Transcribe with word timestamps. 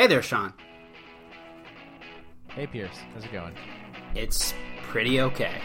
Hey 0.00 0.06
there, 0.06 0.22
Sean. 0.22 0.54
Hey, 2.48 2.66
Pierce. 2.66 2.96
How's 3.12 3.26
it 3.26 3.32
going? 3.32 3.52
It's 4.14 4.54
pretty 4.84 5.20
okay. 5.20 5.60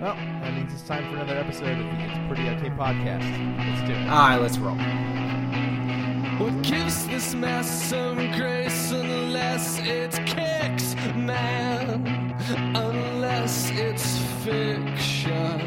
Well, 0.00 0.14
that 0.14 0.54
means 0.54 0.72
it's 0.72 0.88
time 0.88 1.04
for 1.10 1.16
another 1.16 1.36
episode 1.36 1.78
of 1.78 1.84
the 1.84 2.04
It's 2.04 2.18
Pretty 2.26 2.48
Okay 2.48 2.70
podcast. 2.70 3.58
Let's 3.58 3.86
do 3.86 3.92
it. 3.92 4.08
All 4.08 4.28
right, 4.28 4.40
let's 4.40 4.56
roll. 4.56 4.76
What 6.38 6.62
gives 6.62 7.06
this 7.06 7.34
mess 7.34 7.68
some 7.90 8.16
grace 8.32 8.92
unless 8.92 9.78
it 9.80 10.12
kicks, 10.24 10.94
man? 11.14 12.34
Unless 12.74 13.72
it's 13.72 14.16
fiction, 14.42 15.60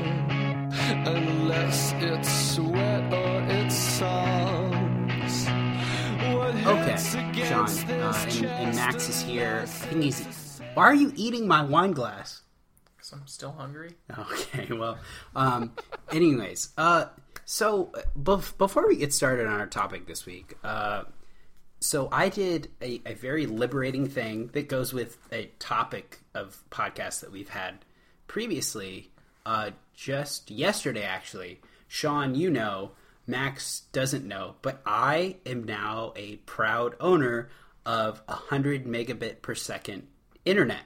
unless 1.06 1.94
it's 2.00 2.56
sweat 2.56 3.14
or 3.14 3.44
it's 3.54 3.76
songs. 3.76 4.57
Okay, 6.68 6.98
Sean, 7.46 7.70
uh, 7.70 8.26
and, 8.28 8.46
and 8.46 8.76
Max 8.76 9.08
is 9.08 9.22
here. 9.22 9.62
I 9.64 9.66
think 9.66 10.04
he's. 10.04 10.60
Why 10.74 10.84
are 10.84 10.94
you 10.94 11.14
eating 11.16 11.48
my 11.48 11.64
wine 11.64 11.94
glass? 11.94 12.42
Because 12.98 13.14
I'm 13.14 13.26
still 13.26 13.54
hungry. 13.54 13.94
Okay, 14.20 14.68
well, 14.74 14.98
um, 15.34 15.72
anyways, 16.12 16.74
uh, 16.78 17.06
so 17.46 17.94
bef- 18.22 18.58
before 18.58 18.86
we 18.86 18.98
get 18.98 19.14
started 19.14 19.48
on 19.48 19.62
our 19.62 19.66
topic 19.68 20.08
this 20.08 20.26
week, 20.26 20.58
uh, 20.62 21.06
so 21.80 22.10
I 22.12 22.28
did 22.28 22.70
a, 22.82 23.02
a 23.06 23.14
very 23.14 23.46
liberating 23.46 24.10
thing 24.10 24.48
that 24.48 24.68
goes 24.68 24.92
with 24.92 25.18
a 25.32 25.46
topic 25.60 26.20
of 26.36 26.62
podcast 26.70 27.22
that 27.22 27.32
we've 27.32 27.48
had 27.48 27.86
previously. 28.28 29.10
Uh, 29.46 29.72
just 29.94 30.52
yesterday, 30.52 31.04
actually, 31.04 31.62
Sean, 31.88 32.36
you 32.36 32.50
know, 32.52 32.92
Max 33.28 33.82
doesn't 33.92 34.26
know, 34.26 34.56
but 34.62 34.82
I 34.86 35.36
am 35.46 35.66
now 35.66 36.14
a 36.16 36.38
proud 36.38 36.96
owner 37.00 37.50
of 37.86 38.22
100 38.28 38.86
megabit 38.86 39.42
per 39.42 39.54
second 39.54 40.08
internet, 40.46 40.84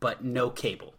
but 0.00 0.24
no 0.24 0.50
cable. 0.50 0.94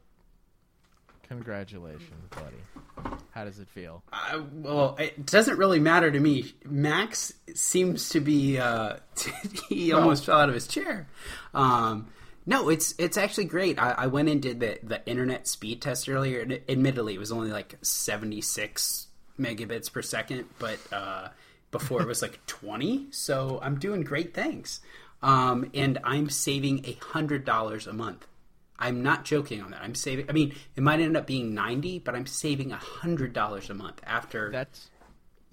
Congratulations, 1.27 2.29
buddy. 2.29 3.17
How 3.31 3.45
does 3.45 3.59
it 3.59 3.69
feel? 3.69 4.03
I, 4.11 4.41
well, 4.51 4.95
it 4.99 5.25
doesn't 5.25 5.57
really 5.57 5.79
matter 5.79 6.11
to 6.11 6.19
me. 6.19 6.53
Max 6.65 7.33
seems 7.53 8.09
to 8.09 8.19
be 8.19 8.57
uh, 8.57 8.97
he 9.69 9.93
almost 9.93 10.25
fell 10.25 10.39
out 10.39 10.49
of 10.49 10.55
his 10.55 10.67
chair. 10.67 11.07
Um, 11.53 12.09
no, 12.45 12.67
it's 12.69 12.93
it's 12.97 13.17
actually 13.17 13.45
great. 13.45 13.79
I, 13.79 13.91
I 13.91 14.07
went 14.07 14.27
and 14.27 14.41
did 14.41 14.59
the 14.59 14.79
the 14.83 15.07
internet 15.07 15.47
speed 15.47 15.81
test 15.81 16.09
earlier. 16.09 16.41
And 16.41 16.59
admittedly, 16.67 17.13
it 17.13 17.19
was 17.19 17.31
only 17.31 17.51
like 17.51 17.77
seventy 17.81 18.41
six 18.41 19.07
megabits 19.41 19.91
per 19.91 20.01
second, 20.01 20.45
but 20.59 20.79
uh, 20.91 21.29
before 21.71 22.01
it 22.01 22.07
was 22.07 22.21
like 22.21 22.45
twenty. 22.45 23.07
So 23.11 23.59
I'm 23.61 23.79
doing 23.79 24.03
great 24.03 24.33
things, 24.33 24.81
um, 25.21 25.69
and 25.73 25.99
I'm 26.03 26.29
saving 26.29 26.85
a 26.85 26.93
hundred 27.03 27.45
dollars 27.45 27.87
a 27.87 27.93
month. 27.93 28.27
I'm 28.77 29.03
not 29.03 29.25
joking 29.25 29.61
on 29.61 29.71
that. 29.71 29.81
I'm 29.81 29.95
saving. 29.95 30.29
I 30.29 30.33
mean, 30.33 30.55
it 30.75 30.81
might 30.81 30.99
end 30.99 31.15
up 31.17 31.27
being 31.27 31.53
ninety, 31.53 31.99
but 31.99 32.15
I'm 32.15 32.25
saving 32.25 32.71
a 32.71 32.77
hundred 32.77 33.33
dollars 33.33 33.69
a 33.69 33.73
month 33.73 34.01
after. 34.05 34.51
That's 34.51 34.89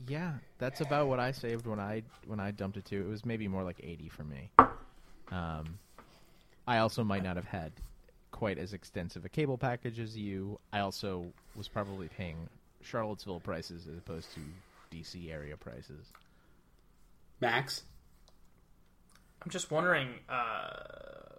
yeah. 0.06 0.34
That's 0.58 0.80
about 0.80 1.08
what 1.08 1.20
I 1.20 1.32
saved 1.32 1.66
when 1.66 1.78
I 1.80 2.02
when 2.26 2.40
I 2.40 2.50
dumped 2.50 2.76
it 2.76 2.84
too. 2.84 3.00
It 3.00 3.08
was 3.08 3.24
maybe 3.24 3.48
more 3.48 3.62
like 3.64 3.80
eighty 3.82 4.08
for 4.08 4.24
me. 4.24 4.50
Um, 5.30 5.78
I 6.66 6.78
also 6.78 7.04
might 7.04 7.22
not 7.22 7.36
have 7.36 7.46
had 7.46 7.72
quite 8.30 8.58
as 8.58 8.72
extensive 8.72 9.24
a 9.24 9.28
cable 9.28 9.58
package 9.58 9.98
as 9.98 10.16
you. 10.16 10.58
I 10.72 10.80
also 10.80 11.32
was 11.56 11.68
probably 11.68 12.08
paying 12.08 12.48
Charlottesville 12.82 13.40
prices 13.40 13.86
as 13.90 13.98
opposed 13.98 14.28
to 14.34 14.40
DC 14.94 15.30
area 15.32 15.56
prices. 15.56 16.06
Max. 17.40 17.82
I'm 19.44 19.50
just 19.50 19.70
wondering. 19.70 20.08
Uh, 20.28 20.70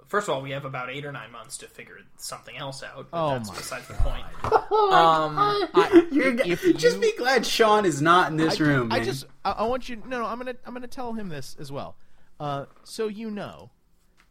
first 0.07 0.29
of 0.29 0.33
all, 0.35 0.41
we 0.41 0.51
have 0.51 0.63
about 0.65 0.89
eight 0.89 1.05
or 1.05 1.11
nine 1.11 1.31
months 1.31 1.57
to 1.57 1.67
figure 1.67 1.97
something 2.17 2.55
else 2.55 2.81
out. 2.83 3.07
But 3.11 3.17
Oh 3.21 3.29
that's 3.31 3.49
my 3.49 3.55
besides 3.55 3.87
the 3.87 3.93
point. 3.95 4.25
Um, 4.71 5.67
You're, 6.11 6.35
if 6.39 6.61
just 6.77 6.95
you- 6.97 7.01
be 7.01 7.13
glad 7.17 7.45
Sean 7.45 7.85
is 7.85 8.01
not 8.01 8.29
in 8.31 8.37
this 8.37 8.61
I, 8.61 8.63
room. 8.63 8.91
I 8.91 8.97
man. 8.97 9.05
just 9.05 9.25
I, 9.43 9.51
I 9.51 9.65
want 9.65 9.89
you 9.89 9.97
no 10.07 10.19
no 10.19 10.25
I'm 10.25 10.37
gonna 10.37 10.55
I'm 10.65 10.73
gonna 10.73 10.87
tell 10.87 11.13
him 11.13 11.27
this 11.29 11.55
as 11.59 11.71
well. 11.71 11.95
Uh, 12.39 12.65
so 12.83 13.07
you 13.07 13.29
know, 13.31 13.71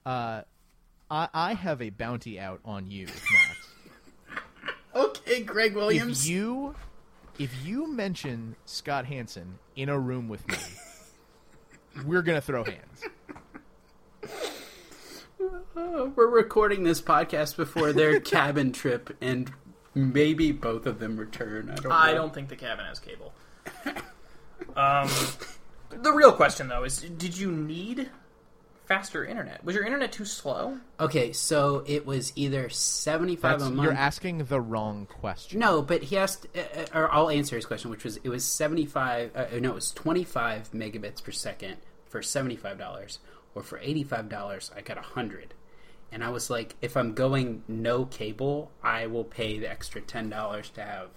uh, 0.06 0.42
I 1.10 1.28
I 1.34 1.54
have 1.54 1.82
a 1.82 1.90
bounty 1.90 2.40
out 2.40 2.60
on 2.64 2.90
you, 2.90 3.06
Max. 3.06 3.68
okay, 4.94 5.42
Greg 5.42 5.74
Williams. 5.74 6.24
if 6.26 6.30
Williams. 6.30 6.30
you 6.30 6.74
if 7.38 7.64
you 7.64 7.86
mention 7.92 8.56
Scott 8.64 9.06
Hansen 9.06 9.58
in 9.76 9.88
a 9.88 9.98
room 9.98 10.28
with 10.28 10.46
me, 10.48 10.56
we're 12.04 12.22
gonna 12.22 12.40
throw 12.40 12.64
hands. 12.64 13.04
Uh, 15.76 16.08
we're 16.16 16.26
recording 16.26 16.82
this 16.82 17.00
podcast 17.00 17.56
before 17.56 17.92
their 17.92 18.20
cabin 18.20 18.72
trip, 18.72 19.16
and 19.20 19.52
maybe 19.94 20.50
both 20.52 20.86
of 20.86 20.98
them 20.98 21.16
return. 21.16 21.70
I 21.70 21.74
don't. 21.76 21.92
I 21.92 22.10
know. 22.12 22.18
don't 22.18 22.34
think 22.34 22.48
the 22.48 22.56
cabin 22.56 22.84
has 22.86 22.98
cable. 22.98 23.32
Um, 24.76 25.08
the 25.90 26.12
real 26.12 26.32
question 26.32 26.68
though 26.68 26.84
is: 26.84 27.00
Did 27.00 27.36
you 27.38 27.50
need 27.50 28.10
faster 28.88 29.24
internet? 29.24 29.62
Was 29.62 29.76
your 29.76 29.84
internet 29.84 30.10
too 30.10 30.24
slow? 30.24 30.78
Okay, 30.98 31.32
so 31.32 31.84
it 31.86 32.06
was 32.06 32.32
either 32.34 32.70
seventy-five 32.70 33.60
a 33.60 33.70
month. 33.70 33.82
you're 33.82 33.92
asking 33.92 34.38
the 34.44 34.60
wrong 34.60 35.06
question. 35.06 35.60
No, 35.60 35.82
but 35.82 36.02
he 36.04 36.16
asked, 36.16 36.46
uh, 36.56 36.60
uh, 36.60 36.98
or 36.98 37.12
I'll 37.12 37.28
answer 37.28 37.54
his 37.54 37.66
question, 37.66 37.90
which 37.90 38.02
was 38.02 38.16
it 38.24 38.30
was 38.30 38.44
seventy 38.44 38.86
five. 38.86 39.30
Uh, 39.36 39.46
no, 39.60 39.70
it 39.70 39.74
was 39.74 39.92
twenty 39.92 40.24
five 40.24 40.70
megabits 40.72 41.22
per 41.22 41.30
second 41.30 41.76
for 42.06 42.22
seventy 42.22 42.56
five 42.56 42.78
dollars, 42.78 43.18
or 43.54 43.62
for 43.62 43.78
eighty 43.78 44.02
five 44.02 44.28
dollars, 44.28 44.70
I 44.74 44.80
got 44.80 44.96
a 44.96 45.02
hundred. 45.02 45.54
And 46.10 46.24
I 46.24 46.30
was 46.30 46.48
like, 46.48 46.74
if 46.80 46.96
I'm 46.96 47.12
going 47.12 47.62
no 47.68 48.06
cable, 48.06 48.70
I 48.82 49.06
will 49.06 49.24
pay 49.24 49.58
the 49.58 49.70
extra 49.70 50.00
ten 50.00 50.30
dollars 50.30 50.70
to 50.70 50.82
have 50.82 51.08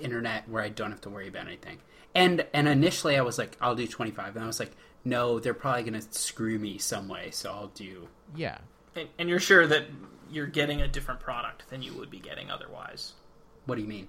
internet 0.00 0.48
where 0.48 0.62
I 0.62 0.68
don't 0.68 0.90
have 0.90 1.00
to 1.02 1.10
worry 1.10 1.28
about 1.28 1.46
anything. 1.46 1.78
And 2.14 2.44
and 2.52 2.68
initially 2.68 3.16
I 3.16 3.22
was 3.22 3.38
like, 3.38 3.56
I'll 3.60 3.74
do 3.74 3.86
twenty 3.86 4.10
five, 4.10 4.36
and 4.36 4.44
I 4.44 4.46
was 4.46 4.60
like, 4.60 4.72
no, 5.04 5.38
they're 5.38 5.54
probably 5.54 5.82
gonna 5.84 6.02
screw 6.02 6.58
me 6.58 6.78
some 6.78 7.08
way, 7.08 7.30
so 7.30 7.50
I'll 7.50 7.66
do. 7.68 8.08
Yeah. 8.36 8.58
And, 8.94 9.08
and 9.18 9.28
you're 9.28 9.40
sure 9.40 9.66
that 9.66 9.86
you're 10.32 10.46
getting 10.46 10.80
a 10.80 10.88
different 10.88 11.20
product 11.20 11.68
than 11.68 11.82
you 11.82 11.92
would 11.94 12.10
be 12.10 12.18
getting 12.18 12.50
otherwise? 12.50 13.12
What 13.66 13.76
do 13.76 13.82
you 13.82 13.88
mean? 13.88 14.08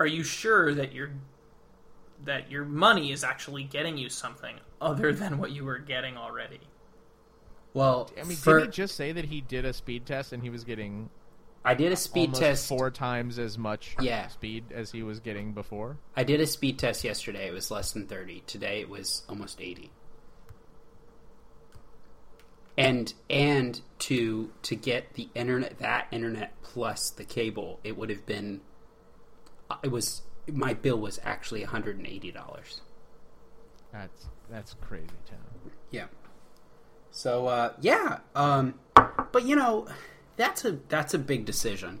Are 0.00 0.06
you 0.06 0.24
sure 0.24 0.74
that 0.74 0.92
your 0.92 1.10
that 2.24 2.50
your 2.50 2.64
money 2.64 3.12
is 3.12 3.22
actually 3.22 3.64
getting 3.64 3.98
you 3.98 4.08
something 4.08 4.56
other 4.80 5.12
than 5.12 5.38
what 5.38 5.52
you 5.52 5.64
were 5.64 5.78
getting 5.78 6.16
already? 6.16 6.60
Well, 7.74 8.10
I 8.18 8.24
mean, 8.24 8.36
for, 8.36 8.60
did 8.60 8.66
he 8.66 8.72
just 8.72 8.96
say 8.96 9.12
that 9.12 9.26
he 9.26 9.40
did 9.40 9.64
a 9.64 9.72
speed 9.72 10.06
test 10.06 10.32
and 10.32 10.42
he 10.42 10.50
was 10.50 10.64
getting 10.64 11.10
I 11.64 11.74
did 11.74 11.92
a 11.92 11.96
speed 11.96 12.34
test 12.34 12.68
four 12.68 12.90
times 12.90 13.38
as 13.38 13.56
much 13.56 13.96
Yeah. 14.00 14.28
speed 14.28 14.64
as 14.70 14.90
he 14.92 15.02
was 15.02 15.20
getting 15.20 15.52
before? 15.52 15.96
I 16.14 16.22
did 16.24 16.40
a 16.40 16.46
speed 16.46 16.78
test 16.78 17.04
yesterday. 17.04 17.48
It 17.48 17.52
was 17.52 17.70
less 17.70 17.92
than 17.92 18.06
30. 18.06 18.42
Today 18.46 18.80
it 18.80 18.88
was 18.90 19.24
almost 19.28 19.60
80. 19.60 19.90
And 22.76 23.14
and 23.30 23.80
to 24.00 24.50
to 24.62 24.74
get 24.74 25.14
the 25.14 25.28
internet 25.34 25.78
that 25.78 26.08
internet 26.10 26.60
plus 26.62 27.10
the 27.10 27.24
cable, 27.24 27.78
it 27.84 27.96
would 27.96 28.10
have 28.10 28.26
been 28.26 28.60
it 29.82 29.88
was 29.92 30.22
my 30.52 30.74
bill 30.74 30.98
was 30.98 31.20
actually 31.22 31.64
$180. 31.64 32.34
That's 33.92 34.26
that's 34.50 34.74
crazy 34.80 35.06
town. 35.30 35.70
Yeah. 35.92 36.06
So 37.12 37.46
uh, 37.46 37.74
yeah, 37.80 38.18
um, 38.34 38.74
but 39.30 39.44
you 39.46 39.54
know, 39.54 39.86
that's 40.36 40.64
a 40.64 40.78
that's 40.88 41.14
a 41.14 41.18
big 41.18 41.44
decision, 41.44 42.00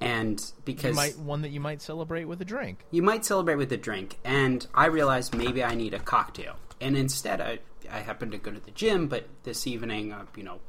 and 0.00 0.42
because 0.64 0.90
You 0.90 0.94
might 0.96 1.18
one 1.18 1.42
that 1.42 1.50
you 1.50 1.60
might 1.60 1.80
celebrate 1.82 2.24
with 2.24 2.40
a 2.40 2.44
drink. 2.44 2.84
you 2.90 3.02
might 3.02 3.24
celebrate 3.24 3.56
with 3.56 3.72
a 3.72 3.76
drink. 3.76 4.18
And 4.24 4.66
i 4.74 4.86
realized 4.86 5.34
maybe 5.34 5.62
i 5.64 5.74
need 5.74 5.94
a 5.94 5.98
cocktail. 6.00 6.56
And 6.80 6.96
instead 6.96 7.40
i 7.40 7.58
i 7.90 8.00
happened 8.00 8.32
to 8.32 8.38
go 8.38 8.50
to 8.50 8.60
the 8.60 8.70
gym 8.72 9.08
but 9.08 9.28
this 9.44 9.66
evening 9.66 10.12
uh, 10.12 10.24
you 10.36 10.42
know 10.42 10.60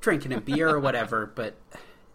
drinking 0.00 0.32
a 0.32 0.40
beer 0.40 0.68
or 0.70 0.80
whatever. 0.80 1.26
But 1.34 1.56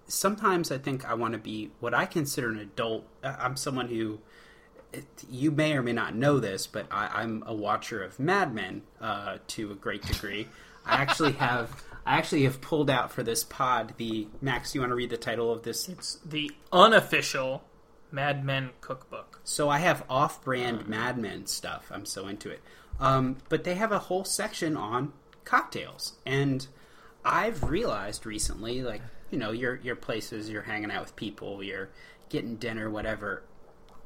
sometimes 0.07 0.71
i 0.71 0.77
think 0.77 1.05
i 1.05 1.13
want 1.13 1.31
to 1.33 1.37
be 1.39 1.71
what 1.79 1.93
i 1.93 2.05
consider 2.05 2.49
an 2.49 2.59
adult. 2.59 3.05
I'm 3.23 3.55
someone 3.55 3.87
who 3.87 4.19
you 5.29 5.51
may 5.51 5.71
or 5.73 5.81
may 5.81 5.93
not 5.93 6.15
know 6.15 6.37
this 6.39 6.67
but 6.67 6.85
I, 6.91 7.07
i'm 7.21 7.43
a 7.45 7.53
watcher 7.53 8.03
of 8.03 8.19
mad 8.19 8.53
men 8.53 8.81
uh, 8.99 9.37
to 9.47 9.71
a 9.71 9.75
great 9.75 10.01
degree. 10.01 10.47
I 10.85 10.95
actually 10.95 11.31
have 11.47 11.81
i 12.05 12.17
actually 12.17 12.43
have 12.43 12.61
pulled 12.61 12.89
out 12.89 13.11
for 13.11 13.23
this 13.23 13.43
pod 13.43 13.93
the 13.97 14.27
max 14.41 14.73
you 14.73 14.81
want 14.81 14.91
to 14.91 14.95
read 14.95 15.09
the 15.09 15.17
title 15.17 15.51
of 15.51 15.63
this 15.63 15.87
It's 15.89 16.15
the 16.25 16.51
unofficial 16.71 17.63
Mad 18.11 18.43
Men 18.43 18.71
cookbook. 18.81 19.39
So 19.43 19.69
I 19.69 19.79
have 19.79 20.03
off-brand 20.09 20.87
Mad 20.87 21.17
Men 21.17 21.47
stuff. 21.47 21.89
I'm 21.91 22.05
so 22.05 22.27
into 22.27 22.49
it. 22.49 22.61
Um, 22.99 23.37
but 23.49 23.63
they 23.63 23.75
have 23.75 23.91
a 23.91 23.99
whole 23.99 24.25
section 24.25 24.77
on 24.77 25.13
cocktails, 25.43 26.13
and 26.25 26.67
I've 27.25 27.63
realized 27.63 28.25
recently, 28.25 28.83
like 28.83 29.01
you 29.31 29.39
know, 29.39 29.51
your 29.51 29.75
your 29.77 29.95
places, 29.95 30.49
you're 30.49 30.61
hanging 30.63 30.91
out 30.91 31.01
with 31.01 31.15
people, 31.15 31.63
you're 31.63 31.89
getting 32.29 32.57
dinner, 32.57 32.89
whatever. 32.89 33.43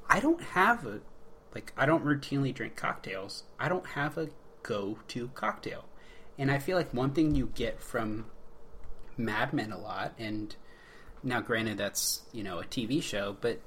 I 0.08 0.20
don't 0.20 0.42
have 0.42 0.86
a 0.86 1.02
like 1.54 1.74
I 1.76 1.86
don't 1.86 2.06
routinely 2.06 2.54
drink 2.54 2.76
cocktails. 2.76 3.44
I 3.60 3.68
don't 3.68 3.86
have 3.88 4.18
a 4.18 4.30
go-to 4.64 5.30
cocktail, 5.30 5.86
and 6.38 6.52
I 6.52 6.60
feel 6.60 6.78
like 6.78 6.94
one 6.94 7.12
thing 7.12 7.36
you 7.36 7.52
get 7.56 7.82
from 7.82 8.26
Mad 9.18 9.54
Men 9.54 9.72
a 9.72 9.78
lot, 9.78 10.14
and 10.18 10.56
now 11.24 11.42
granted 11.42 11.78
that's 11.78 12.22
you 12.32 12.44
know 12.44 12.60
a 12.60 12.64
TV 12.64 13.02
show, 13.02 13.36
but 13.40 13.60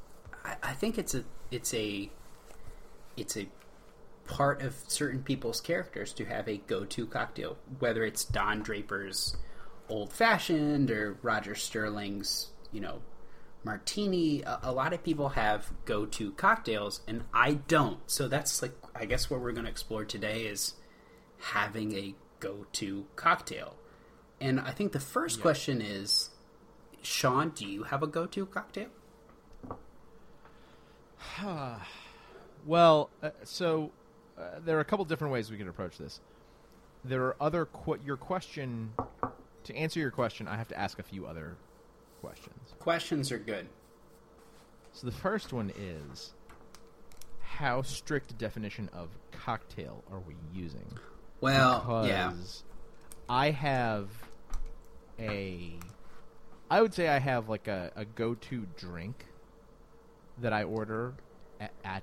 I, 0.44 0.56
I 0.62 0.72
think 0.72 0.98
it's 0.98 1.14
a 1.14 1.24
it's 1.50 1.72
a 1.74 2.10
it's 3.16 3.36
a 3.36 3.48
part 4.26 4.62
of 4.62 4.76
certain 4.86 5.22
people's 5.22 5.60
characters 5.60 6.12
to 6.12 6.24
have 6.26 6.48
a 6.48 6.58
go-to 6.58 7.06
cocktail, 7.06 7.56
whether 7.78 8.04
it's 8.04 8.24
Don 8.24 8.62
Draper's 8.62 9.36
old 9.88 10.12
fashioned 10.12 10.90
or 10.90 11.16
Roger 11.22 11.54
Sterling's, 11.54 12.48
you 12.70 12.80
know, 12.80 13.00
martini. 13.64 14.42
A, 14.42 14.60
a 14.64 14.72
lot 14.72 14.92
of 14.92 15.02
people 15.02 15.30
have 15.30 15.72
go-to 15.86 16.32
cocktails, 16.32 17.00
and 17.08 17.24
I 17.32 17.54
don't. 17.54 17.98
So 18.10 18.28
that's 18.28 18.62
like, 18.62 18.74
I 18.94 19.06
guess 19.06 19.30
what 19.30 19.40
we're 19.40 19.52
going 19.52 19.64
to 19.64 19.70
explore 19.70 20.04
today 20.04 20.42
is 20.42 20.74
having 21.38 21.94
a 21.94 22.14
go-to 22.40 23.06
cocktail. 23.16 23.76
And 24.40 24.60
I 24.60 24.70
think 24.70 24.92
the 24.92 25.00
first 25.00 25.40
question 25.40 25.80
is, 25.80 26.30
Sean, 27.02 27.50
do 27.50 27.66
you 27.66 27.84
have 27.84 28.02
a 28.02 28.06
go-to 28.06 28.46
cocktail? 28.46 28.88
Well, 32.66 33.08
uh, 33.22 33.30
so 33.44 33.92
uh, 34.36 34.58
there 34.64 34.76
are 34.76 34.80
a 34.80 34.84
couple 34.84 35.04
different 35.04 35.32
ways 35.32 35.50
we 35.50 35.56
can 35.56 35.68
approach 35.68 35.96
this. 35.96 36.20
There 37.04 37.22
are 37.22 37.36
other 37.40 37.66
qu- 37.66 37.98
your 38.04 38.16
question 38.16 38.92
to 39.64 39.76
answer 39.76 40.00
your 40.00 40.10
question. 40.10 40.48
I 40.48 40.56
have 40.56 40.68
to 40.68 40.78
ask 40.78 40.98
a 40.98 41.02
few 41.02 41.26
other 41.26 41.56
questions. 42.20 42.74
Questions 42.78 43.32
are 43.32 43.38
good. 43.38 43.68
So 44.92 45.06
the 45.06 45.12
first 45.12 45.52
one 45.52 45.72
is 45.78 46.34
how 47.40 47.82
strict 47.82 48.32
a 48.32 48.34
definition 48.34 48.90
of 48.92 49.08
cocktail 49.30 50.04
are 50.12 50.20
we 50.20 50.34
using? 50.52 50.98
Well, 51.40 51.84
yeah. 52.06 52.32
I 53.28 53.50
have 53.50 54.08
a 55.18 55.72
I 56.70 56.82
would 56.82 56.94
say 56.94 57.08
I 57.08 57.18
have 57.18 57.48
like 57.48 57.68
a, 57.68 57.92
a 57.96 58.04
go 58.04 58.34
to 58.34 58.66
drink 58.76 59.26
that 60.38 60.52
I 60.52 60.64
order 60.64 61.14
at, 61.60 61.72
at 61.84 62.02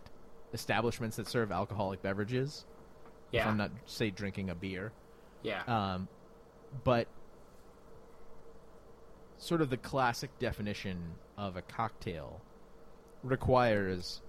establishments 0.53 1.17
that 1.17 1.27
serve 1.27 1.51
alcoholic 1.51 2.01
beverages. 2.01 2.65
If 3.31 3.35
Yeah. 3.39 3.49
I'm 3.49 3.57
not 3.57 3.71
say 3.85 4.09
drinking 4.09 4.49
a 4.49 4.55
beer. 4.55 4.91
Yeah. 5.43 5.63
Um, 5.67 6.07
but 6.83 7.07
sort 9.37 9.61
of 9.61 9.69
the 9.69 9.77
classic 9.77 10.37
definition 10.39 11.15
of 11.37 11.57
a 11.57 11.61
cocktail 11.61 12.41
requires. 13.23 14.21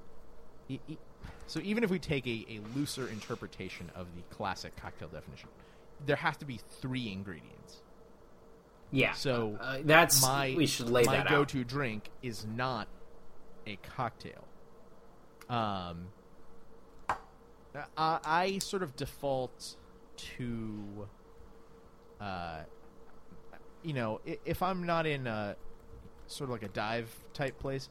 So 1.47 1.61
even 1.61 1.85
if 1.85 1.91
we 1.91 1.99
take 1.99 2.27
a, 2.27 2.45
a 2.49 2.61
looser 2.75 3.09
interpretation 3.09 3.91
of 3.95 4.07
the 4.17 4.23
classic 4.35 4.75
cocktail 4.77 5.09
definition, 5.09 5.49
there 6.05 6.17
has 6.17 6.37
to 6.39 6.45
be 6.45 6.61
three 6.81 7.11
ingredients. 7.13 7.83
yeah. 8.91 9.13
So 9.13 9.57
uh, 9.61 9.79
that's 9.85 10.21
my 10.23 10.55
we 10.57 10.67
should 10.67 10.91
lay 10.91 11.05
my 11.05 11.17
that 11.17 11.27
out. 11.27 11.31
go-to 11.31 11.65
drink 11.65 12.11
is 12.23 12.45
not 12.47 12.89
a 13.67 13.77
cocktail. 13.97 14.45
Um, 15.49 16.09
I, 17.97 18.19
I 18.25 18.59
sort 18.59 18.83
of 18.83 18.97
default 18.97 19.77
to, 20.17 21.09
uh, 22.21 22.61
you 23.83 23.93
know, 23.93 24.21
if 24.25 24.63
I'm 24.63 24.85
not 24.85 25.07
in 25.07 25.27
a 25.27 25.57
sort 26.27 26.51
of 26.51 26.53
like 26.53 26.63
a 26.63 26.73
dive 26.73 27.09
type 27.35 27.59
place, 27.59 27.89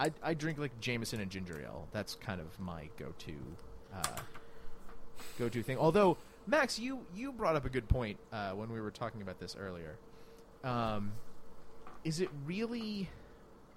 I, 0.00 0.10
I 0.22 0.34
drink 0.34 0.58
like 0.58 0.80
Jameson 0.80 1.20
and 1.20 1.30
ginger 1.30 1.60
ale. 1.62 1.86
That's 1.92 2.14
kind 2.14 2.40
of 2.40 2.58
my 2.58 2.88
go-to 2.98 3.34
uh, 3.94 4.20
go-to 5.38 5.62
thing. 5.62 5.76
Although 5.76 6.16
Max, 6.46 6.78
you 6.78 7.00
you 7.14 7.32
brought 7.32 7.54
up 7.54 7.66
a 7.66 7.68
good 7.68 7.86
point 7.86 8.18
uh, 8.32 8.52
when 8.52 8.72
we 8.72 8.80
were 8.80 8.90
talking 8.90 9.20
about 9.20 9.38
this 9.38 9.56
earlier. 9.60 9.98
Um, 10.64 11.12
is 12.02 12.20
it 12.20 12.30
really, 12.46 13.10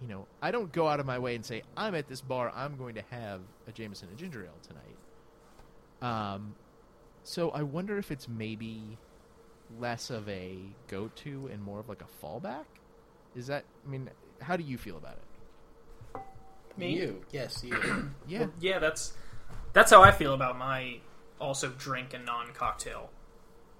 you 0.01 0.07
know, 0.07 0.25
I 0.41 0.51
don't 0.51 0.71
go 0.71 0.87
out 0.87 1.01
of 1.01 1.05
my 1.05 1.19
way 1.19 1.35
and 1.35 1.45
say 1.45 1.63
I'm 1.75 1.93
at 1.93 2.07
this 2.07 2.21
bar. 2.21 2.53
I'm 2.55 2.77
going 2.77 2.95
to 2.95 3.03
have 3.11 3.41
a 3.67 3.73
Jameson 3.73 4.07
and 4.07 4.17
ginger 4.17 4.45
ale 4.45 4.53
tonight. 6.01 6.33
Um, 6.33 6.55
so 7.23 7.51
I 7.51 7.63
wonder 7.63 7.97
if 7.97 8.11
it's 8.11 8.29
maybe 8.29 8.97
less 9.77 10.09
of 10.09 10.27
a 10.29 10.57
go-to 10.87 11.49
and 11.51 11.61
more 11.61 11.79
of 11.79 11.89
like 11.89 12.01
a 12.01 12.25
fallback. 12.25 12.65
Is 13.35 13.47
that? 13.47 13.65
I 13.85 13.89
mean, 13.89 14.09
how 14.41 14.55
do 14.55 14.63
you 14.63 14.77
feel 14.77 14.95
about 14.95 15.13
it? 15.13 15.32
Me? 16.77 16.95
You, 16.95 17.23
yes, 17.31 17.63
you. 17.63 18.11
Yeah. 18.27 18.47
Yeah, 18.59 18.79
that's 18.79 19.13
that's 19.73 19.91
how 19.91 20.01
I 20.01 20.11
feel 20.11 20.33
about 20.33 20.57
my 20.57 20.99
also 21.39 21.69
drink 21.77 22.13
and 22.13 22.25
non 22.25 22.53
cocktail 22.53 23.09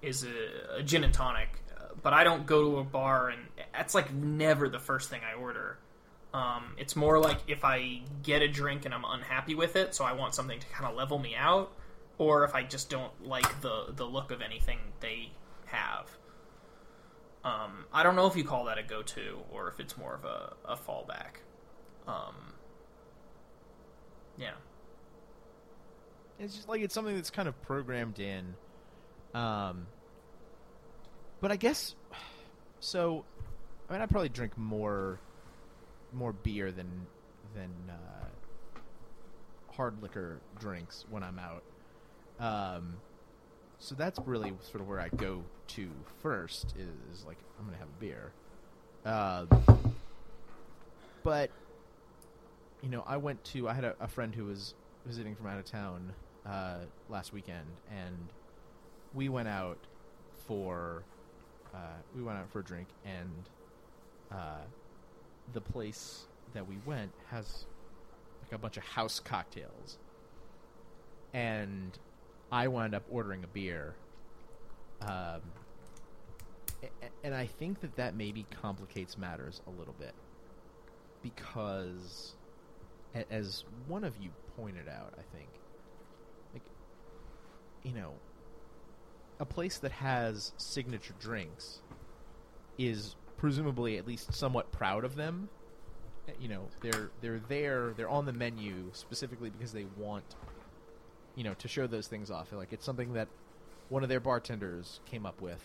is 0.02 0.24
a, 0.24 0.78
a 0.78 0.82
gin 0.82 1.04
and 1.04 1.14
tonic. 1.14 1.48
Uh, 1.76 1.94
But 2.02 2.12
I 2.12 2.24
don't 2.24 2.46
go 2.46 2.62
to 2.62 2.78
a 2.78 2.84
bar 2.84 3.28
and 3.30 3.42
that's 3.72 3.94
like 3.94 4.12
never 4.12 4.68
the 4.68 4.78
first 4.78 5.08
thing 5.10 5.20
I 5.28 5.34
order. 5.38 5.78
Um, 6.34 6.74
it's 6.76 6.96
more 6.96 7.18
like 7.20 7.38
if 7.46 7.64
I 7.64 8.00
get 8.24 8.42
a 8.42 8.48
drink 8.48 8.84
and 8.84 8.92
I'm 8.92 9.04
unhappy 9.04 9.54
with 9.54 9.76
it, 9.76 9.94
so 9.94 10.04
I 10.04 10.12
want 10.12 10.34
something 10.34 10.58
to 10.58 10.66
kind 10.66 10.84
of 10.90 10.96
level 10.96 11.18
me 11.18 11.36
out, 11.36 11.70
or 12.18 12.42
if 12.44 12.56
I 12.56 12.64
just 12.64 12.90
don't 12.90 13.12
like 13.24 13.60
the 13.60 13.92
the 13.94 14.04
look 14.04 14.32
of 14.32 14.42
anything 14.42 14.78
they 15.00 15.30
have. 15.66 16.10
Um, 17.44 17.84
I 17.92 18.02
don't 18.02 18.16
know 18.16 18.26
if 18.26 18.36
you 18.36 18.42
call 18.42 18.64
that 18.64 18.78
a 18.78 18.82
go 18.82 19.02
to 19.02 19.38
or 19.52 19.68
if 19.68 19.78
it's 19.78 19.96
more 19.96 20.14
of 20.14 20.24
a, 20.24 20.54
a 20.64 20.76
fallback. 20.76 21.42
Um, 22.08 22.53
yeah. 24.38 24.50
It's 26.38 26.54
just 26.54 26.68
like 26.68 26.80
it's 26.80 26.94
something 26.94 27.14
that's 27.14 27.30
kind 27.30 27.48
of 27.48 27.60
programmed 27.62 28.18
in. 28.18 28.54
Um, 29.34 29.86
but 31.40 31.52
I 31.52 31.56
guess 31.56 31.94
so. 32.80 33.24
I 33.88 33.92
mean, 33.92 34.02
I 34.02 34.06
probably 34.06 34.28
drink 34.28 34.56
more 34.56 35.20
more 36.12 36.32
beer 36.32 36.72
than 36.72 37.06
than 37.54 37.70
uh, 37.88 38.80
hard 39.72 40.02
liquor 40.02 40.40
drinks 40.58 41.04
when 41.10 41.22
I'm 41.22 41.38
out. 41.38 41.62
Um, 42.40 42.94
so 43.78 43.94
that's 43.94 44.18
really 44.24 44.52
sort 44.62 44.80
of 44.80 44.88
where 44.88 45.00
I 45.00 45.08
go 45.08 45.42
to 45.68 45.90
first. 46.22 46.74
Is 47.12 47.24
like 47.26 47.38
I'm 47.58 47.66
gonna 47.66 47.78
have 47.78 47.88
a 47.88 48.00
beer. 48.00 48.32
Um, 49.04 49.92
but 51.22 51.50
you 52.84 52.90
know, 52.90 53.02
I 53.06 53.16
went 53.16 53.42
to. 53.44 53.66
I 53.66 53.72
had 53.72 53.84
a, 53.84 53.96
a 53.98 54.06
friend 54.06 54.34
who 54.34 54.44
was 54.44 54.74
visiting 55.06 55.34
from 55.34 55.46
out 55.46 55.58
of 55.58 55.64
town 55.64 56.12
uh, 56.46 56.80
last 57.08 57.32
weekend, 57.32 57.66
and 57.90 58.28
we 59.14 59.30
went 59.30 59.48
out 59.48 59.78
for 60.46 61.02
uh, 61.74 61.96
we 62.14 62.22
went 62.22 62.38
out 62.38 62.50
for 62.50 62.60
a 62.60 62.62
drink, 62.62 62.88
and 63.06 63.48
uh, 64.30 64.64
the 65.54 65.62
place 65.62 66.26
that 66.52 66.68
we 66.68 66.76
went 66.84 67.10
has 67.30 67.64
like 68.42 68.52
a 68.52 68.58
bunch 68.58 68.76
of 68.76 68.82
house 68.82 69.18
cocktails, 69.18 69.98
and 71.32 71.98
I 72.52 72.68
wound 72.68 72.94
up 72.94 73.04
ordering 73.10 73.44
a 73.44 73.48
beer. 73.48 73.94
Um, 75.00 75.40
and 77.22 77.34
I 77.34 77.46
think 77.46 77.80
that 77.80 77.96
that 77.96 78.14
maybe 78.14 78.44
complicates 78.60 79.16
matters 79.16 79.62
a 79.66 79.70
little 79.70 79.94
bit 79.98 80.12
because 81.22 82.34
as 83.30 83.64
one 83.86 84.04
of 84.04 84.16
you 84.16 84.30
pointed 84.56 84.88
out, 84.88 85.14
I 85.18 85.22
think, 85.36 85.48
like, 86.52 86.62
you 87.82 87.92
know, 87.92 88.14
a 89.40 89.44
place 89.44 89.78
that 89.78 89.92
has 89.92 90.52
signature 90.56 91.14
drinks 91.20 91.80
is 92.78 93.16
presumably 93.36 93.98
at 93.98 94.06
least 94.06 94.32
somewhat 94.32 94.72
proud 94.72 95.04
of 95.04 95.16
them. 95.16 95.48
Uh, 96.28 96.32
You 96.40 96.48
know, 96.48 96.68
they're 96.82 97.10
they're 97.20 97.40
there, 97.48 97.92
they're 97.96 98.08
on 98.08 98.26
the 98.26 98.32
menu 98.32 98.90
specifically 98.92 99.50
because 99.50 99.72
they 99.72 99.86
want, 99.96 100.24
you 101.34 101.44
know, 101.44 101.54
to 101.54 101.68
show 101.68 101.86
those 101.86 102.06
things 102.06 102.30
off. 102.30 102.52
Like 102.52 102.72
it's 102.72 102.84
something 102.84 103.12
that 103.14 103.28
one 103.90 104.02
of 104.02 104.08
their 104.08 104.20
bartenders 104.20 105.00
came 105.04 105.26
up 105.26 105.40
with, 105.42 105.62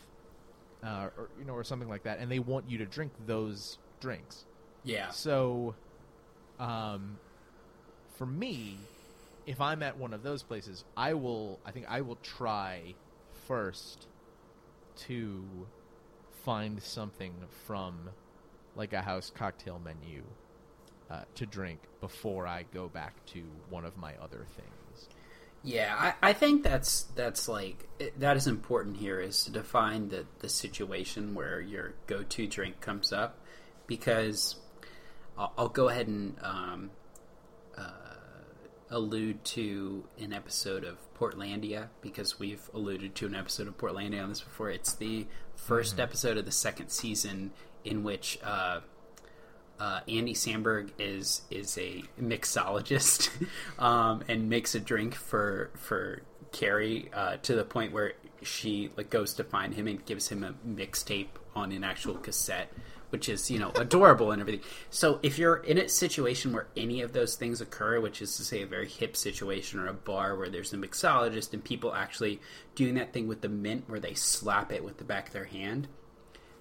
uh, 0.83 1.09
or 1.17 1.29
you 1.39 1.45
know, 1.45 1.53
or 1.53 1.63
something 1.63 1.89
like 1.89 2.03
that, 2.03 2.19
and 2.19 2.29
they 2.31 2.39
want 2.39 2.69
you 2.69 2.77
to 2.79 2.85
drink 2.85 3.11
those 3.25 3.77
drinks. 4.01 4.45
yeah. 4.83 5.09
So, 5.09 5.75
um, 6.59 7.17
for 8.19 8.25
me, 8.25 8.77
if 9.47 9.61
I'm 9.61 9.81
at 9.81 9.97
one 9.97 10.13
of 10.13 10.23
those 10.23 10.43
places, 10.43 10.83
I 10.95 11.13
will. 11.13 11.57
I 11.65 11.71
think 11.71 11.85
I 11.89 12.01
will 12.01 12.17
try 12.17 12.93
first 13.47 14.07
to 15.07 15.45
find 16.43 16.83
something 16.83 17.33
from 17.65 18.09
like 18.75 18.91
a 18.91 19.01
house 19.01 19.31
cocktail 19.33 19.81
menu 19.83 20.23
uh, 21.09 21.21
to 21.35 21.45
drink 21.45 21.79
before 22.01 22.45
I 22.45 22.65
go 22.73 22.89
back 22.89 23.25
to 23.27 23.41
one 23.69 23.85
of 23.85 23.97
my 23.97 24.13
other 24.21 24.45
things. 24.55 25.07
Yeah, 25.63 25.95
I, 25.97 26.29
I 26.29 26.33
think 26.33 26.63
that's 26.63 27.03
that's 27.15 27.47
like 27.47 27.87
that 28.17 28.35
is 28.35 28.47
important 28.47 28.97
here 28.97 29.21
is 29.21 29.45
to 29.45 29.51
define 29.51 30.09
the 30.09 30.25
the 30.39 30.49
situation 30.49 31.35
where 31.35 31.61
your 31.61 31.93
go 32.05 32.23
to 32.23 32.47
drink 32.47 32.81
comes 32.81 33.13
up 33.13 33.39
because 33.87 34.57
I'll, 35.37 35.53
I'll 35.57 35.69
go 35.69 35.87
ahead 35.87 36.07
and 36.07 36.35
um, 36.41 36.91
allude 38.89 39.43
to 39.43 40.03
an 40.19 40.33
episode 40.33 40.83
of 40.83 40.97
Portlandia 41.13 41.89
because 42.01 42.39
we've 42.39 42.69
alluded 42.73 43.15
to 43.15 43.27
an 43.27 43.35
episode 43.35 43.67
of 43.67 43.77
Portlandia 43.77 44.23
on 44.23 44.29
this 44.29 44.41
before. 44.41 44.69
It's 44.69 44.93
the 44.93 45.27
1st 45.67 45.99
episode 45.99 46.37
of 46.37 46.45
the 46.45 46.51
second 46.51 46.89
season 46.89 47.51
in 47.83 48.03
which 48.03 48.39
uh, 48.43 48.79
uh, 49.79 50.01
Andy 50.07 50.33
Samberg 50.33 50.91
is 50.97 51.41
is 51.49 51.77
a 51.77 52.03
mixologist 52.21 53.29
um, 53.79 54.23
and 54.27 54.49
makes 54.49 54.75
a 54.75 54.79
drink 54.79 55.15
for 55.15 55.69
for 55.75 56.21
Carrie 56.51 57.09
uh, 57.13 57.37
to 57.37 57.55
the 57.55 57.63
point 57.63 57.93
where 57.93 58.13
she 58.41 58.89
like 58.97 59.09
goes 59.09 59.33
to 59.35 59.43
find 59.43 59.73
him 59.73 59.87
and 59.87 60.05
gives 60.05 60.27
him 60.27 60.43
a 60.43 60.53
mixtape 60.67 61.27
on 61.55 61.71
an 61.71 61.83
actual 61.83 62.15
cassette 62.15 62.71
which 63.09 63.27
is 63.29 63.49
you 63.49 63.59
know 63.59 63.71
adorable 63.75 64.31
and 64.31 64.41
everything. 64.41 64.63
So 64.89 65.19
if 65.23 65.37
you're 65.37 65.57
in 65.57 65.77
a 65.77 65.89
situation 65.89 66.53
where 66.53 66.67
any 66.77 67.01
of 67.01 67.13
those 67.13 67.35
things 67.35 67.61
occur 67.61 67.99
which 67.99 68.21
is 68.21 68.35
to 68.37 68.43
say 68.43 68.61
a 68.61 68.67
very 68.67 68.87
hip 68.87 69.15
situation 69.15 69.79
or 69.79 69.87
a 69.87 69.93
bar 69.93 70.35
where 70.35 70.49
there's 70.49 70.73
a 70.73 70.77
mixologist 70.77 71.53
and 71.53 71.63
people 71.63 71.93
actually 71.93 72.39
doing 72.75 72.95
that 72.95 73.13
thing 73.13 73.27
with 73.27 73.41
the 73.41 73.49
mint 73.49 73.85
where 73.87 73.99
they 73.99 74.13
slap 74.13 74.71
it 74.71 74.83
with 74.83 74.97
the 74.97 75.03
back 75.03 75.27
of 75.27 75.33
their 75.33 75.45
hand 75.45 75.87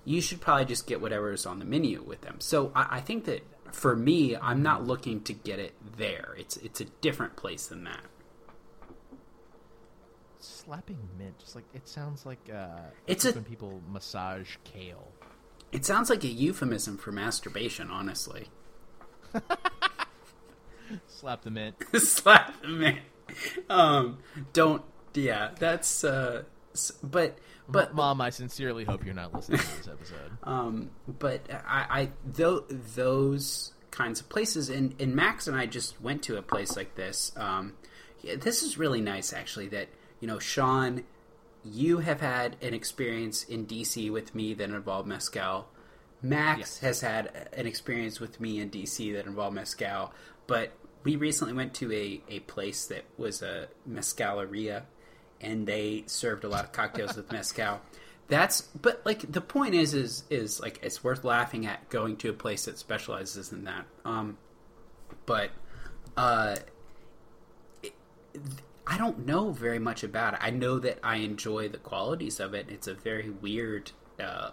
you 0.04 0.20
should 0.22 0.40
probably 0.40 0.64
just 0.64 0.86
get 0.86 1.00
whatever 1.02 1.32
is 1.32 1.44
on 1.44 1.58
the 1.58 1.64
menu 1.66 2.02
with 2.02 2.22
them. 2.22 2.36
So 2.40 2.72
i, 2.74 2.96
I 2.96 3.00
think 3.00 3.24
that 3.26 3.42
for 3.72 3.94
me 3.94 4.34
i'm 4.36 4.62
not 4.62 4.86
looking 4.86 5.20
to 5.24 5.32
get 5.34 5.58
it 5.58 5.74
there. 5.98 6.34
It's 6.38 6.56
it's 6.58 6.80
a 6.80 6.86
different 6.86 7.36
place 7.36 7.66
than 7.66 7.84
that. 7.84 8.00
Slapping 10.40 10.98
mint, 11.18 11.36
just 11.38 11.56
like 11.56 11.64
it 11.74 11.88
sounds 11.88 12.24
like 12.24 12.48
uh, 12.54 12.78
It's 13.06 13.24
a- 13.24 13.32
when 13.32 13.44
people 13.44 13.80
massage 13.90 14.56
kale. 14.64 15.12
It 15.72 15.84
sounds 15.84 16.10
like 16.10 16.24
a 16.24 16.28
euphemism 16.28 16.96
for 16.96 17.12
masturbation 17.12 17.90
honestly 17.90 18.48
Slap 21.06 21.42
the 21.42 21.50
mint. 21.50 21.76
slap 21.98 22.60
the 22.62 22.68
man. 22.68 23.00
Um, 23.68 24.18
don't. 24.52 24.82
Yeah, 25.14 25.50
that's. 25.58 26.04
Uh, 26.04 26.44
but 27.02 27.38
but 27.68 27.94
Mom, 27.94 28.20
I 28.20 28.30
sincerely 28.30 28.84
hope 28.84 29.04
you're 29.04 29.14
not 29.14 29.34
listening 29.34 29.58
to 29.58 29.76
this 29.76 29.88
episode. 29.88 30.30
um, 30.44 30.90
but 31.06 31.42
I, 31.50 31.86
I 31.90 32.10
tho- 32.24 32.64
those 32.68 33.72
kinds 33.90 34.20
of 34.20 34.28
places, 34.28 34.70
and, 34.70 34.94
and 35.00 35.14
Max 35.14 35.48
and 35.48 35.56
I 35.56 35.66
just 35.66 36.00
went 36.00 36.22
to 36.24 36.36
a 36.36 36.42
place 36.42 36.76
like 36.76 36.94
this. 36.94 37.32
Um, 37.36 37.74
yeah, 38.20 38.36
this 38.36 38.62
is 38.62 38.78
really 38.78 39.00
nice, 39.00 39.32
actually. 39.32 39.68
That 39.68 39.88
you 40.20 40.28
know, 40.28 40.38
Sean, 40.38 41.04
you 41.72 41.98
have 41.98 42.20
had 42.20 42.56
an 42.62 42.74
experience 42.74 43.44
in 43.44 43.66
DC 43.66 44.10
with 44.10 44.34
me 44.34 44.54
that 44.54 44.70
involved 44.70 45.08
mezcal. 45.08 45.68
Max 46.22 46.58
Yes. 46.58 46.78
has 46.80 47.00
had 47.00 47.48
an 47.52 47.66
experience 47.66 48.18
with 48.20 48.40
me 48.40 48.58
in 48.60 48.70
DC 48.70 49.12
that 49.14 49.26
involved 49.26 49.54
mezcal, 49.54 50.12
but 50.46 50.72
we 51.04 51.14
recently 51.16 51.54
went 51.54 51.74
to 51.74 51.92
a, 51.92 52.20
a 52.28 52.40
place 52.40 52.86
that 52.86 53.04
was 53.16 53.40
a 53.40 53.68
mezcaleria, 53.88 54.82
and 55.40 55.66
they 55.66 56.02
served 56.06 56.42
a 56.42 56.48
lot 56.48 56.64
of 56.64 56.72
cocktails 56.72 57.16
with 57.16 57.30
mezcal. 57.32 57.80
That's 58.26 58.62
but 58.62 59.00
like 59.06 59.30
the 59.30 59.40
point 59.40 59.74
is 59.74 59.94
is 59.94 60.24
is 60.28 60.60
like 60.60 60.80
it's 60.82 61.02
worth 61.04 61.24
laughing 61.24 61.64
at 61.66 61.88
going 61.88 62.16
to 62.18 62.28
a 62.30 62.32
place 62.34 62.64
that 62.66 62.78
specializes 62.78 63.52
in 63.52 63.64
that. 63.64 63.86
Um, 64.04 64.36
but 65.24 65.50
uh, 66.16 66.56
it- 67.82 67.94
I 68.90 68.96
don't 68.96 69.26
know 69.26 69.52
very 69.52 69.78
much 69.78 70.02
about 70.02 70.32
it. 70.32 70.40
I 70.42 70.48
know 70.48 70.78
that 70.78 70.98
I 71.02 71.16
enjoy 71.16 71.68
the 71.68 71.76
qualities 71.76 72.40
of 72.40 72.54
it. 72.54 72.66
It's 72.70 72.86
a 72.86 72.94
very 72.94 73.28
weird 73.28 73.92
uh, 74.18 74.50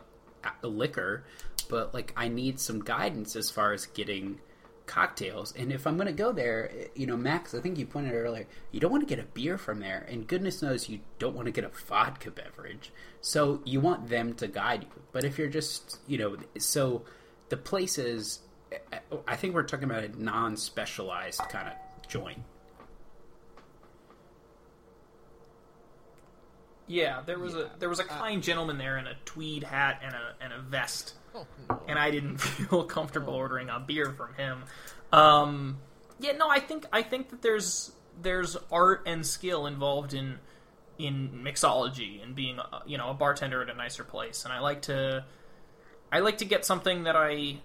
liquor, 0.61 1.23
but 1.69 1.93
like 1.93 2.11
I 2.17 2.27
need 2.27 2.59
some 2.59 2.83
guidance 2.83 3.37
as 3.37 3.49
far 3.49 3.71
as 3.71 3.85
getting 3.85 4.41
cocktails. 4.87 5.53
And 5.55 5.71
if 5.71 5.87
I'm 5.87 5.95
going 5.95 6.07
to 6.07 6.13
go 6.13 6.33
there, 6.33 6.69
you 6.95 7.07
know, 7.07 7.15
Max, 7.15 7.55
I 7.55 7.61
think 7.61 7.77
you 7.77 7.85
pointed 7.85 8.13
earlier, 8.13 8.45
you 8.71 8.81
don't 8.81 8.91
want 8.91 9.07
to 9.07 9.15
get 9.15 9.23
a 9.23 9.27
beer 9.27 9.57
from 9.57 9.79
there, 9.79 10.05
and 10.09 10.27
goodness 10.27 10.61
knows 10.61 10.89
you 10.89 10.99
don't 11.17 11.33
want 11.33 11.45
to 11.45 11.51
get 11.51 11.63
a 11.63 11.69
vodka 11.69 12.29
beverage. 12.29 12.91
So 13.21 13.61
you 13.63 13.79
want 13.79 14.09
them 14.09 14.33
to 14.35 14.47
guide 14.47 14.83
you. 14.83 15.01
But 15.13 15.23
if 15.23 15.37
you're 15.37 15.47
just, 15.47 15.99
you 16.07 16.17
know, 16.17 16.35
so 16.59 17.03
the 17.47 17.57
places, 17.57 18.39
I 19.27 19.37
think 19.37 19.55
we're 19.55 19.63
talking 19.63 19.89
about 19.89 20.03
a 20.03 20.21
non-specialized 20.21 21.41
kind 21.49 21.69
of 21.69 22.07
joint. 22.09 22.43
Yeah, 26.87 27.21
there 27.25 27.39
was 27.39 27.55
a 27.55 27.69
there 27.79 27.89
was 27.89 27.99
a 27.99 28.03
kind 28.03 28.43
gentleman 28.43 28.77
there 28.77 28.97
in 28.97 29.07
a 29.07 29.13
tweed 29.25 29.63
hat 29.63 30.01
and 30.03 30.13
a 30.13 30.33
and 30.43 30.53
a 30.53 30.59
vest, 30.59 31.15
Oh, 31.33 31.45
no. 31.69 31.81
and 31.87 31.97
I 31.97 32.11
didn't 32.11 32.37
feel 32.41 32.83
comfortable 32.83 33.33
ordering 33.33 33.69
a 33.69 33.79
beer 33.79 34.11
from 34.11 34.33
him. 34.35 34.63
Um, 35.11 35.77
yeah, 36.19 36.33
no, 36.33 36.47
I 36.49 36.59
think 36.59 36.85
I 36.91 37.01
think 37.01 37.29
that 37.31 37.41
there's 37.41 37.91
there's 38.21 38.55
art 38.71 39.03
and 39.05 39.25
skill 39.25 39.65
involved 39.65 40.13
in 40.13 40.39
in 40.97 41.41
mixology 41.43 42.23
and 42.23 42.35
being 42.35 42.59
a, 42.59 42.81
you 42.85 42.97
know 42.97 43.09
a 43.09 43.13
bartender 43.13 43.61
at 43.61 43.69
a 43.69 43.73
nicer 43.73 44.03
place, 44.03 44.45
and 44.45 44.53
I 44.53 44.59
like 44.59 44.83
to 44.83 45.25
I 46.11 46.19
like 46.19 46.37
to 46.37 46.45
get 46.45 46.65
something 46.65 47.03
that 47.05 47.15
I 47.15 47.57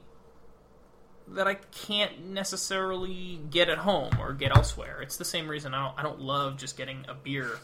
that 1.28 1.46
I 1.46 1.54
can't 1.54 2.26
necessarily 2.26 3.38
get 3.50 3.68
at 3.68 3.78
home 3.78 4.18
or 4.18 4.32
get 4.32 4.56
elsewhere. 4.56 5.00
It's 5.02 5.16
the 5.16 5.24
same 5.24 5.46
reason 5.46 5.74
I 5.74 5.84
don't 5.88 5.98
I 5.98 6.02
don't 6.02 6.20
love 6.20 6.56
just 6.56 6.76
getting 6.76 7.04
a 7.08 7.14
beer 7.14 7.58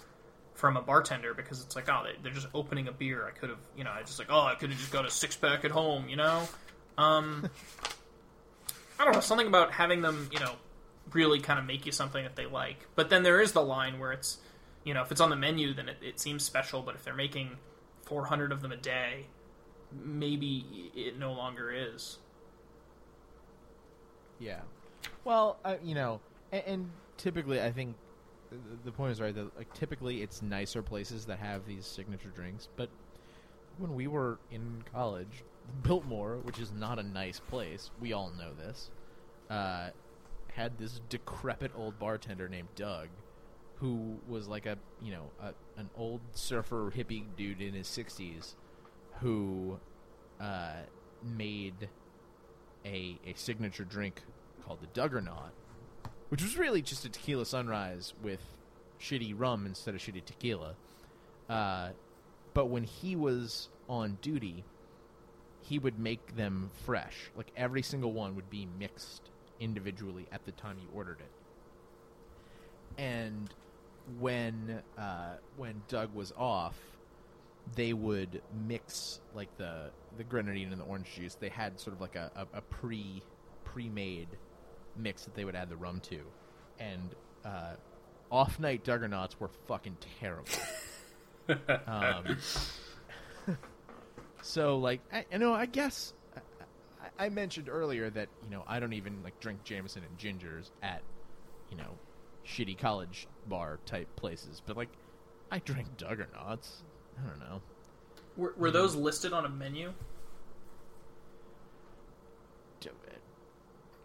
from 0.56 0.76
a 0.76 0.82
bartender 0.82 1.34
because 1.34 1.62
it's 1.62 1.76
like 1.76 1.88
oh 1.88 2.02
they, 2.04 2.12
they're 2.22 2.32
just 2.32 2.48
opening 2.54 2.88
a 2.88 2.92
beer. 2.92 3.26
I 3.26 3.30
could 3.30 3.50
have 3.50 3.58
you 3.76 3.84
know 3.84 3.90
I 3.90 4.02
just 4.02 4.18
like 4.18 4.28
oh 4.30 4.40
I 4.40 4.54
could 4.54 4.70
have 4.70 4.78
just 4.78 4.92
got 4.92 5.06
a 5.06 5.10
six 5.10 5.36
pack 5.36 5.64
at 5.64 5.70
home. 5.70 6.08
You 6.08 6.16
know, 6.16 6.42
um, 6.98 7.48
I 8.98 9.04
don't 9.04 9.14
know 9.14 9.20
something 9.20 9.46
about 9.46 9.72
having 9.72 10.00
them 10.00 10.28
you 10.32 10.40
know 10.40 10.54
really 11.12 11.38
kind 11.38 11.58
of 11.58 11.64
make 11.64 11.86
you 11.86 11.92
something 11.92 12.24
that 12.24 12.36
they 12.36 12.46
like. 12.46 12.88
But 12.96 13.10
then 13.10 13.22
there 13.22 13.40
is 13.40 13.52
the 13.52 13.62
line 13.62 13.98
where 13.98 14.12
it's 14.12 14.38
you 14.84 14.94
know 14.94 15.02
if 15.02 15.12
it's 15.12 15.20
on 15.20 15.30
the 15.30 15.36
menu 15.36 15.74
then 15.74 15.88
it, 15.88 15.98
it 16.02 16.18
seems 16.18 16.42
special. 16.42 16.82
But 16.82 16.94
if 16.96 17.04
they're 17.04 17.14
making 17.14 17.56
400 18.06 18.50
of 18.50 18.62
them 18.62 18.72
a 18.72 18.76
day, 18.76 19.26
maybe 19.92 20.90
it 20.94 21.18
no 21.18 21.32
longer 21.32 21.70
is. 21.70 22.18
Yeah. 24.38 24.60
Well, 25.24 25.58
uh, 25.64 25.76
you 25.82 25.94
know, 25.94 26.20
and, 26.52 26.62
and 26.66 26.90
typically, 27.16 27.60
I 27.60 27.72
think 27.72 27.96
the, 28.84 28.92
point 28.92 29.12
is 29.12 29.20
right. 29.20 29.34
That 29.34 29.56
like 29.56 29.72
typically, 29.74 30.22
it's 30.22 30.42
nicer 30.42 30.82
places 30.82 31.26
that 31.26 31.38
have 31.38 31.66
these 31.66 31.86
signature 31.86 32.28
drinks. 32.28 32.68
But 32.76 32.90
when 33.78 33.94
we 33.94 34.06
were 34.06 34.38
in 34.50 34.84
college, 34.92 35.44
Biltmore, 35.82 36.38
which 36.42 36.58
is 36.58 36.72
not 36.72 36.98
a 36.98 37.02
nice 37.02 37.40
place, 37.40 37.90
we 38.00 38.12
all 38.12 38.32
know 38.38 38.52
this, 38.54 38.90
uh, 39.50 39.90
had 40.54 40.78
this 40.78 41.00
decrepit 41.08 41.72
old 41.76 41.98
bartender 41.98 42.48
named 42.48 42.68
Doug, 42.74 43.08
who 43.76 44.16
was 44.28 44.48
like 44.48 44.66
a 44.66 44.78
you 45.02 45.12
know 45.12 45.30
a, 45.40 45.52
an 45.78 45.90
old 45.96 46.20
surfer 46.32 46.92
hippie 46.94 47.24
dude 47.36 47.60
in 47.60 47.74
his 47.74 47.86
sixties, 47.88 48.56
who 49.20 49.78
uh, 50.40 50.82
made 51.22 51.88
a 52.84 53.18
a 53.26 53.34
signature 53.34 53.84
drink 53.84 54.22
called 54.64 54.80
the 54.80 54.86
Duggernaut, 54.88 55.52
which 56.28 56.42
was 56.42 56.56
really 56.56 56.82
just 56.82 57.04
a 57.04 57.08
tequila 57.08 57.44
sunrise 57.44 58.14
with 58.22 58.40
shitty 59.00 59.34
rum 59.36 59.66
instead 59.66 59.94
of 59.94 60.00
shitty 60.00 60.24
tequila. 60.24 60.74
Uh, 61.48 61.90
but 62.54 62.66
when 62.66 62.84
he 62.84 63.14
was 63.16 63.68
on 63.88 64.18
duty, 64.22 64.64
he 65.60 65.78
would 65.78 65.98
make 65.98 66.36
them 66.36 66.70
fresh. 66.84 67.30
Like 67.36 67.50
every 67.56 67.82
single 67.82 68.12
one 68.12 68.36
would 68.36 68.50
be 68.50 68.66
mixed 68.78 69.30
individually 69.60 70.26
at 70.32 70.44
the 70.44 70.52
time 70.52 70.76
you 70.80 70.88
ordered 70.94 71.18
it. 71.20 73.02
And 73.02 73.52
when 74.18 74.82
uh, 74.96 75.34
when 75.56 75.82
Doug 75.88 76.14
was 76.14 76.32
off, 76.36 76.76
they 77.74 77.92
would 77.92 78.40
mix 78.66 79.20
like 79.34 79.54
the 79.58 79.90
the 80.16 80.24
grenadine 80.24 80.72
and 80.72 80.80
the 80.80 80.84
orange 80.84 81.12
juice. 81.14 81.34
They 81.34 81.48
had 81.48 81.78
sort 81.78 81.94
of 81.94 82.00
like 82.00 82.16
a, 82.16 82.30
a, 82.36 82.58
a 82.58 82.60
pre 82.62 83.22
pre 83.64 83.88
made 83.88 84.28
mix 84.98 85.24
that 85.24 85.34
they 85.34 85.44
would 85.44 85.54
add 85.56 85.68
the 85.68 85.76
rum 85.76 86.00
to, 86.00 86.20
and 86.78 87.14
uh, 87.44 87.74
off 88.30 88.58
night 88.58 88.84
Duggernauts 88.84 89.38
were 89.38 89.50
fucking 89.66 89.96
terrible. 90.20 90.48
um, 91.86 92.36
so 94.42 94.78
like 94.78 95.00
I, 95.12 95.24
I 95.32 95.36
know 95.38 95.52
I 95.52 95.66
guess 95.66 96.12
I, 97.18 97.26
I 97.26 97.28
mentioned 97.28 97.68
earlier 97.68 98.10
that 98.10 98.28
you 98.44 98.50
know 98.50 98.64
I 98.66 98.80
don't 98.80 98.92
even 98.92 99.22
like 99.22 99.38
drink 99.40 99.62
Jameson 99.64 100.02
and 100.08 100.18
gingers 100.18 100.70
at 100.82 101.02
you 101.70 101.76
know 101.76 101.98
shitty 102.46 102.78
college 102.78 103.26
bar 103.48 103.78
type 103.86 104.14
places, 104.16 104.62
but 104.64 104.76
like 104.76 104.90
I 105.50 105.58
drink 105.60 105.96
Duggernauts. 105.96 106.82
I 107.18 107.28
don't 107.28 107.40
know. 107.40 107.62
Were, 108.36 108.54
were 108.58 108.70
those 108.70 108.94
listed 108.94 109.32
on 109.32 109.46
a 109.46 109.48
menu? 109.48 109.94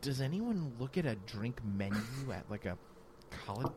Do- 0.01 0.09
Does 0.09 0.21
anyone 0.21 0.73
look 0.79 0.97
at 0.97 1.05
a 1.05 1.15
drink 1.15 1.59
menu 1.77 1.99
at 2.33 2.49
like 2.49 2.65
a 2.65 2.77
college? 3.45 3.71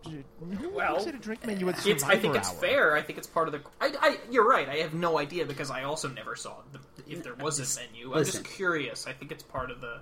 Who 0.60 0.70
Well, 0.70 0.94
looks 0.94 1.06
at 1.06 1.14
a 1.14 1.18
drink 1.18 1.46
menu 1.46 1.68
at 1.68 1.86
It's. 1.86 2.02
I 2.02 2.16
think 2.16 2.34
it's 2.36 2.50
Hour? 2.50 2.56
fair. 2.56 2.96
I 2.96 3.02
think 3.02 3.18
it's 3.18 3.26
part 3.26 3.48
of 3.48 3.52
the. 3.52 3.60
I, 3.80 3.92
I. 4.00 4.18
You're 4.30 4.46
right. 4.48 4.68
I 4.68 4.76
have 4.76 4.94
no 4.94 5.18
idea 5.18 5.44
because 5.46 5.70
I 5.70 5.84
also 5.84 6.08
never 6.08 6.34
saw 6.36 6.56
the, 6.72 6.80
if 7.06 7.22
there 7.22 7.34
was 7.34 7.58
a 7.60 7.80
menu. 7.80 8.12
I'm 8.12 8.18
Listen. 8.18 8.42
just 8.42 8.54
curious. 8.54 9.06
I 9.06 9.12
think 9.12 9.30
it's 9.32 9.42
part 9.42 9.70
of 9.70 9.80
the. 9.80 10.00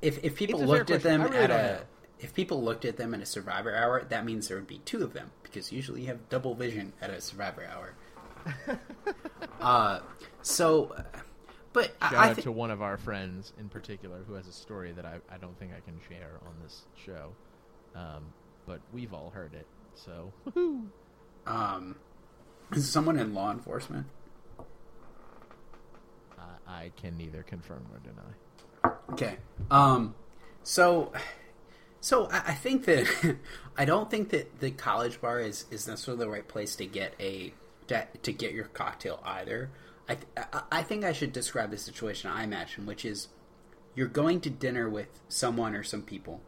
If 0.00 0.22
if 0.24 0.36
people 0.36 0.60
It's 0.60 0.64
a 0.64 0.66
fair 0.72 0.78
looked 0.78 0.90
at 0.90 1.00
question. 1.02 1.20
them 1.22 1.30
really 1.30 1.44
at 1.44 1.50
a 1.50 1.54
know. 1.54 1.80
if 2.20 2.34
people 2.34 2.62
looked 2.62 2.84
at 2.84 2.96
them 2.96 3.14
in 3.14 3.22
a 3.22 3.26
Survivor 3.26 3.74
hour, 3.74 4.04
that 4.08 4.24
means 4.24 4.48
there 4.48 4.56
would 4.56 4.66
be 4.66 4.78
two 4.84 5.02
of 5.02 5.12
them 5.12 5.30
because 5.42 5.72
usually 5.72 6.02
you 6.02 6.06
have 6.08 6.28
double 6.28 6.54
vision 6.54 6.92
at 7.00 7.10
a 7.10 7.20
Survivor 7.20 7.64
hour. 7.64 7.94
uh, 9.60 10.00
so, 10.42 10.96
but 11.72 11.86
Shout 12.00 12.14
I, 12.14 12.16
I 12.16 12.28
out 12.30 12.36
thi- 12.36 12.42
to 12.42 12.52
one 12.52 12.70
of 12.70 12.82
our 12.82 12.96
friends 12.96 13.52
in 13.58 13.68
particular 13.68 14.18
who 14.26 14.34
has 14.34 14.46
a 14.48 14.52
story 14.52 14.92
that 14.92 15.04
I, 15.04 15.18
I 15.32 15.38
don't 15.38 15.58
think 15.58 15.72
I 15.76 15.80
can 15.80 15.98
share 16.08 16.38
on 16.46 16.52
this 16.62 16.82
show, 17.04 17.30
um, 17.94 18.24
but 18.66 18.80
we've 18.92 19.12
all 19.14 19.30
heard 19.34 19.54
it. 19.54 19.66
So 19.94 20.32
um, 21.46 21.96
is 22.72 22.88
someone 22.90 23.18
in 23.18 23.34
law 23.34 23.50
enforcement? 23.52 24.06
uh, 26.38 26.42
I 26.66 26.92
can 26.96 27.16
neither 27.16 27.42
confirm 27.42 27.86
nor 27.90 28.00
deny. 28.00 28.96
Okay. 29.12 29.36
Um, 29.70 30.14
so, 30.62 31.12
so 32.00 32.28
I, 32.30 32.42
I 32.48 32.54
think 32.54 32.84
that 32.86 33.36
I 33.78 33.84
don't 33.84 34.10
think 34.10 34.30
that 34.30 34.60
the 34.60 34.70
college 34.70 35.20
bar 35.20 35.40
is, 35.40 35.66
is 35.70 35.86
necessarily 35.86 36.24
the 36.24 36.30
right 36.30 36.46
place 36.46 36.76
to 36.76 36.86
get 36.86 37.14
a 37.20 37.52
to, 37.88 38.06
to 38.22 38.32
get 38.32 38.52
your 38.52 38.66
cocktail 38.66 39.20
either. 39.24 39.70
I, 40.08 40.14
th- 40.16 40.46
I 40.70 40.82
think 40.82 41.04
I 41.04 41.12
should 41.12 41.32
describe 41.32 41.70
the 41.70 41.78
situation 41.78 42.30
I 42.30 42.44
imagine, 42.44 42.86
which 42.86 43.04
is 43.04 43.28
you're 43.94 44.08
going 44.08 44.40
to 44.42 44.50
dinner 44.50 44.88
with 44.88 45.20
someone 45.28 45.74
or 45.74 45.82
some 45.82 46.02
people, 46.02 46.40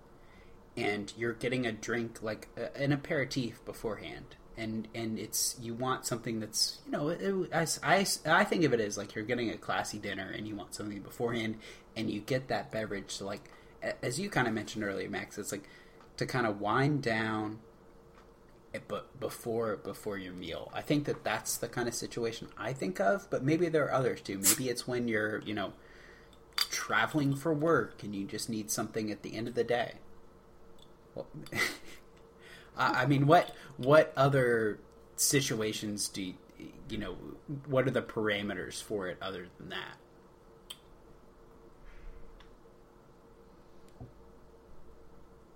and 0.76 1.12
you're 1.16 1.32
getting 1.32 1.66
a 1.66 1.72
drink 1.72 2.22
like 2.22 2.48
a, 2.56 2.76
an 2.76 2.92
aperitif 2.92 3.64
beforehand. 3.64 4.36
And, 4.56 4.86
and 4.94 5.18
it's 5.18 5.56
you 5.60 5.74
want 5.74 6.06
something 6.06 6.38
that's 6.38 6.78
you 6.86 6.92
know 6.92 7.08
it, 7.08 7.50
I, 7.52 7.66
I, 7.82 8.06
I 8.24 8.44
think 8.44 8.62
of 8.62 8.72
it 8.72 8.78
as 8.78 8.96
like 8.96 9.16
you're 9.16 9.24
getting 9.24 9.50
a 9.50 9.56
classy 9.56 9.98
dinner 9.98 10.30
and 10.30 10.46
you 10.46 10.54
want 10.54 10.76
something 10.76 11.00
beforehand 11.00 11.56
and 11.96 12.08
you 12.08 12.20
get 12.20 12.46
that 12.48 12.70
beverage 12.70 13.18
to 13.18 13.24
like 13.24 13.50
as 14.00 14.20
you 14.20 14.30
kind 14.30 14.46
of 14.46 14.54
mentioned 14.54 14.84
earlier 14.84 15.10
Max 15.10 15.38
it's 15.38 15.50
like 15.50 15.68
to 16.18 16.24
kind 16.24 16.46
of 16.46 16.60
wind 16.60 17.02
down 17.02 17.58
but 18.88 19.18
before 19.20 19.76
before 19.76 20.18
your 20.18 20.32
meal 20.32 20.70
I 20.74 20.82
think 20.82 21.04
that 21.04 21.24
that's 21.24 21.56
the 21.56 21.68
kind 21.68 21.88
of 21.88 21.94
situation 21.94 22.48
I 22.58 22.72
think 22.72 23.00
of 23.00 23.28
but 23.30 23.44
maybe 23.44 23.68
there 23.68 23.84
are 23.84 23.92
others 23.92 24.20
too 24.20 24.38
maybe 24.38 24.68
it's 24.68 24.86
when 24.86 25.08
you're 25.08 25.40
you 25.40 25.54
know 25.54 25.72
traveling 26.56 27.34
for 27.34 27.52
work 27.52 28.02
and 28.02 28.14
you 28.14 28.24
just 28.24 28.48
need 28.48 28.70
something 28.70 29.10
at 29.10 29.22
the 29.22 29.36
end 29.36 29.48
of 29.48 29.54
the 29.54 29.64
day 29.64 29.94
well, 31.14 31.26
I 32.76 33.06
mean, 33.06 33.26
what 33.26 33.54
what 33.76 34.12
other 34.16 34.80
situations 35.16 36.08
do 36.08 36.22
you, 36.22 36.34
you 36.88 36.98
know? 36.98 37.16
What 37.66 37.86
are 37.86 37.92
the 37.92 38.02
parameters 38.02 38.82
for 38.82 39.08
it 39.08 39.18
other 39.22 39.46
than 39.58 39.68
that? 39.70 39.96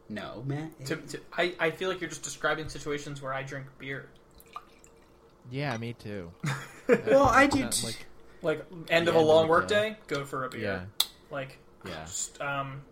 No, 0.08 0.42
man. 0.46 0.70
To, 0.86 0.96
to, 0.96 1.20
I, 1.36 1.54
I 1.60 1.70
feel 1.70 1.88
like 1.90 2.00
you're 2.00 2.08
just 2.10 2.22
describing 2.22 2.68
situations 2.68 3.20
where 3.20 3.34
I 3.34 3.42
drink 3.42 3.66
beer. 3.78 4.08
Yeah, 5.50 5.76
me 5.76 5.92
too. 5.94 6.30
well, 7.06 7.24
I 7.24 7.46
do. 7.46 7.68
T- 7.68 7.86
like- 7.86 8.06
Like 8.40 8.64
end 8.88 9.06
Yeah, 9.06 9.10
of 9.10 9.16
a 9.16 9.20
long 9.20 9.42
like, 9.42 9.50
work 9.50 9.64
uh, 9.64 9.68
day, 9.68 9.96
go 10.06 10.24
for 10.24 10.44
a 10.44 10.48
beer. 10.48 10.60
yeah, 10.60 10.84
Like 11.30 11.58
yeah. 11.84 12.04
just 12.04 12.40
um, 12.40 12.82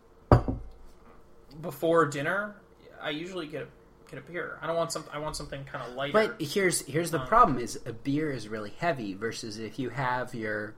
before 1.60 2.06
dinner, 2.06 2.56
I 3.00 3.10
usually 3.10 3.46
get 3.46 3.62
a, 3.62 3.66
get 4.10 4.18
a 4.18 4.22
beer. 4.22 4.58
I 4.60 4.66
don't 4.66 4.76
want 4.76 4.92
some. 4.92 5.04
I 5.12 5.18
want 5.18 5.36
something 5.36 5.64
kind 5.64 5.88
of 5.88 5.94
lighter. 5.94 6.12
But 6.12 6.42
here's 6.42 6.80
here's 6.86 7.10
the 7.10 7.20
Um, 7.20 7.26
problem: 7.28 7.58
is 7.58 7.78
a 7.86 7.92
beer 7.92 8.30
is 8.30 8.48
really 8.48 8.74
heavy 8.78 9.14
versus 9.14 9.58
if 9.58 9.78
you 9.78 9.90
have 9.90 10.34
your, 10.34 10.74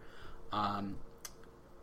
um, 0.53 0.97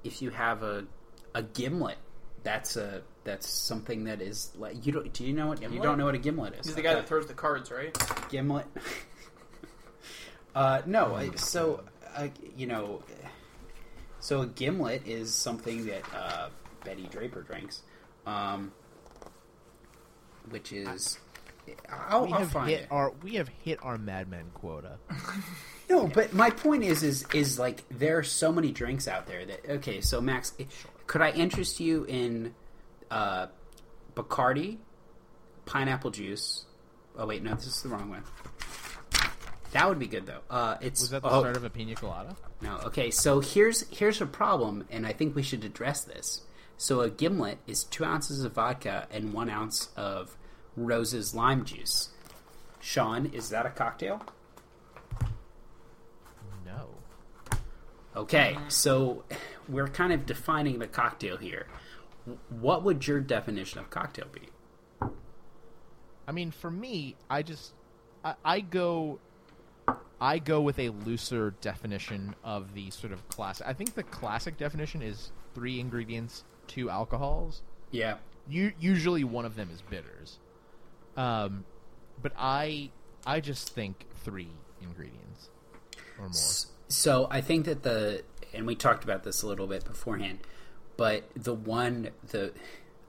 if 0.04 0.22
you 0.22 0.30
have 0.30 0.64
a 0.64 0.86
a 1.34 1.42
gimlet, 1.44 1.98
that's 2.44 2.78
a 2.78 3.02
that's 3.26 3.50
something 3.50 4.06
that 4.06 4.22
is 4.22 4.52
like 4.56 4.86
you 4.86 4.94
don't 4.94 5.12
do 5.12 5.26
you 5.26 5.34
know 5.34 5.48
what 5.48 5.62
you 5.62 5.82
don't 5.82 5.98
know 5.98 6.06
what 6.06 6.16
a 6.16 6.20
gimlet 6.20 6.54
is? 6.60 6.68
He's 6.68 6.76
the 6.76 6.82
guy 6.82 6.92
Okay. 6.92 7.02
that 7.02 7.08
throws 7.08 7.28
the 7.28 7.34
cards, 7.34 7.70
right? 7.72 7.94
gimlet. 8.30 8.66
uh, 10.56 10.82
no, 10.86 11.14
I, 11.16 11.32
so 11.36 11.84
uh, 12.16 12.28
you 12.56 12.68
know, 12.68 13.04
so 14.20 14.42
a 14.42 14.48
gimlet 14.48 15.06
is 15.06 15.34
something 15.34 15.86
that 15.88 16.04
uh, 16.16 16.50
Betty 16.86 17.08
Draper 17.12 17.42
drinks, 17.42 17.82
um, 18.26 18.72
which 20.50 20.72
is. 20.72 21.20
I'll, 21.90 22.28
we 22.28 22.32
I'll 22.32 22.40
have 22.40 22.52
find 22.52 22.70
hit 22.70 22.82
it. 22.82 22.88
our 22.92 23.12
we 23.24 23.34
have 23.36 23.48
hit 23.48 23.80
our 23.84 23.98
Mad 23.98 24.30
Men 24.30 24.46
quota. 24.54 24.98
No, 25.88 26.08
but 26.08 26.34
my 26.34 26.50
point 26.50 26.84
is, 26.84 27.04
is, 27.04 27.28
is 27.32 27.60
like 27.60 27.84
there 27.92 28.18
are 28.18 28.24
so 28.24 28.52
many 28.52 28.72
drinks 28.72 29.08
out 29.08 29.28
there 29.28 29.46
that 29.46 29.70
okay. 29.70 30.02
So 30.02 30.20
Max, 30.20 30.52
could 31.06 31.22
I 31.22 31.30
interest 31.30 31.80
you 31.80 32.06
in 32.06 32.56
uh, 33.12 33.48
Bacardi, 34.16 34.78
pineapple 35.66 36.12
juice? 36.12 36.66
Oh 37.18 37.26
wait, 37.26 37.44
no, 37.44 37.54
this 37.54 37.68
is 37.68 37.82
the 37.82 37.90
wrong 37.90 38.10
one. 38.10 38.24
That 39.72 39.90
would 39.90 40.00
be 40.00 40.08
good 40.08 40.26
though. 40.26 40.42
Uh, 40.50 40.78
it's 40.82 41.02
Was 41.02 41.10
that 41.10 41.22
the 41.22 41.30
oh, 41.30 41.42
start 41.42 41.58
of 41.58 41.64
a 41.64 41.70
pina 41.70 41.96
colada? 41.96 42.36
no. 42.62 42.78
Okay, 42.86 43.12
so 43.12 43.40
here's 43.42 43.88
here's 43.90 44.22
a 44.22 44.26
problem, 44.26 44.86
and 44.90 45.06
I 45.06 45.12
think 45.14 45.36
we 45.36 45.44
should 45.44 45.64
address 45.66 46.04
this. 46.04 46.42
So 46.78 47.02
a 47.02 47.10
gimlet 47.10 47.60
is 47.68 47.84
two 47.84 48.04
ounces 48.04 48.44
of 48.44 48.54
vodka 48.54 49.08
and 49.12 49.34
one 49.34 49.50
ounce 49.50 49.90
of 49.96 50.38
Rose's 50.76 51.34
lime 51.34 51.64
juice. 51.66 52.10
Sean, 52.82 53.28
is 53.28 53.50
that 53.50 53.66
a 53.66 53.70
cocktail? 53.70 54.22
No. 56.66 56.90
Okay, 58.16 58.58
so 58.68 59.24
we're 59.68 59.88
kind 59.88 60.14
of 60.14 60.26
defining 60.26 60.80
the 60.80 60.88
cocktail 60.88 61.38
here. 61.38 61.68
What 62.50 62.84
would 62.84 63.08
your 63.08 63.20
definition 63.20 63.80
of 63.80 63.90
cocktail 63.90 64.28
be? 64.32 64.50
I 66.28 66.32
mean, 66.32 66.52
for 66.52 66.72
me, 66.72 67.16
I 67.30 67.44
just 67.44 67.74
I, 68.24 68.36
I 68.44 68.60
go 68.62 69.20
I 70.20 70.40
go 70.40 70.62
with 70.62 70.80
a 70.80 70.90
looser 70.90 71.54
definition 71.62 72.36
of 72.44 72.74
the 72.74 72.90
sort 72.90 73.14
of 73.14 73.28
classic. 73.30 73.68
I 73.68 73.74
think 73.74 73.94
the 73.94 74.04
classic 74.04 74.58
definition 74.58 75.02
is 75.02 75.32
three 75.54 75.80
ingredients, 75.80 76.44
two 76.68 76.90
alcohols. 76.90 77.62
Yeah. 77.92 78.18
U- 78.48 78.74
usually 78.80 79.24
one 79.24 79.46
of 79.46 79.56
them 79.56 79.70
is 79.72 79.82
bitters. 79.82 80.40
Um, 81.18 81.66
but 82.22 82.34
I 82.38 82.92
I 83.26 83.40
just 83.40 83.70
think 83.70 84.06
three 84.24 84.50
ingredients 84.82 85.50
or 86.18 86.26
more. 86.26 86.32
So 86.88 87.28
I 87.30 87.42
think 87.42 87.66
that 87.66 87.84
the 87.84 88.24
and 88.54 88.66
we 88.66 88.76
talked 88.76 89.04
about 89.04 89.24
this 89.24 89.44
a 89.44 89.48
little 89.48 89.68
bit 89.68 89.86
beforehand, 89.86 90.40
but 90.98 91.30
the 91.36 91.54
one 91.54 92.10
the 92.30 92.54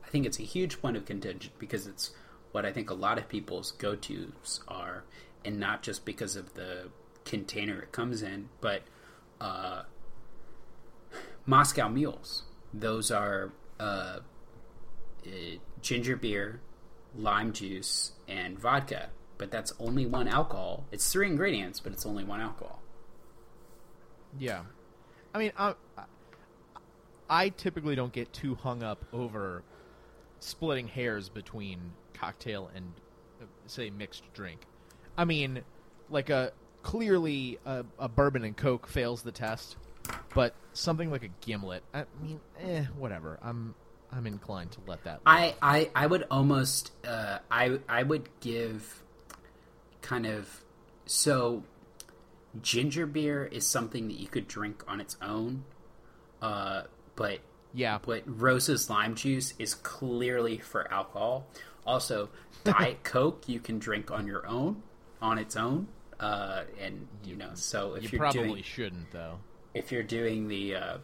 I 0.05 0.09
think 0.09 0.27
it's 0.27 0.39
a 0.39 0.45
huge 0.45 0.81
point 0.81 0.97
of 0.97 1.05
contention 1.05 1.53
because 1.59 1.87
it's 1.87 2.11
what 2.53 2.65
I 2.65 2.73
think 2.73 2.91
a 2.91 2.95
lot 2.95 3.19
of 3.19 3.29
people's 3.29 3.73
go 3.73 3.95
tos 3.97 4.61
are, 4.69 5.05
and 5.45 5.59
not 5.59 5.83
just 5.83 6.05
because 6.05 6.37
of 6.37 6.55
the 6.55 6.89
container 7.25 7.81
it 7.81 7.93
comes 7.93 8.23
in, 8.23 8.49
but 8.61 8.83
uh, 9.41 9.83
Moscow 11.45 11.89
mules. 11.89 12.45
Those 12.73 13.11
are 13.11 13.53
uh, 13.79 14.21
uh, 15.27 15.31
ginger 15.83 16.17
beer, 16.17 16.61
lime 17.15 17.53
juice, 17.53 18.13
and 18.29 18.59
vodka. 18.59 19.11
But 19.39 19.51
that's 19.51 19.75
only 19.79 20.07
one 20.07 20.29
alcohol. 20.29 20.87
It's 20.91 21.13
three 21.13 21.27
ingredients, 21.27 21.79
but 21.81 21.93
it's 21.93 22.07
only 22.07 22.25
one 22.25 22.41
alcohol. 22.41 22.81
Yeah, 24.39 24.63
I 25.35 25.39
mean, 25.39 25.53
I, 25.59 25.75
I 27.29 27.51
typically 27.51 27.97
don't 27.97 28.13
get 28.13 28.33
too 28.33 28.55
hung 28.55 28.83
up 28.83 29.05
over 29.13 29.63
splitting 30.39 30.89
hairs 30.89 31.29
between 31.29 31.93
cocktail 32.15 32.71
and, 32.75 32.93
uh, 33.41 33.47
say, 33.67 33.91
mixed 33.91 34.23
drink. 34.33 34.61
I 35.17 35.25
mean, 35.25 35.63
like 36.11 36.31
a 36.31 36.53
clearly 36.83 37.59
a, 37.65 37.85
a 37.99 38.09
bourbon 38.09 38.45
and 38.45 38.57
coke 38.57 38.87
fails 38.87 39.23
the 39.23 39.33
test, 39.33 39.77
but 40.35 40.55
something 40.73 41.11
like 41.11 41.25
a 41.25 41.31
gimlet, 41.41 41.83
I 41.93 42.05
mean, 42.23 42.41
eh, 42.61 42.85
whatever. 42.97 43.39
I'm 43.43 43.75
I'm 44.13 44.27
inclined 44.27 44.73
to 44.73 44.79
let 44.87 45.03
that. 45.05 45.21
I, 45.27 45.55
I, 45.61 45.91
I 45.95 46.07
would 46.07 46.27
almost 46.31 46.93
uh, 47.07 47.39
I 47.51 47.81
I 47.89 48.03
would 48.03 48.29
give 48.41 49.03
kind 50.01 50.27
of 50.27 50.65
so 51.07 51.65
ginger 52.63 53.07
beer 53.07 53.45
is 53.45 53.67
something 53.67 54.09
that 54.09 54.19
you 54.19 54.29
could 54.29 54.47
drink 54.47 54.85
on 54.87 55.01
its 55.01 55.17
own, 55.21 55.65
uh, 56.41 56.83
but 57.17 57.41
yeah, 57.75 57.99
but 58.01 58.23
Rose's 58.27 58.89
lime 58.89 59.15
juice 59.15 59.53
is 59.59 59.75
clearly 59.75 60.59
for 60.59 60.91
alcohol. 60.93 61.47
Also, 61.87 62.29
Diet 62.65 63.03
Coke 63.05 63.45
you 63.49 63.61
can 63.61 63.79
drink 63.79 64.11
on 64.11 64.27
your 64.27 64.47
own 64.47 64.83
on 65.21 65.39
its 65.39 65.57
own, 65.57 65.89
uh, 66.21 66.63
and 66.81 67.07
you 67.25 67.37
know 67.37 67.51
so 67.55 67.95
if 67.95 68.13
you 68.13 68.19
are 68.19 68.31
probably 68.31 68.43
doing 68.49 68.63
shouldn't 68.63 69.11
though. 69.13 69.39
if 69.75 69.91
you're 69.93 70.03
doing 70.03 70.47
the 70.49 70.75
uh, 70.77 70.99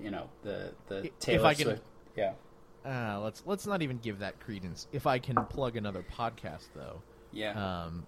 you 0.00 0.10
know 0.10 0.28
the 0.42 0.72
the 0.88 1.04
If 1.06 1.18
Taylor 1.18 1.46
I 1.46 1.54
can- 1.54 1.64
Swift 1.66 1.82
yeah 2.16 2.32
Uh, 2.84 3.20
let's 3.20 3.42
let's 3.46 3.66
not 3.66 3.82
even 3.82 3.98
give 3.98 4.20
that 4.20 4.38
credence. 4.40 4.86
If 4.92 5.06
I 5.06 5.18
can 5.18 5.36
plug 5.46 5.76
another 5.76 6.04
podcast 6.16 6.68
though, 6.74 7.02
yeah 7.32 7.84
um, 7.84 8.06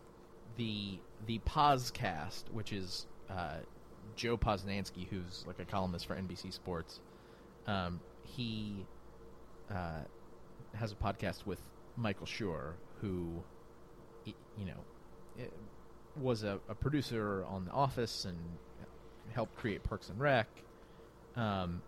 the 0.57 0.99
the 1.27 1.39
PosCast, 1.41 2.51
which 2.53 2.73
is 2.73 3.07
uh, 3.29 3.59
Joe 4.17 4.37
Posnanski, 4.37 5.07
who's 5.09 5.45
like 5.47 5.59
a 5.59 5.65
columnist 5.65 6.07
for 6.07 6.17
NBC 6.17 6.53
Sports. 6.53 7.01
Um, 7.67 8.01
he 8.25 8.87
uh, 9.71 10.01
has 10.75 10.93
a 10.93 10.97
podcast 10.97 11.47
with 11.47 11.61
Michael 11.97 12.27
Schur, 12.27 12.73
who, 13.01 13.43
you 14.25 14.65
know, 14.65 14.85
eh, 15.39 15.45
was 16.21 16.43
a, 16.43 16.59
a 16.69 16.75
producer 16.75 17.45
on 17.49 17.65
The 17.65 17.71
Office 17.73 18.25
and 18.25 18.39
helped 19.33 19.57
create 19.57 19.83
Parks 19.83 20.09
and 20.09 20.19
Rec. 20.21 20.49
Um, 21.37 21.83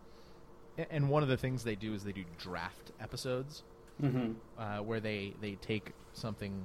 and 0.91 1.09
one 1.09 1.23
of 1.23 1.29
the 1.29 1.37
things 1.37 1.65
they 1.65 1.75
do 1.75 1.93
is 1.95 2.05
they 2.05 2.13
do 2.13 2.25
draft 2.39 2.93
episodes 3.01 3.63
Mm-hmm. 4.03 4.33
uh, 4.59 4.83
where 4.83 5.01
they, 5.01 5.35
they 5.41 5.53
take 5.57 5.93
something 6.13 6.65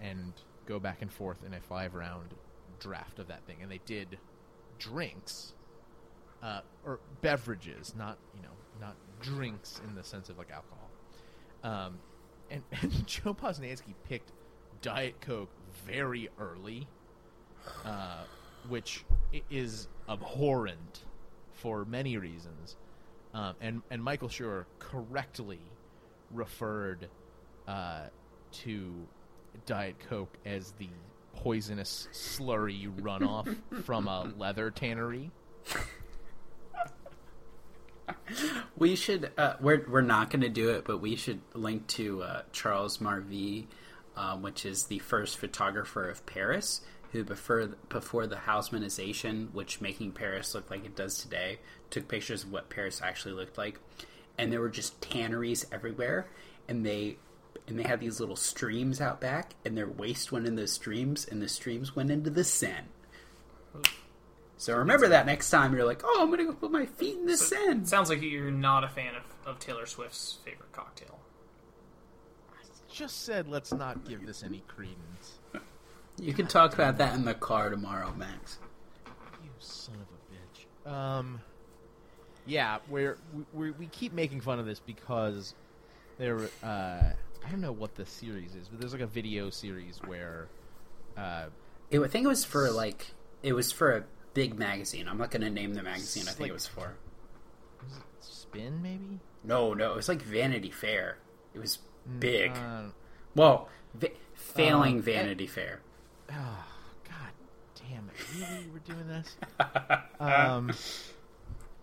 and 0.00 0.32
go 0.66 0.78
back 0.78 1.02
and 1.02 1.10
forth 1.10 1.42
in 1.44 1.54
a 1.54 1.60
five 1.60 1.94
round 1.94 2.34
draft 2.78 3.18
of 3.18 3.28
that 3.28 3.42
thing. 3.46 3.56
And 3.62 3.70
they 3.70 3.80
did 3.86 4.18
drinks 4.78 5.54
uh, 6.42 6.60
or 6.84 7.00
beverages, 7.20 7.94
not 7.96 8.18
you 8.34 8.42
know 8.42 8.48
not 8.80 8.96
drinks 9.20 9.80
in 9.88 9.94
the 9.94 10.04
sense 10.04 10.28
of 10.28 10.38
like 10.38 10.50
alcohol. 10.50 10.90
Um, 11.64 11.98
and, 12.50 12.62
and 12.82 13.06
Joe 13.06 13.34
Posnanski 13.34 13.94
picked 14.08 14.32
Diet 14.80 15.20
Coke 15.20 15.50
very 15.86 16.28
early, 16.38 16.86
uh, 17.84 18.24
which 18.68 19.04
is 19.50 19.88
abhorrent 20.08 21.04
for 21.52 21.84
many 21.84 22.16
reasons. 22.16 22.76
Um, 23.34 23.54
and 23.60 23.82
and 23.90 24.02
Michael 24.02 24.28
Schur 24.28 24.64
correctly 24.78 25.60
referred 26.30 27.08
uh, 27.66 28.04
to 28.52 28.94
Diet 29.66 29.96
Coke 30.08 30.36
as 30.46 30.72
the 30.72 30.88
poisonous 31.34 32.08
slurry 32.12 32.90
runoff 33.00 33.54
from 33.84 34.08
a 34.08 34.32
leather 34.38 34.70
tannery. 34.70 35.30
We 38.76 38.94
should. 38.94 39.32
Uh, 39.36 39.54
we're 39.60 39.84
we're 39.88 40.02
not 40.02 40.30
going 40.30 40.42
to 40.42 40.48
do 40.48 40.70
it, 40.70 40.84
but 40.84 40.98
we 40.98 41.16
should 41.16 41.40
link 41.54 41.86
to 41.88 42.22
uh, 42.22 42.42
Charles 42.52 43.00
Marville, 43.00 43.64
um, 44.16 44.42
which 44.42 44.64
is 44.64 44.84
the 44.84 45.00
first 45.00 45.38
photographer 45.38 46.08
of 46.08 46.24
Paris, 46.26 46.82
who 47.12 47.24
before 47.24 47.66
before 47.88 48.26
the 48.28 48.36
Haussmannization, 48.36 49.52
which 49.52 49.80
making 49.80 50.12
Paris 50.12 50.54
look 50.54 50.70
like 50.70 50.84
it 50.84 50.94
does 50.94 51.18
today, 51.18 51.58
took 51.90 52.06
pictures 52.06 52.44
of 52.44 52.52
what 52.52 52.70
Paris 52.70 53.00
actually 53.02 53.34
looked 53.34 53.58
like, 53.58 53.80
and 54.36 54.52
there 54.52 54.60
were 54.60 54.68
just 54.68 55.00
tanneries 55.00 55.66
everywhere, 55.72 56.28
and 56.68 56.86
they 56.86 57.16
and 57.66 57.78
they 57.78 57.82
had 57.82 58.00
these 58.00 58.20
little 58.20 58.36
streams 58.36 59.00
out 59.00 59.20
back, 59.20 59.54
and 59.64 59.76
their 59.76 59.88
waste 59.88 60.30
went 60.30 60.46
in 60.46 60.54
those 60.54 60.72
streams, 60.72 61.26
and 61.26 61.42
the 61.42 61.48
streams 61.48 61.96
went 61.96 62.10
into 62.10 62.30
the 62.30 62.44
Seine. 62.44 62.86
So 64.58 64.76
remember 64.76 65.08
that 65.08 65.24
next 65.24 65.50
time 65.50 65.72
you're 65.72 65.84
like, 65.86 66.02
oh, 66.04 66.18
I'm 66.20 66.30
gonna 66.30 66.44
go 66.44 66.52
put 66.52 66.70
my 66.70 66.84
feet 66.86 67.16
in 67.16 67.26
the 67.26 67.36
sand." 67.36 67.88
Sounds 67.88 68.10
like 68.10 68.20
you're 68.20 68.50
not 68.50 68.84
a 68.84 68.88
fan 68.88 69.14
of, 69.14 69.22
of 69.46 69.58
Taylor 69.58 69.86
Swift's 69.86 70.38
favorite 70.44 70.72
cocktail. 70.72 71.18
I 72.52 72.64
Just 72.92 73.24
said 73.24 73.48
let's 73.48 73.72
not 73.72 74.06
give 74.06 74.26
this 74.26 74.42
any 74.42 74.62
credence. 74.66 75.38
You 76.20 76.34
can 76.34 76.48
talk 76.48 76.74
about 76.74 76.98
that 76.98 77.14
in 77.14 77.24
the 77.24 77.34
car 77.34 77.70
tomorrow, 77.70 78.12
Max. 78.16 78.58
You 79.44 79.50
son 79.60 79.94
of 79.94 80.00
a 80.10 80.88
bitch. 80.88 80.92
Um, 80.92 81.40
yeah, 82.46 82.78
we're, 82.88 83.16
we 83.52 83.70
we 83.70 83.86
keep 83.86 84.12
making 84.12 84.40
fun 84.40 84.58
of 84.58 84.66
this 84.66 84.80
because 84.80 85.54
there. 86.18 86.40
Uh, 86.62 87.12
I 87.46 87.50
don't 87.50 87.60
know 87.60 87.70
what 87.72 87.94
the 87.94 88.04
series 88.04 88.56
is, 88.56 88.68
but 88.68 88.80
there's 88.80 88.92
like 88.92 89.02
a 89.02 89.06
video 89.06 89.50
series 89.50 90.00
where. 90.04 90.48
Uh, 91.16 91.46
It, 91.90 92.00
I 92.00 92.08
think 92.08 92.24
it 92.24 92.28
was 92.28 92.44
for 92.44 92.70
like 92.70 93.12
it 93.42 93.52
was 93.52 93.70
for 93.72 93.96
a 93.98 94.04
big 94.38 94.56
magazine. 94.56 95.08
I'm 95.08 95.18
not 95.18 95.32
going 95.32 95.42
to 95.42 95.50
name 95.50 95.74
the 95.74 95.82
magazine. 95.82 96.22
I 96.22 96.26
think 96.30 96.40
Like- 96.42 96.50
it 96.50 96.54
was 96.54 96.66
for. 96.68 96.94
was 97.82 97.96
it 97.96 98.02
Spin 98.20 98.80
maybe? 98.80 99.18
No, 99.42 99.74
no, 99.74 99.92
it 99.92 99.96
was 99.96 100.08
like 100.08 100.22
Vanity 100.22 100.70
Fair. 100.70 101.18
It 101.54 101.58
was 101.58 101.78
big. 102.20 102.52
Uh, 102.52 102.90
well, 103.34 103.68
va- 103.94 104.12
failing 104.34 104.96
Um, 104.98 105.02
Vanity 105.02 105.46
Fair. 105.48 105.80
oh 106.30 106.64
God 107.04 107.32
damn 107.74 108.08
it! 108.08 108.14
Really, 108.38 108.66
we're 108.72 108.78
doing 108.94 109.08
this? 109.08 109.36
um, 110.20 110.70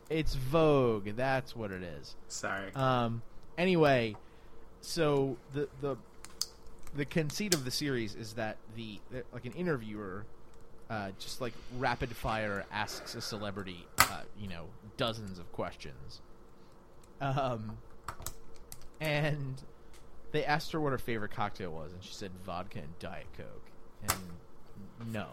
it's 0.10 0.36
Vogue. 0.36 1.10
That's 1.16 1.56
what 1.56 1.72
it 1.72 1.84
is. 1.84 2.16
Sorry. 2.30 2.74
Um. 2.74 3.22
Anyway, 3.58 4.16
so 4.82 5.36
the 5.54 5.68
the 5.82 5.98
the 6.96 7.06
conceit 7.06 7.54
of 7.54 7.66
the 7.66 7.72
series 7.72 8.16
is 8.16 8.34
that 8.36 8.58
the 8.76 9.00
like 9.34 9.46
an 9.46 9.54
interviewer, 9.54 10.26
uh, 10.90 11.10
just 11.20 11.42
like 11.42 11.54
rapid 11.78 12.16
fire 12.16 12.66
asks 12.72 13.16
a 13.16 13.22
celebrity, 13.22 13.86
uh, 14.00 14.22
you 14.40 14.48
know, 14.48 14.66
dozens 14.98 15.40
of 15.40 15.52
questions. 15.52 16.22
Um. 17.22 17.78
And 19.02 19.62
they 20.32 20.46
asked 20.46 20.72
her 20.72 20.80
what 20.80 20.92
her 20.92 20.98
favorite 20.98 21.32
cocktail 21.32 21.72
was, 21.72 21.92
and 21.94 22.04
she 22.04 22.14
said 22.14 22.32
vodka 22.46 22.80
and 22.80 22.98
Diet 23.00 23.28
Coke. 23.38 23.70
And 24.08 25.12
no. 25.14 25.28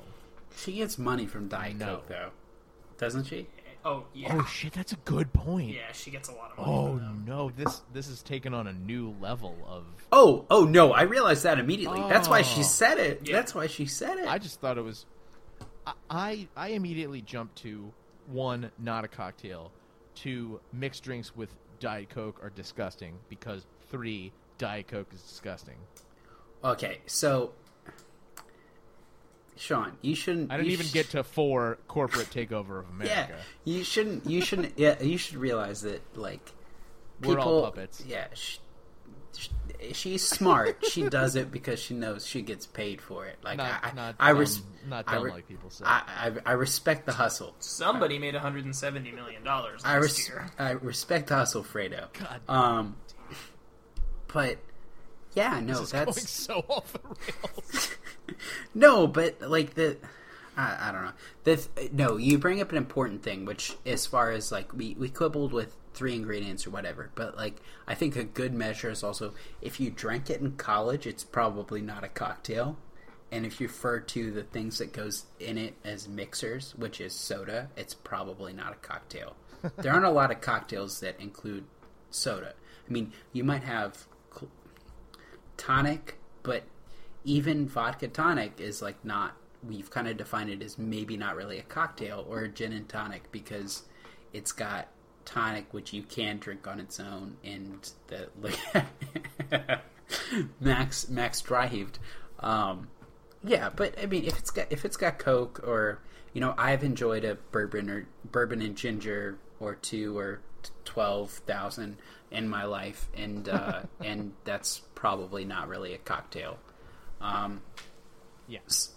she 0.56 0.72
gets 0.72 0.98
money 0.98 1.26
from 1.26 1.48
Diet 1.48 1.78
Coke, 1.78 2.08
though, 2.08 2.30
doesn't 2.98 3.24
she? 3.24 3.46
Oh 3.84 4.04
yeah, 4.14 4.36
Oh 4.38 4.44
shit, 4.46 4.72
that's 4.72 4.92
a 4.92 4.96
good 5.04 5.32
point. 5.32 5.70
yeah. 5.74 5.90
She 5.92 6.10
gets 6.12 6.28
a 6.28 6.32
lot 6.32 6.52
of 6.52 6.58
money. 6.58 6.70
Oh 6.72 7.00
no, 7.26 7.50
this 7.56 7.82
this 7.92 8.06
is 8.06 8.22
taken 8.22 8.54
on 8.54 8.68
a 8.68 8.72
new 8.72 9.14
level 9.20 9.56
of 9.68 9.84
Oh, 10.12 10.44
oh 10.50 10.64
no! 10.64 10.92
I 10.92 11.02
realized 11.02 11.42
that 11.42 11.58
immediately. 11.58 12.00
That's 12.08 12.28
why 12.28 12.42
she 12.42 12.60
Oh. 12.60 12.64
said 12.64 12.98
it. 12.98 13.22
Yeah. 13.24 13.34
That's 13.36 13.54
why 13.56 13.66
she 13.66 13.86
said 13.86 14.18
it. 14.18 14.28
I 14.28 14.38
just 14.38 14.60
thought 14.60 14.78
it 14.78 14.82
was. 14.84 15.04
I- 16.10 16.48
I 16.56 16.68
immediately 16.68 17.20
jumped 17.22 17.56
to 17.62 17.92
one, 18.26 18.70
not 18.78 19.04
a 19.04 19.08
cocktail. 19.08 19.72
Two, 20.14 20.60
mixed 20.72 21.02
drinks 21.02 21.34
with 21.34 21.54
Diet 21.80 22.10
Coke 22.10 22.42
are 22.42 22.50
disgusting 22.50 23.18
because 23.28 23.66
three, 23.90 24.32
Diet 24.58 24.88
Coke 24.88 25.08
is 25.12 25.20
disgusting. 25.22 25.76
okay, 26.64 27.00
so 27.06 27.52
Sean, 29.56 29.96
you 30.00 30.14
shouldn't. 30.14 30.50
I 30.52 30.56
didn't 30.56 30.72
even 30.72 30.86
sh- 30.86 30.92
get 30.92 31.10
to 31.10 31.22
four, 31.22 31.78
corporate 31.88 32.30
takeover 32.30 32.80
of 32.80 32.88
America. 32.88 33.26
Yeah, 33.30 33.36
you 33.64 33.84
shouldn't. 33.84 34.26
You 34.26 34.40
shouldn't. 34.40 34.78
Yeah, 34.78 35.00
you 35.02 35.18
should 35.18 35.36
realize 35.36 35.82
that 35.82 36.00
like 36.16 36.40
We're 37.20 37.38
all 37.38 37.62
puppets. 37.64 38.02
Yeah, 38.06 38.28
she, 38.34 38.58
she's 39.92 40.26
smart. 40.26 40.84
she 40.88 41.02
does 41.08 41.34
it 41.36 41.50
because 41.50 41.80
she 41.80 41.94
knows 41.94 42.26
she 42.26 42.42
gets 42.42 42.66
paid 42.66 43.00
for 43.00 43.26
it. 43.26 43.38
Like 43.42 43.58
Not 43.58 43.84
I, 43.84 43.92
not 43.92 44.14
I, 44.20 44.28
dumb, 44.32 44.38
res- 44.40 44.62
not 44.88 45.04
I 45.08 45.16
re- 45.20 45.30
like 45.32 45.48
people 45.48 45.70
say. 45.70 45.84
I, 45.86 46.02
I, 46.06 46.32
I 46.46 46.52
respect 46.52 47.06
the 47.06 47.12
hustle. 47.12 47.54
Somebody 47.58 48.18
made 48.18 48.34
170 48.34 49.10
million 49.12 49.42
dollars 49.44 49.82
I, 49.84 49.96
res- 49.96 50.28
year. 50.28 50.50
I 50.58 50.70
respect 50.72 51.28
the 51.28 51.34
hustle, 51.36 51.64
Fredo. 51.64 52.12
God, 52.12 52.40
Um, 52.48 52.96
but 54.32 54.58
yeah, 55.34 55.60
no, 55.60 55.74
this 55.74 55.80
is 55.80 55.90
that's 55.92 56.04
going 56.16 56.26
so 56.26 56.64
off 56.68 56.92
the 56.92 57.00
rails. 57.08 57.90
no, 58.74 59.06
but 59.06 59.40
like 59.42 59.74
the, 59.74 59.96
I, 60.56 60.88
I 60.88 60.92
don't 60.92 61.04
know. 61.04 61.12
The 61.44 61.56
th- 61.56 61.92
no, 61.92 62.16
you 62.16 62.38
bring 62.38 62.60
up 62.60 62.70
an 62.70 62.78
important 62.78 63.22
thing, 63.22 63.44
which 63.44 63.76
as 63.86 64.06
far 64.06 64.30
as 64.30 64.52
like 64.52 64.72
we 64.74 64.94
we 64.94 65.08
quibbled 65.08 65.52
with 65.52 65.76
three 65.94 66.14
ingredients 66.14 66.66
or 66.66 66.70
whatever, 66.70 67.10
but 67.14 67.36
like 67.36 67.60
I 67.86 67.94
think 67.94 68.16
a 68.16 68.24
good 68.24 68.54
measure 68.54 68.90
is 68.90 69.02
also 69.02 69.34
if 69.60 69.80
you 69.80 69.90
drank 69.90 70.30
it 70.30 70.40
in 70.40 70.52
college, 70.52 71.06
it's 71.06 71.24
probably 71.24 71.80
not 71.80 72.04
a 72.04 72.08
cocktail. 72.08 72.76
And 73.30 73.46
if 73.46 73.60
you 73.60 73.66
refer 73.66 73.98
to 73.98 74.30
the 74.30 74.42
things 74.42 74.76
that 74.76 74.92
goes 74.92 75.24
in 75.40 75.56
it 75.56 75.74
as 75.84 76.06
mixers, 76.06 76.74
which 76.76 77.00
is 77.00 77.14
soda, 77.14 77.70
it's 77.76 77.94
probably 77.94 78.52
not 78.52 78.72
a 78.72 78.86
cocktail. 78.86 79.36
there 79.78 79.92
aren't 79.92 80.04
a 80.04 80.10
lot 80.10 80.30
of 80.30 80.42
cocktails 80.42 81.00
that 81.00 81.18
include 81.18 81.64
soda. 82.10 82.52
I 82.86 82.92
mean, 82.92 83.12
you 83.32 83.42
might 83.42 83.64
have 83.64 84.06
cl- 84.30 84.50
tonic, 85.56 86.18
but 86.42 86.64
even 87.24 87.66
vodka 87.66 88.08
tonic 88.08 88.60
is 88.60 88.82
like 88.82 89.02
not. 89.02 89.34
We've 89.66 89.90
kind 89.90 90.08
of 90.08 90.16
defined 90.16 90.50
it 90.50 90.62
as 90.62 90.78
maybe 90.78 91.16
not 91.16 91.36
really 91.36 91.58
a 91.58 91.62
cocktail 91.62 92.26
or 92.28 92.40
a 92.40 92.48
gin 92.48 92.72
and 92.72 92.88
tonic 92.88 93.30
because 93.30 93.82
it's 94.32 94.52
got 94.52 94.88
tonic 95.24 95.72
which 95.72 95.92
you 95.92 96.02
can 96.02 96.38
drink 96.38 96.66
on 96.66 96.80
its 96.80 96.98
own 96.98 97.36
and 97.44 97.92
the 98.08 98.28
max 100.60 101.08
max 101.08 101.40
dry 101.40 101.66
heaved. 101.66 101.98
Um, 102.40 102.88
yeah, 103.44 103.70
but 103.74 103.94
I 104.00 104.06
mean, 104.06 104.24
if 104.24 104.38
it's 104.38 104.50
got 104.50 104.66
if 104.70 104.84
it's 104.84 104.96
got 104.96 105.18
Coke 105.18 105.60
or 105.66 106.00
you 106.32 106.40
know, 106.40 106.54
I've 106.56 106.82
enjoyed 106.82 107.24
a 107.24 107.34
bourbon 107.50 107.90
or 107.90 108.06
bourbon 108.30 108.62
and 108.62 108.76
ginger 108.76 109.38
or 109.60 109.74
two 109.74 110.16
or 110.16 110.40
twelve 110.84 111.30
thousand 111.30 111.98
in 112.30 112.48
my 112.48 112.64
life, 112.64 113.08
and 113.14 113.48
uh, 113.48 113.82
and 114.00 114.32
that's 114.44 114.80
probably 114.94 115.44
not 115.44 115.68
really 115.68 115.94
a 115.94 115.98
cocktail. 115.98 116.58
Um, 117.20 117.62
yes. 118.48 118.90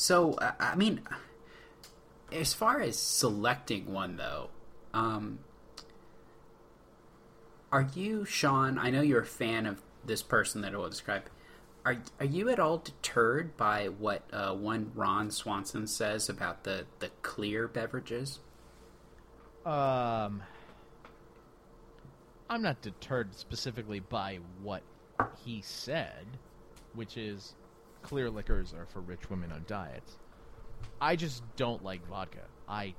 So 0.00 0.34
I 0.58 0.76
mean, 0.76 1.02
as 2.32 2.54
far 2.54 2.80
as 2.80 2.98
selecting 2.98 3.92
one 3.92 4.16
though, 4.16 4.48
um, 4.94 5.40
are 7.70 7.86
you 7.94 8.24
Sean? 8.24 8.78
I 8.78 8.88
know 8.88 9.02
you're 9.02 9.20
a 9.20 9.26
fan 9.26 9.66
of 9.66 9.82
this 10.02 10.22
person 10.22 10.62
that 10.62 10.72
I 10.72 10.78
will 10.78 10.88
describe. 10.88 11.24
Are 11.84 11.98
are 12.18 12.24
you 12.24 12.48
at 12.48 12.58
all 12.58 12.78
deterred 12.78 13.58
by 13.58 13.88
what 13.88 14.22
uh, 14.32 14.54
one 14.54 14.90
Ron 14.94 15.30
Swanson 15.30 15.86
says 15.86 16.30
about 16.30 16.64
the 16.64 16.86
the 17.00 17.10
clear 17.20 17.68
beverages? 17.68 18.38
Um, 19.66 20.42
I'm 22.48 22.62
not 22.62 22.80
deterred 22.80 23.34
specifically 23.34 24.00
by 24.00 24.38
what 24.62 24.82
he 25.44 25.60
said, 25.60 26.24
which 26.94 27.18
is 27.18 27.52
clear 28.02 28.30
liquors 28.30 28.72
are 28.72 28.86
for 28.86 29.00
rich 29.00 29.28
women 29.30 29.52
on 29.52 29.64
diets. 29.66 30.16
I 31.00 31.16
just 31.16 31.42
don't 31.56 31.84
like 31.84 32.06
vodka. 32.06 32.44
I 32.68 32.94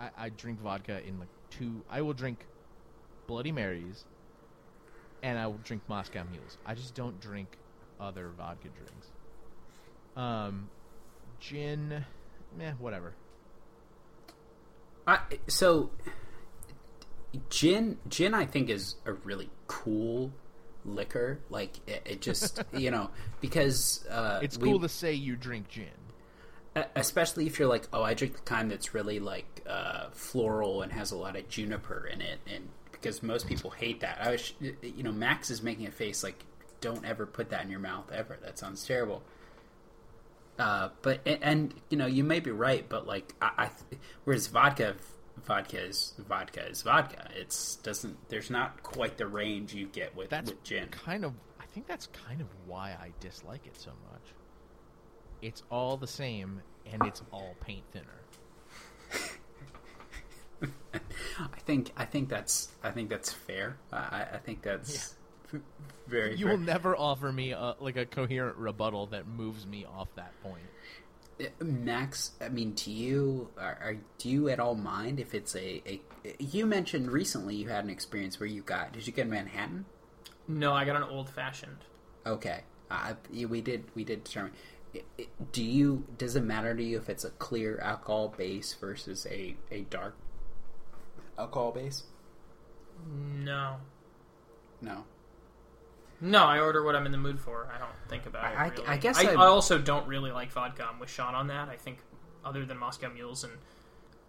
I, 0.00 0.10
I 0.16 0.28
drink 0.30 0.60
vodka 0.60 1.00
in 1.06 1.18
like 1.18 1.28
two. 1.50 1.82
I 1.90 2.02
will 2.02 2.12
drink 2.12 2.46
Bloody 3.26 3.52
Marys, 3.52 4.04
and 5.22 5.38
I 5.38 5.46
will 5.46 5.60
drink 5.64 5.82
Moscow 5.88 6.24
Mules. 6.30 6.58
I 6.64 6.74
just 6.74 6.94
don't 6.94 7.20
drink 7.20 7.48
other 8.00 8.30
vodka 8.36 8.68
drinks. 8.68 9.08
Um, 10.16 10.68
gin, 11.40 12.04
meh, 12.56 12.72
whatever. 12.78 13.14
I, 15.06 15.20
so 15.46 15.90
gin 17.48 17.98
gin 18.08 18.34
I 18.34 18.44
think 18.44 18.68
is 18.68 18.96
a 19.06 19.12
really 19.12 19.50
cool 19.66 20.32
liquor. 20.94 21.40
Like 21.50 21.78
it, 21.86 22.02
it 22.04 22.20
just 22.20 22.62
you 22.72 22.90
know 22.90 23.10
because 23.40 24.06
uh, 24.10 24.40
It's 24.42 24.58
we- 24.58 24.68
cool 24.70 24.80
to 24.80 24.88
say 24.88 25.12
you 25.12 25.36
drink 25.36 25.68
gin. 25.68 25.86
Especially 26.94 27.46
if 27.46 27.58
you're 27.58 27.66
like, 27.66 27.88
oh, 27.92 28.04
I 28.04 28.14
drink 28.14 28.34
the 28.34 28.42
kind 28.42 28.70
that's 28.70 28.94
really 28.94 29.18
like 29.18 29.64
uh, 29.68 30.10
floral 30.12 30.82
and 30.82 30.92
has 30.92 31.10
a 31.10 31.16
lot 31.16 31.34
of 31.34 31.48
juniper 31.48 32.06
in 32.06 32.20
it, 32.20 32.38
and 32.46 32.68
because 32.92 33.20
most 33.22 33.48
people 33.48 33.70
hate 33.70 34.00
that. 34.00 34.18
I 34.20 34.30
was, 34.30 34.52
you 34.60 35.02
know, 35.02 35.10
Max 35.10 35.50
is 35.50 35.60
making 35.62 35.86
a 35.86 35.90
face 35.90 36.22
like, 36.22 36.44
don't 36.80 37.04
ever 37.04 37.26
put 37.26 37.50
that 37.50 37.64
in 37.64 37.70
your 37.70 37.80
mouth 37.80 38.12
ever. 38.12 38.38
That 38.42 38.58
sounds 38.58 38.86
terrible. 38.86 39.22
Uh, 40.58 40.90
but 41.02 41.20
and, 41.26 41.38
and 41.42 41.74
you 41.88 41.96
know, 41.96 42.06
you 42.06 42.22
may 42.22 42.38
be 42.40 42.50
right, 42.50 42.88
but 42.88 43.06
like, 43.06 43.34
I, 43.40 43.50
I 43.58 43.70
whereas 44.24 44.46
vodka, 44.48 44.96
vodka 45.44 45.80
is 45.80 46.14
vodka 46.28 46.66
is 46.68 46.82
vodka. 46.82 47.28
It's 47.34 47.76
doesn't. 47.76 48.28
There's 48.28 48.50
not 48.50 48.82
quite 48.82 49.16
the 49.18 49.26
range 49.26 49.74
you 49.74 49.86
get 49.86 50.14
with 50.16 50.30
That's 50.30 50.50
with 50.50 50.62
gin. 50.64 50.88
kind 50.88 51.24
of. 51.24 51.32
I 51.60 51.64
think 51.66 51.86
that's 51.86 52.06
kind 52.08 52.40
of 52.40 52.46
why 52.66 52.90
I 52.90 53.12
dislike 53.20 53.66
it 53.66 53.78
so 53.78 53.90
much. 54.10 54.22
It's 55.42 55.62
all 55.70 55.96
the 55.96 56.06
same, 56.06 56.62
and 56.90 57.04
it's 57.06 57.22
all 57.32 57.54
paint 57.60 57.84
thinner. 57.92 58.08
I 60.92 61.58
think 61.64 61.92
I 61.96 62.04
think 62.04 62.28
that's 62.28 62.68
I 62.82 62.90
think 62.90 63.08
that's 63.10 63.32
fair. 63.32 63.76
I, 63.92 64.26
I 64.32 64.38
think 64.38 64.62
that's 64.62 65.14
very. 66.08 66.36
You 66.36 66.46
fair. 66.46 66.56
will 66.56 66.62
never 66.64 66.96
offer 66.96 67.30
me 67.30 67.52
a, 67.52 67.76
like 67.80 67.96
a 67.96 68.06
coherent 68.06 68.56
rebuttal 68.56 69.06
that 69.08 69.26
moves 69.28 69.66
me 69.66 69.84
off 69.86 70.08
that 70.16 70.32
point. 70.42 70.64
Max, 71.60 72.32
I 72.40 72.48
mean, 72.48 72.72
do 72.72 72.90
you 72.90 73.48
are, 73.56 73.78
are 73.80 73.96
do 74.18 74.28
you 74.28 74.48
at 74.48 74.58
all 74.58 74.74
mind 74.74 75.20
if 75.20 75.34
it's 75.34 75.54
a, 75.54 75.82
a? 75.86 76.00
You 76.38 76.66
mentioned 76.66 77.10
recently 77.10 77.54
you 77.54 77.68
had 77.68 77.84
an 77.84 77.90
experience 77.90 78.40
where 78.40 78.48
you 78.48 78.62
got. 78.62 78.92
Did 78.92 79.06
you 79.06 79.12
get 79.12 79.28
Manhattan? 79.28 79.84
No, 80.48 80.72
I 80.72 80.84
got 80.84 80.96
an 80.96 81.04
old 81.04 81.30
fashioned. 81.30 81.78
Okay, 82.26 82.62
uh, 82.90 83.14
we 83.32 83.60
did 83.60 83.84
we 83.94 84.04
did 84.04 84.24
determine. 84.24 84.52
Do 85.52 85.62
you? 85.62 86.04
Does 86.16 86.34
it 86.34 86.42
matter 86.42 86.74
to 86.74 86.82
you 86.82 86.98
if 86.98 87.08
it's 87.08 87.24
a 87.24 87.30
clear 87.30 87.78
alcohol 87.78 88.34
base 88.36 88.74
versus 88.74 89.26
a 89.30 89.56
a 89.70 89.82
dark 89.82 90.16
alcohol 91.38 91.72
base? 91.72 92.04
No. 93.06 93.76
No. 94.80 95.04
No, 96.20 96.44
I 96.44 96.58
order 96.60 96.84
what 96.84 96.96
I'm 96.96 97.06
in 97.06 97.12
the 97.12 97.18
mood 97.18 97.38
for. 97.40 97.70
I 97.74 97.78
don't 97.78 97.90
think 98.08 98.26
about 98.26 98.52
it. 98.52 98.56
I- 98.56 98.64
I- 98.64 98.68
really. 98.68 98.86
I 98.86 98.96
guess 98.96 99.18
I, 99.18 99.30
I- 99.30 99.34
I 99.34 99.46
also 99.46 99.78
don't 99.78 100.06
really 100.08 100.32
like 100.32 100.50
vodka. 100.50 100.86
I'm 100.90 100.98
with 100.98 101.10
Sean 101.10 101.34
on 101.34 101.46
that. 101.48 101.68
I 101.68 101.76
think 101.76 101.98
other 102.44 102.64
than 102.64 102.76
Moscow 102.78 103.08
Mules 103.10 103.44
and 103.44 103.52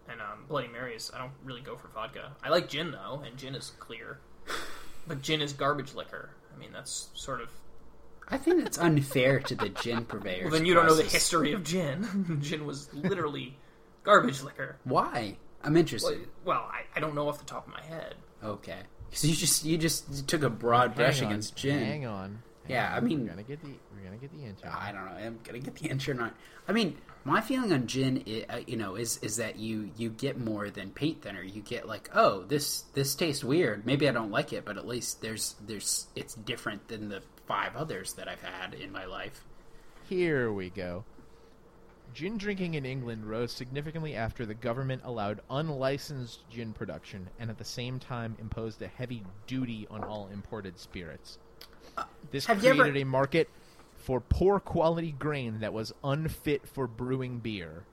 and 0.08 0.20
um, 0.20 0.44
Bloody 0.48 0.66
Marys, 0.68 1.10
I 1.14 1.18
don't 1.18 1.32
really 1.44 1.60
go 1.60 1.76
for 1.76 1.88
vodka. 1.88 2.32
I 2.42 2.48
like 2.48 2.68
gin 2.68 2.90
though, 2.90 3.22
and 3.24 3.36
gin 3.36 3.54
is 3.54 3.72
clear, 3.78 4.18
but 5.06 5.22
gin 5.22 5.40
is 5.40 5.52
garbage 5.52 5.94
liquor. 5.94 6.30
I 6.54 6.58
mean, 6.58 6.72
that's 6.72 7.10
sort 7.14 7.40
of. 7.40 7.48
I 8.28 8.36
think 8.36 8.64
it's 8.64 8.78
unfair 8.78 9.40
to 9.40 9.54
the 9.54 9.68
gin 9.68 10.04
purveyors. 10.04 10.44
Well, 10.44 10.52
then 10.52 10.64
you 10.66 10.74
don't 10.74 10.86
know 10.86 10.94
the 10.94 11.02
history 11.02 11.52
of 11.52 11.64
gin. 11.64 12.38
gin 12.42 12.64
was 12.66 12.92
literally 12.94 13.56
garbage 14.04 14.42
liquor. 14.42 14.76
Why? 14.84 15.36
I'm 15.62 15.76
interested. 15.76 16.26
Well, 16.44 16.56
well 16.60 16.70
I, 16.72 16.82
I 16.96 17.00
don't 17.00 17.14
know 17.14 17.28
off 17.28 17.38
the 17.38 17.44
top 17.44 17.66
of 17.66 17.72
my 17.72 17.82
head. 17.82 18.14
Okay, 18.42 18.80
so 19.12 19.26
you 19.28 19.34
just 19.34 19.64
you 19.64 19.78
just 19.78 20.28
took 20.28 20.42
a 20.42 20.50
broad 20.50 20.94
brush 20.94 21.20
on, 21.22 21.28
against 21.28 21.56
gin. 21.56 21.78
Hang 21.84 22.06
on. 22.06 22.42
hang 22.64 22.70
Yeah, 22.72 22.94
I 22.94 23.00
mean- 23.00 23.22
we're 23.22 23.28
gonna 23.30 23.42
get 23.42 23.62
the 23.62 23.70
we're 23.94 24.04
gonna 24.04 24.16
get 24.16 24.32
the 24.36 24.44
intro. 24.44 24.70
I 24.70 24.92
don't 24.92 25.04
know. 25.04 25.12
I'm 25.12 25.38
gonna 25.44 25.58
get 25.58 25.74
the 25.76 25.88
intro. 25.88 26.14
Not. 26.14 26.34
I 26.68 26.72
mean, 26.72 26.96
my 27.24 27.40
feeling 27.40 27.72
on 27.72 27.86
gin, 27.86 28.22
i- 28.26 28.46
uh, 28.48 28.60
you 28.66 28.76
know, 28.76 28.94
is 28.96 29.18
is 29.18 29.36
that 29.36 29.56
you 29.58 29.90
you 29.96 30.10
get 30.10 30.38
more 30.38 30.70
than 30.70 30.90
paint 30.90 31.22
thinner. 31.22 31.42
You 31.42 31.60
get 31.62 31.86
like, 31.88 32.08
oh, 32.14 32.44
this 32.44 32.82
this 32.94 33.14
tastes 33.14 33.42
weird. 33.44 33.84
Maybe 33.84 34.08
I 34.08 34.12
don't 34.12 34.30
like 34.30 34.52
it, 34.52 34.64
but 34.64 34.76
at 34.78 34.86
least 34.86 35.20
there's 35.22 35.56
there's 35.66 36.06
it's 36.16 36.34
different 36.34 36.88
than 36.88 37.08
the 37.08 37.22
five 37.46 37.74
others 37.76 38.12
that 38.14 38.28
I've 38.28 38.42
had 38.42 38.74
in 38.74 38.92
my 38.92 39.04
life. 39.06 39.44
Here 40.08 40.52
we 40.52 40.70
go. 40.70 41.04
Gin 42.14 42.38
drinking 42.38 42.74
in 42.74 42.84
England 42.84 43.28
rose 43.28 43.52
significantly 43.52 44.14
after 44.14 44.44
the 44.44 44.54
government 44.54 45.02
allowed 45.04 45.40
unlicensed 45.48 46.48
gin 46.50 46.72
production 46.72 47.28
and 47.38 47.50
at 47.50 47.58
the 47.58 47.64
same 47.64 47.98
time 47.98 48.36
imposed 48.40 48.82
a 48.82 48.88
heavy 48.88 49.22
duty 49.46 49.86
on 49.90 50.02
all 50.02 50.28
imported 50.32 50.78
spirits. 50.78 51.38
This 52.30 52.46
have 52.46 52.60
created 52.60 52.80
ever- 52.80 52.98
a 52.98 53.04
market 53.04 53.48
for 53.96 54.20
poor 54.20 54.58
quality 54.58 55.12
grain 55.12 55.60
that 55.60 55.72
was 55.72 55.92
unfit 56.02 56.66
for 56.66 56.86
brewing 56.86 57.38
beer, 57.38 57.84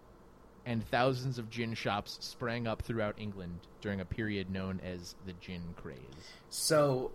and 0.65 0.85
thousands 0.87 1.37
of 1.37 1.49
gin 1.49 1.73
shops 1.73 2.17
sprang 2.21 2.67
up 2.67 2.81
throughout 2.81 3.15
England 3.19 3.59
during 3.81 3.99
a 3.99 4.05
period 4.05 4.49
known 4.49 4.79
as 4.83 5.15
the 5.25 5.33
gin 5.33 5.73
craze. 5.75 5.97
So 6.49 7.11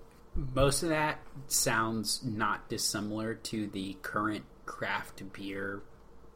most 0.55 0.83
of 0.83 0.91
that 0.91 1.19
sounds 1.47 2.23
not 2.25 2.69
dissimilar 2.69 3.35
to 3.35 3.67
the 3.67 3.95
current 4.03 4.45
craft 4.67 5.23
beer 5.33 5.83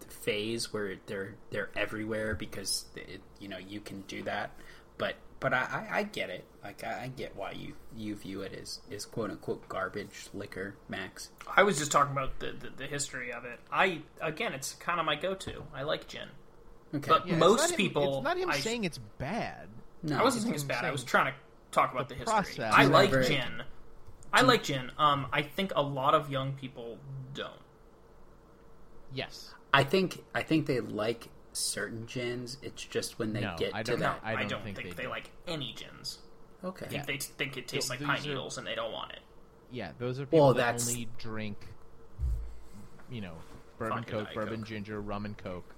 phase 0.09 0.73
where 0.73 0.97
they're 1.07 1.35
they're 1.51 1.71
everywhere 1.77 2.35
because 2.35 2.85
it, 2.97 3.21
you 3.41 3.49
know 3.49 3.59
you 3.59 3.81
can 3.81 4.03
do 4.03 4.23
that. 4.25 4.51
But 4.99 5.15
but 5.41 5.53
I, 5.53 5.87
I, 5.91 5.99
I 5.99 6.03
get 6.05 6.31
it. 6.31 6.45
Like 6.65 6.83
I, 6.85 7.05
I 7.05 7.09
get 7.09 7.37
why 7.37 7.53
you 7.53 7.75
you 7.95 8.15
view 8.17 8.41
it 8.43 8.55
as 8.55 8.81
is 8.91 9.05
quote 9.05 9.31
unquote 9.31 9.69
garbage 9.69 10.29
liquor, 10.33 10.75
Max. 10.89 11.31
I 11.55 11.63
was 11.63 11.79
just 11.79 11.93
talking 11.93 12.13
about 12.13 12.39
the, 12.41 12.53
the, 12.59 12.71
the 12.77 12.87
history 12.87 13.33
of 13.33 13.45
it. 13.45 13.61
I 13.71 14.01
again, 14.23 14.53
it's 14.55 14.73
kind 14.75 14.99
of 14.99 15.07
my 15.07 15.15
go-to. 15.17 15.63
I 15.75 15.83
like 15.83 16.09
gin. 16.09 16.29
Okay. 16.95 17.09
But- 17.09 17.27
Yeah, 17.27 17.35
it's 17.35 17.41
Most 17.41 17.71
him- 17.73 17.77
people- 17.77 18.19
it's 18.19 18.25
not 18.25 18.39
him 18.39 18.51
I- 18.51 18.59
saying 18.61 18.85
it's 18.85 18.99
bad. 19.19 19.69
no, 20.03 20.19
I 20.19 20.23
wasn't 20.23 20.45
saying 20.45 20.55
it's 20.55 20.63
him 20.63 20.69
bad. 20.69 20.85
I 20.85 20.91
was 20.93 21.05
trying 21.05 21.33
to 21.33 21.39
talk 21.73 21.93
about 21.93 22.09
the, 22.09 22.15
the 22.15 22.21
history. 22.21 22.33
process. 22.35 22.73
I 22.75 22.85
like 22.87 23.11
never- 23.11 23.25
gin. 23.25 23.63
I 24.33 24.43
like 24.43 24.63
gin. 24.65 24.91
Um, 24.99 25.27
I 25.33 25.43
think 25.43 25.73
a 25.77 25.83
lot 25.83 26.15
of 26.15 26.31
young 26.31 26.53
people 26.53 26.99
don't. 27.35 27.51
Yes. 29.15 29.53
I 29.75 29.85
think 29.85 30.23
I 30.35 30.43
think 30.43 30.67
they 30.67 30.81
like 30.81 31.29
certain 31.53 32.07
gins. 32.07 32.59
It's 32.63 32.83
just 32.85 33.19
when 33.19 33.33
they 33.33 33.41
No, 33.41 33.55
get 33.59 33.75
I 33.75 33.83
to 33.83 33.93
don't- 33.93 34.01
No, 34.01 34.07
that. 34.07 34.21
I 34.23 34.33
I 34.33 34.37
don't 34.41 34.49
don't, 34.49 34.63
think 34.65 34.77
think, 34.77 34.89
they 34.91 34.95
they, 34.95 35.03
do. 35.05 35.09
like 35.09 35.31
any 35.47 35.73
gins. 35.75 36.19
Okay. 36.65 36.87
I 36.87 36.89
think 36.89 37.07
they 37.07 37.17
think 37.19 37.57
it 37.57 37.69
tastes 37.69 37.89
Th- 37.91 38.01
like 38.01 38.07
pine 38.09 38.19
are- 38.25 38.29
needles 38.29 38.59
and 38.59 38.67
they 38.67 38.75
don't 38.75 38.93
want 38.93 39.13
it. 39.13 39.21
Yeah, 39.71 39.93
those 39.99 40.19
are 40.21 40.27
people 40.27 40.39
Well, 40.41 40.55
that 40.55 40.61
that's- 40.73 40.89
only 40.89 41.09
drink, 41.19 41.59
you 43.11 43.21
know, 43.21 43.35
bourbon 43.79 43.99
Vodka, 43.99 44.11
coke, 44.13 44.35
bourbon 44.35 44.61
Coke. 44.61 44.69
ginger, 44.69 45.01
rum 45.01 45.25
and 45.27 45.37
coke. 45.37 45.75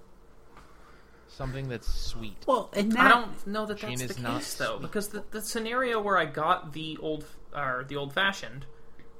Something 1.27 1.69
that's 1.69 1.87
sweet. 1.93 2.37
Well, 2.47 2.69
and 2.73 2.91
that, 2.93 2.99
I 3.05 3.09
don't 3.09 3.47
know 3.47 3.65
that 3.67 3.79
that's 3.79 4.01
is 4.01 4.15
the 4.15 4.21
not 4.21 4.37
case 4.39 4.55
though, 4.55 4.77
sweet. 4.77 4.81
because 4.81 5.09
the, 5.09 5.23
the 5.31 5.41
scenario 5.41 6.01
where 6.01 6.17
I 6.17 6.25
got 6.25 6.73
the 6.73 6.97
old 7.01 7.25
or 7.55 7.85
the 7.87 7.95
old 7.95 8.13
fashioned, 8.13 8.65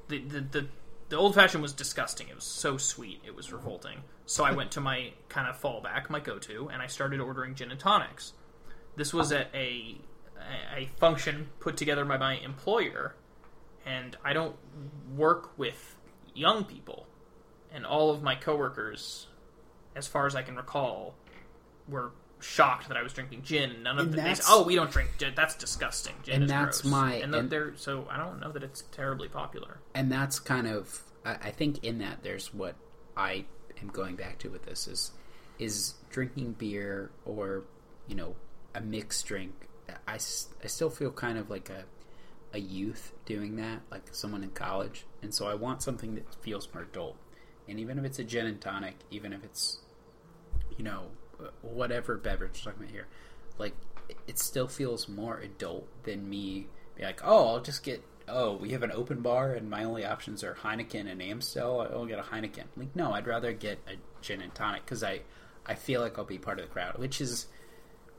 the 0.08 0.20
the, 0.20 0.42
the 0.42 0.68
the 1.10 1.16
old 1.18 1.36
fashioned 1.36 1.62
was 1.62 1.72
disgusting. 1.74 2.28
It 2.28 2.36
was 2.36 2.44
so 2.46 2.78
sweet, 2.78 3.22
it 3.26 3.36
was 3.36 3.52
revolting. 3.54 4.04
So 4.30 4.44
I 4.44 4.52
went 4.52 4.70
to 4.74 4.80
my 4.80 5.14
kind 5.28 5.48
of 5.48 5.60
fallback, 5.60 6.08
my 6.12 6.20
go 6.20 6.38
to, 6.38 6.70
and 6.70 6.84
I 6.84 6.86
started 6.86 7.20
ordering 7.20 7.56
gin 7.56 7.72
and 7.72 7.80
tonics. 7.80 8.34
This 8.96 9.12
was 9.12 9.32
at 9.32 9.48
a 9.56 9.98
a 10.78 10.86
function 11.00 11.50
put 11.60 11.78
together 11.78 12.06
by 12.06 12.18
my 12.18 12.36
employer, 12.36 13.16
and 13.88 14.16
I 14.24 14.34
don't 14.34 14.56
work 15.16 15.58
with 15.58 15.96
young 16.36 16.64
people, 16.64 17.08
and 17.74 17.88
all 17.88 18.12
of 18.12 18.22
my 18.22 18.36
coworkers, 18.36 19.26
as 19.96 20.06
far 20.08 20.28
as 20.28 20.36
I 20.36 20.44
can 20.44 20.56
recall, 20.56 21.16
were 21.88 22.12
shocked 22.40 22.88
that 22.90 22.98
I 22.98 23.02
was 23.02 23.14
drinking 23.14 23.42
gin. 23.42 23.82
None 23.82 23.98
of 23.98 24.06
And 24.10 24.14
them. 24.14 24.36
Said, 24.36 24.46
"Oh, 24.48 24.62
we 24.64 24.76
don't 24.76 24.92
drink 24.92 25.10
gin. 25.18 25.34
That's 25.36 25.56
disgusting. 25.56 26.14
Gin 26.22 26.44
And 26.44 26.50
that's 26.52 26.82
gross." 26.82 26.92
my- 26.92 27.14
and, 27.16 27.34
and- 27.34 27.50
they're 27.50 27.76
so 27.78 28.06
I 28.12 28.18
don't 28.18 28.40
know 28.40 28.52
that 28.52 28.62
it's 28.62 28.84
terribly 28.92 29.28
popular. 29.28 29.80
and 29.96 30.12
that's 30.12 30.38
kind 30.40 30.68
of 30.68 31.02
I, 31.26 31.32
I 31.34 31.52
think 31.52 31.84
in 31.84 31.98
that 31.98 32.22
there's 32.22 32.54
what 32.54 32.76
I 33.18 33.46
am 33.82 33.88
going 33.90 34.16
back 34.16 34.38
to 34.40 34.50
with 34.50 34.64
this 34.66 34.88
is 34.88 35.12
is 35.58 35.96
drinking 36.10 36.54
beer 36.54 37.12
or 37.26 37.64
you 38.08 38.16
know 38.16 38.36
a 38.76 38.82
mixed 38.82 39.26
drink. 39.26 39.54
I, 40.08 40.14
I 40.16 40.18
still 40.68 40.90
feel 40.90 41.12
kind 41.12 41.38
of 41.38 41.50
like 41.50 41.70
a 41.70 41.86
a 42.54 42.60
youth 42.60 43.14
doing 43.26 43.58
that, 43.58 43.82
like 43.92 44.04
someone 44.12 44.44
in 44.44 44.50
college, 44.52 45.06
and 45.22 45.34
so 45.34 45.48
I 45.48 45.54
want 45.54 45.82
something 45.84 46.16
that 46.16 46.34
feels 46.44 46.68
more 46.74 46.84
adult. 46.84 47.18
And 47.68 47.80
even 47.80 48.00
if 48.00 48.06
it's 48.06 48.18
a 48.20 48.24
gin 48.24 48.48
and 48.48 48.60
tonic, 48.60 48.96
even 49.12 49.34
if 49.34 49.44
it's 49.44 49.80
you 50.78 50.84
know 50.84 51.08
whatever 51.62 52.18
beverage 52.18 52.62
we're 52.66 52.72
talking 52.72 52.84
about 52.86 52.92
here, 52.94 53.08
like 53.58 53.74
it- 54.10 54.18
it 54.28 54.40
still 54.40 54.68
feels 54.68 55.08
more 55.08 55.38
adult 55.40 55.88
than 56.04 56.28
me 56.30 56.68
be 56.96 57.04
like, 57.04 57.22
oh, 57.24 57.48
I'll 57.50 57.62
just 57.62 57.84
get. 57.84 58.04
Oh, 58.30 58.56
we 58.58 58.70
have 58.72 58.84
an 58.84 58.92
open 58.92 59.22
bar, 59.22 59.54
and 59.54 59.70
my 59.70 59.84
only 59.84 60.06
options 60.06 60.44
are 60.44 60.56
Heineken 60.56 61.10
and 61.10 61.22
Amstel. 61.22 61.82
I'll 61.82 62.06
get 62.06 62.20
a 62.20 62.24
Heineken. 62.24 62.66
Like, 62.78 62.96
no, 62.96 63.14
I'd 63.14 63.28
rather 63.28 63.52
get 63.54 63.80
a 63.88 63.96
gin 64.22 64.42
and 64.42 64.54
tonic 64.54 64.86
because 64.86 65.04
I, 65.04 65.22
I 65.66 65.76
feel 65.76 66.02
like 66.02 66.18
I'll 66.18 66.26
be 66.26 66.38
part 66.38 66.60
of 66.60 66.66
the 66.66 66.72
crowd. 66.72 66.98
Which 66.98 67.22
is, 67.22 67.48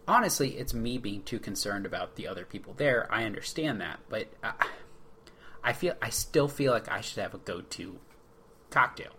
honestly, 0.08 0.58
it's 0.58 0.74
me 0.74 0.98
being 0.98 1.22
too 1.22 1.38
concerned 1.38 1.86
about 1.86 2.16
the 2.16 2.26
other 2.26 2.44
people 2.44 2.74
there. 2.76 3.08
I 3.10 3.24
understand 3.24 3.80
that, 3.80 4.00
but 4.08 4.28
I, 4.42 4.52
I 5.62 5.72
feel 5.72 5.94
I 6.02 6.10
still 6.10 6.48
feel 6.48 6.72
like 6.72 6.90
I 6.90 7.00
should 7.00 7.22
have 7.22 7.34
a 7.34 7.38
go-to 7.38 7.98
cocktail. 8.70 9.12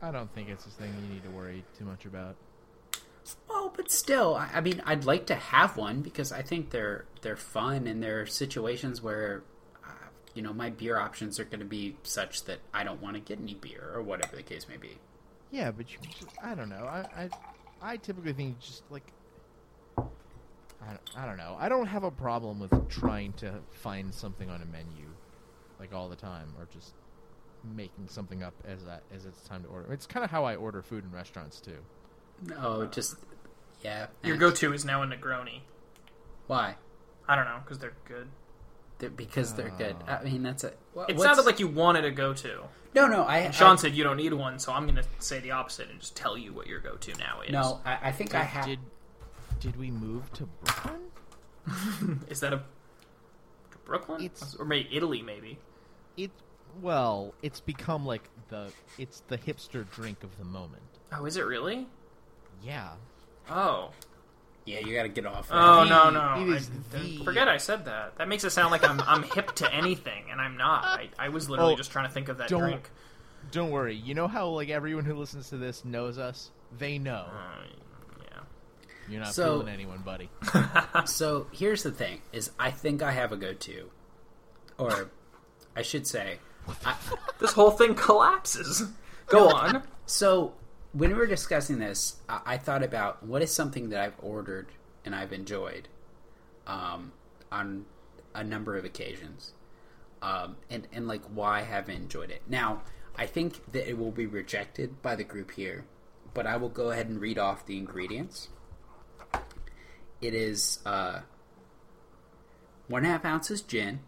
I 0.00 0.10
don't 0.10 0.32
think 0.34 0.48
it's 0.48 0.66
a 0.66 0.70
thing 0.70 0.92
you 1.00 1.14
need 1.14 1.22
to 1.22 1.30
worry 1.30 1.64
too 1.78 1.84
much 1.84 2.06
about. 2.06 2.34
Well, 3.48 3.72
but 3.74 3.90
still, 3.90 4.34
I, 4.34 4.50
I 4.54 4.60
mean, 4.60 4.82
I'd 4.84 5.04
like 5.04 5.26
to 5.26 5.34
have 5.34 5.76
one 5.76 6.02
because 6.02 6.32
I 6.32 6.42
think 6.42 6.70
they're 6.70 7.04
they're 7.22 7.36
fun, 7.36 7.86
and 7.86 8.02
there 8.02 8.20
are 8.20 8.26
situations 8.26 9.02
where, 9.02 9.42
uh, 9.84 10.08
you 10.34 10.42
know, 10.42 10.52
my 10.52 10.70
beer 10.70 10.98
options 10.98 11.38
are 11.38 11.44
going 11.44 11.60
to 11.60 11.66
be 11.66 11.96
such 12.02 12.44
that 12.44 12.58
I 12.74 12.84
don't 12.84 13.00
want 13.00 13.14
to 13.14 13.20
get 13.20 13.40
any 13.40 13.54
beer 13.54 13.92
or 13.94 14.02
whatever 14.02 14.36
the 14.36 14.42
case 14.42 14.68
may 14.68 14.76
be. 14.76 14.98
Yeah, 15.50 15.70
but 15.70 15.92
you 15.92 15.98
I 16.42 16.54
don't 16.54 16.68
know. 16.68 16.84
I, 16.84 17.06
I 17.16 17.30
I 17.82 17.96
typically 17.96 18.32
think 18.32 18.58
just 18.60 18.82
like 18.90 19.12
I 19.98 20.88
don't, 20.88 21.00
I 21.16 21.26
don't 21.26 21.36
know. 21.36 21.56
I 21.58 21.68
don't 21.68 21.86
have 21.86 22.04
a 22.04 22.10
problem 22.10 22.58
with 22.58 22.88
trying 22.88 23.32
to 23.34 23.54
find 23.70 24.12
something 24.12 24.50
on 24.50 24.62
a 24.62 24.66
menu 24.66 25.08
like 25.78 25.92
all 25.92 26.08
the 26.08 26.16
time 26.16 26.54
or 26.58 26.68
just 26.72 26.94
making 27.74 28.08
something 28.08 28.42
up 28.42 28.54
as 28.64 28.84
that 28.84 29.02
as 29.14 29.26
it's 29.26 29.42
time 29.42 29.62
to 29.64 29.68
order. 29.68 29.92
It's 29.92 30.06
kind 30.06 30.24
of 30.24 30.30
how 30.30 30.44
I 30.44 30.56
order 30.56 30.82
food 30.82 31.04
in 31.04 31.10
restaurants 31.10 31.60
too. 31.60 31.78
No, 32.46 32.86
just 32.86 33.16
yeah. 33.82 34.06
Your 34.22 34.36
eh. 34.36 34.38
go-to 34.38 34.72
is 34.72 34.84
now 34.84 35.02
a 35.02 35.06
Negroni. 35.06 35.60
Why? 36.46 36.76
I 37.28 37.36
don't 37.36 37.44
know 37.44 37.58
because 37.64 37.78
they're 37.78 37.94
good. 38.06 38.28
They're, 38.98 39.10
because 39.10 39.54
they're 39.54 39.70
good. 39.78 39.96
I 40.06 40.22
mean, 40.22 40.42
that's 40.42 40.64
a. 40.64 40.72
wha- 40.94 41.04
It 41.08 41.16
what's- 41.16 41.22
sounded 41.24 41.44
like 41.46 41.58
you 41.60 41.68
wanted 41.68 42.04
a 42.04 42.10
go-to. 42.10 42.62
no, 42.94 43.06
no. 43.08 43.22
I 43.22 43.38
And 43.38 43.54
Sean 43.54 43.72
I- 43.72 43.76
said 43.76 43.94
you 43.94 44.04
don't 44.04 44.16
need 44.16 44.32
one, 44.32 44.58
so 44.58 44.72
I'm 44.72 44.84
going 44.84 44.96
to 44.96 45.04
say 45.18 45.40
the 45.40 45.50
opposite 45.52 45.88
and 45.90 45.98
just 46.00 46.14
tell 46.16 46.36
you 46.38 46.52
what 46.52 46.66
your 46.66 46.78
go-to 46.80 47.12
now 47.18 47.40
is. 47.42 47.50
no. 47.52 47.80
I, 47.84 47.98
I 48.08 48.12
think 48.12 48.34
I 48.34 48.42
have. 48.42 48.66
Did 48.66 48.78
did 49.60 49.76
we 49.76 49.90
move 49.90 50.32
to 50.34 50.48
Brooklyn? 50.64 52.20
Is 52.28 52.40
that 52.40 52.52
a 52.52 52.62
Brooklyn 53.84 54.22
It's- 54.24 54.56
or 54.58 54.64
maybe 54.64 54.88
Italy? 54.92 55.22
Maybe. 55.22 55.58
It 56.16 56.30
well, 56.80 57.34
it's 57.42 57.60
become 57.60 58.04
like 58.06 58.28
the 58.48 58.72
it's 58.98 59.20
the 59.28 59.38
hipster 59.38 59.88
drink 59.90 60.22
of 60.24 60.36
the 60.38 60.44
moment. 60.44 60.82
Oh, 61.12 61.24
is 61.26 61.36
it 61.36 61.42
really? 61.46 61.86
Yeah. 62.62 62.90
Oh. 63.50 63.90
Yeah, 64.64 64.78
you 64.78 64.94
got 64.94 65.02
to 65.02 65.08
get 65.08 65.26
off. 65.26 65.48
that. 65.48 65.54
Oh 65.56 65.82
The- 65.84 66.10
no 66.10 66.10
no! 66.10 66.42
it 66.52 66.56
is 66.56 66.70
I, 66.94 66.98
the- 66.98 67.24
Forget 67.24 67.48
I 67.48 67.56
said 67.56 67.84
that. 67.86 68.16
That 68.18 68.28
makes 68.28 68.44
it 68.44 68.50
sound 68.50 68.70
like 68.70 68.88
I'm 68.88 69.00
I'm 69.00 69.24
hip 69.24 69.52
to 69.56 69.72
anything, 69.74 70.26
and 70.30 70.40
I'm 70.40 70.56
not. 70.56 70.84
I, 70.84 71.08
I 71.18 71.28
was 71.30 71.50
literally 71.50 71.74
Oh, 71.74 71.76
just 71.76 71.90
trying 71.90 72.06
to 72.06 72.12
think 72.12 72.28
of 72.28 72.38
that 72.38 72.48
don't- 72.48 72.60
drink. 72.60 72.90
Don't 73.50 73.70
worry. 73.70 73.96
You 73.96 74.14
know 74.14 74.28
how 74.28 74.48
like 74.50 74.68
everyone 74.70 75.04
who 75.04 75.14
listens 75.14 75.48
to 75.48 75.56
this 75.56 75.84
knows 75.84 76.16
us? 76.16 76.52
They 76.78 76.98
know. 76.98 77.26
Uh, 77.28 77.64
yeah. 78.22 78.38
You're 79.08 79.20
not 79.20 79.34
So- 79.34 79.58
fooling 79.58 79.68
anyone, 79.74 79.98
buddy. 80.02 80.30
So 81.06 81.48
here's 81.50 81.82
the 81.82 81.90
thing: 81.90 82.20
is 82.32 82.52
I 82.60 82.70
think 82.70 83.02
I 83.02 83.10
have 83.10 83.32
a 83.32 83.36
go-to, 83.36 83.90
or 84.78 85.10
I 85.74 85.82
should 85.82 86.06
say, 86.06 86.38
I, 86.84 86.94
This 87.40 87.52
whole 87.52 87.72
thing 87.72 87.96
collapses. 87.96 88.84
Go 89.26 89.48
on. 89.48 89.82
So 90.06 90.54
when 90.92 91.10
we 91.10 91.16
were 91.16 91.26
discussing 91.26 91.78
this, 91.78 92.16
I, 92.28 92.40
I 92.46 92.58
thought 92.58 92.82
about 92.82 93.22
what 93.22 93.42
is 93.42 93.52
something 93.52 93.88
that 93.90 94.00
I've 94.00 94.16
ordered 94.20 94.68
and 95.04 95.14
I've 95.14 95.32
enjoyed 95.32 95.88
um, 96.66 97.12
on 97.50 97.86
a 98.34 98.44
number 98.44 98.76
of 98.76 98.84
occasions, 98.84 99.52
um, 100.20 100.56
and 100.70 100.86
and 100.92 101.08
like 101.08 101.22
why 101.24 101.60
I 101.60 101.62
haven't 101.62 101.96
enjoyed 101.96 102.30
it. 102.30 102.42
Now, 102.48 102.82
I 103.16 103.26
think 103.26 103.72
that 103.72 103.88
it 103.88 103.98
will 103.98 104.12
be 104.12 104.26
rejected 104.26 105.02
by 105.02 105.16
the 105.16 105.24
group 105.24 105.52
here, 105.52 105.84
but 106.34 106.46
I 106.46 106.56
will 106.56 106.68
go 106.68 106.90
ahead 106.90 107.08
and 107.08 107.20
read 107.20 107.38
off 107.38 107.66
the 107.66 107.76
ingredients. 107.76 108.48
It 110.20 110.34
is 110.34 110.78
uh, 110.86 111.22
one 112.86 113.04
half 113.04 113.24
ounces 113.24 113.60
gin, 113.60 114.00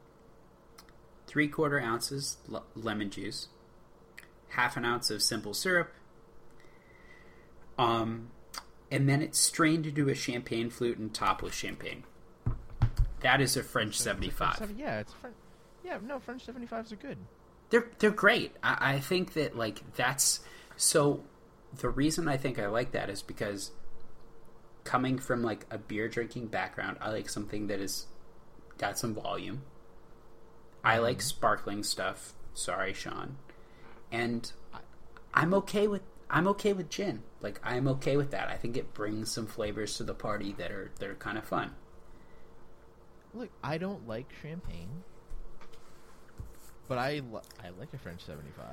three 1.27 1.49
quarter 1.49 1.81
ounces 1.81 2.37
le- 2.47 2.63
lemon 2.77 3.11
juice, 3.11 3.49
half 4.51 4.77
an 4.77 4.85
ounce 4.85 5.11
of 5.11 5.23
simple 5.23 5.55
syrup, 5.55 5.93
um, 7.79 8.29
and 8.91 9.09
then 9.09 9.23
it's 9.23 9.39
strained 9.39 9.87
into 9.87 10.09
a 10.09 10.15
champagne 10.15 10.71
flute 10.71 10.99
and 10.99 11.13
topped 11.13 11.43
with 11.43 11.55
champagne. 11.55 12.05
That 13.21 13.41
is 13.41 13.57
a 13.57 13.63
French 13.63 13.99
seventy-five. 13.99 14.57
Seven- 14.57 14.79
yeah, 14.79 15.01
it's 15.01 15.13
French. 15.15 15.37
Yeah, 15.85 15.99
no, 16.03 16.19
French 16.19 16.47
75s 16.47 16.93
are 16.93 16.97
good. 16.97 17.19
They're 17.69 17.87
they're 17.99 18.11
great. 18.11 18.53
I, 18.63 18.95
I 18.95 19.01
think 19.01 19.35
that 19.35 19.57
like 19.57 19.95
that's 19.95 20.41
so. 20.77 21.25
The 21.77 21.89
reason 21.91 22.29
I 22.29 22.37
think 22.37 22.59
I 22.59 22.69
like 22.69 22.93
that 22.93 23.11
is 23.11 23.21
because 23.23 23.73
coming 24.85 25.19
from 25.19 25.43
like 25.43 25.67
a 25.71 25.79
beer 25.79 26.09
drinking 26.09 26.47
background, 26.47 26.99
I 27.01 27.11
like 27.11 27.29
something 27.29 27.67
that 27.67 27.81
is 27.81 28.07
got 28.79 28.99
some 28.99 29.15
volume. 29.15 29.63
I 30.85 30.99
like 30.99 31.21
sparkling 31.21 31.83
stuff. 31.83 32.35
Sorry, 32.55 32.93
Sean, 32.93 33.37
and 34.13 34.51
I'm 35.33 35.53
okay 35.55 35.89
with 35.89 36.03
I'm 36.31 36.47
okay 36.49 36.73
with 36.73 36.89
gin. 36.91 37.23
Like 37.41 37.61
I'm 37.63 37.87
okay 37.89 38.17
with 38.17 38.31
that. 38.33 38.49
I 38.49 38.57
think 38.57 38.77
it 38.77 38.95
brings 38.95 39.31
some 39.31 39.47
flavors 39.47 39.97
to 39.99 40.05
the 40.05 40.15
party 40.15 40.53
that 40.59 40.71
are 40.71 40.91
that 40.99 41.09
are 41.09 41.15
kind 41.15 41.39
of 41.39 41.45
fun. 41.45 41.73
Look, 43.35 43.51
I 43.63 43.79
don't 43.79 44.07
like 44.07 44.33
champagne, 44.43 45.03
but 46.89 46.99
I 46.99 47.15
li- 47.21 47.41
I 47.63 47.71
like 47.79 47.93
a 47.93 47.99
French 47.99 48.25
75. 48.25 48.65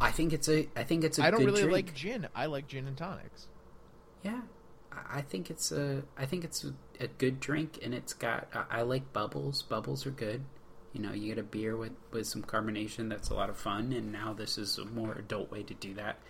I 0.00 0.10
think 0.10 0.32
it's 0.32 0.48
a 0.48 0.68
I 0.76 0.84
think 0.84 1.04
it's 1.04 1.18
a 1.18 1.24
I 1.24 1.30
don't 1.30 1.44
really 1.44 1.62
drink. 1.62 1.72
like 1.88 1.94
gin. 1.94 2.28
I 2.34 2.46
like 2.46 2.66
gin 2.66 2.86
and 2.86 2.96
tonics. 2.96 3.48
Yeah, 4.22 4.42
I- 4.92 5.18
I 5.18 5.22
think 5.22 5.50
it's 5.50 5.70
a 5.72 6.02
I 6.16 6.26
think 6.26 6.44
it's 6.44 6.64
a, 6.64 6.72
a 7.00 7.06
good 7.08 7.40
drink, 7.40 7.78
and 7.82 7.94
it's 7.94 8.12
got 8.12 8.48
I, 8.54 8.78
I 8.78 8.82
like 8.82 9.12
bubbles. 9.12 9.62
Bubbles 9.62 10.06
are 10.06 10.10
good. 10.10 10.44
You 10.94 11.02
know, 11.02 11.12
you 11.12 11.34
get 11.34 11.38
a 11.38 11.42
beer 11.42 11.76
with 11.76 11.92
with 12.12 12.26
some 12.26 12.42
carbonation. 12.42 13.10
That's 13.10 13.28
a 13.28 13.34
lot 13.34 13.50
of 13.50 13.56
fun. 13.56 13.92
And 13.92 14.12
now 14.12 14.32
this 14.32 14.56
is 14.56 14.78
a 14.78 14.84
more 14.84 15.12
adult 15.14 15.50
way 15.50 15.64
to 15.64 15.74
do 15.74 15.92
that. 15.94 16.20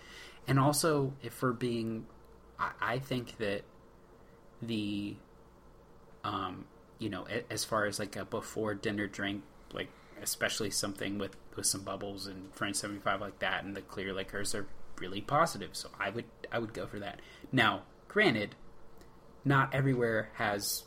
And 0.47 0.59
also, 0.59 1.13
if 1.21 1.41
we're 1.41 1.53
being, 1.53 2.07
I, 2.59 2.71
I 2.81 2.99
think 2.99 3.37
that 3.37 3.61
the, 4.61 5.15
um, 6.23 6.65
you 6.99 7.09
know, 7.09 7.27
as 7.49 7.63
far 7.63 7.85
as 7.85 7.99
like 7.99 8.15
a 8.15 8.25
before 8.25 8.73
dinner 8.73 9.05
drink, 9.05 9.43
like 9.71 9.89
especially 10.21 10.71
something 10.71 11.19
with 11.19 11.35
with 11.55 11.67
some 11.67 11.83
bubbles 11.83 12.25
and 12.25 12.53
French 12.55 12.77
seventy 12.77 13.01
five 13.01 13.21
like 13.21 13.39
that, 13.39 13.63
and 13.63 13.75
the 13.75 13.81
clear 13.81 14.13
liquors 14.13 14.55
are 14.55 14.65
really 14.99 15.21
positive. 15.21 15.69
So 15.73 15.89
I 15.99 16.09
would 16.09 16.25
I 16.51 16.57
would 16.57 16.73
go 16.73 16.87
for 16.87 16.99
that. 16.99 17.19
Now, 17.51 17.83
granted, 18.07 18.55
not 19.43 19.75
everywhere 19.75 20.29
has 20.35 20.85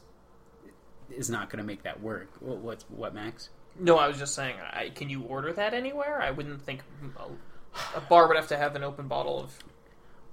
is 1.11 1.31
not 1.31 1.49
going 1.49 1.59
to 1.59 1.65
make 1.65 1.85
that 1.85 2.03
work. 2.03 2.29
What 2.41 2.59
what, 2.59 2.85
what 2.89 3.15
Max? 3.15 3.51
No, 3.79 3.97
I 3.97 4.09
was 4.09 4.19
just 4.19 4.35
saying. 4.35 4.57
I, 4.73 4.91
can 4.91 5.09
you 5.09 5.23
order 5.23 5.53
that 5.53 5.75
anywhere? 5.75 6.21
I 6.21 6.31
wouldn't 6.31 6.63
think 6.63 6.83
a, 7.19 7.99
a 7.99 8.01
bar 8.01 8.27
would 8.27 8.37
have 8.37 8.49
to 8.49 8.57
have 8.57 8.75
an 8.77 8.83
open 8.83 9.09
bottle 9.09 9.41
of 9.41 9.59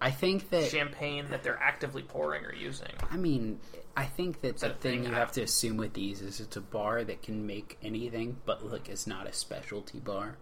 I 0.01 0.11
think 0.11 0.49
that 0.49 0.69
champagne 0.69 1.27
that 1.29 1.43
they're 1.43 1.59
actively 1.61 2.03
pouring 2.03 2.45
or 2.45 2.53
using. 2.53 2.91
I 3.09 3.17
mean, 3.17 3.59
I 3.95 4.05
think 4.05 4.41
that 4.41 4.57
the 4.57 4.67
that 4.67 4.81
thing 4.81 5.01
thing? 5.01 5.09
you 5.09 5.15
have 5.15 5.31
to 5.33 5.41
assume 5.41 5.77
with 5.77 5.93
these 5.93 6.21
is 6.21 6.39
it's 6.39 6.57
a 6.57 6.61
bar 6.61 7.03
that 7.03 7.21
can 7.21 7.47
make 7.47 7.77
anything, 7.81 8.37
but 8.45 8.65
look, 8.65 8.89
it's 8.89 9.07
not 9.07 9.27
a 9.27 9.33
specialty 9.33 9.99
bar, 9.99 10.37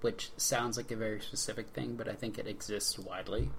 which 0.00 0.30
sounds 0.36 0.76
like 0.76 0.90
a 0.90 0.96
very 0.96 1.20
specific 1.20 1.68
thing, 1.68 1.96
but 1.96 2.08
I 2.08 2.12
think 2.12 2.38
it 2.38 2.46
exists 2.46 2.98
widely. 2.98 3.50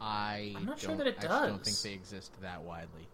I 0.00 0.54
I'm 0.56 0.64
not 0.64 0.80
sure 0.80 0.88
don't- 0.88 0.98
that 0.98 1.06
it 1.06 1.20
does. 1.20 1.30
I 1.30 1.46
don't 1.46 1.64
think 1.64 1.78
they 1.82 1.92
exist 1.92 2.32
that 2.42 2.62
widely. 2.62 3.08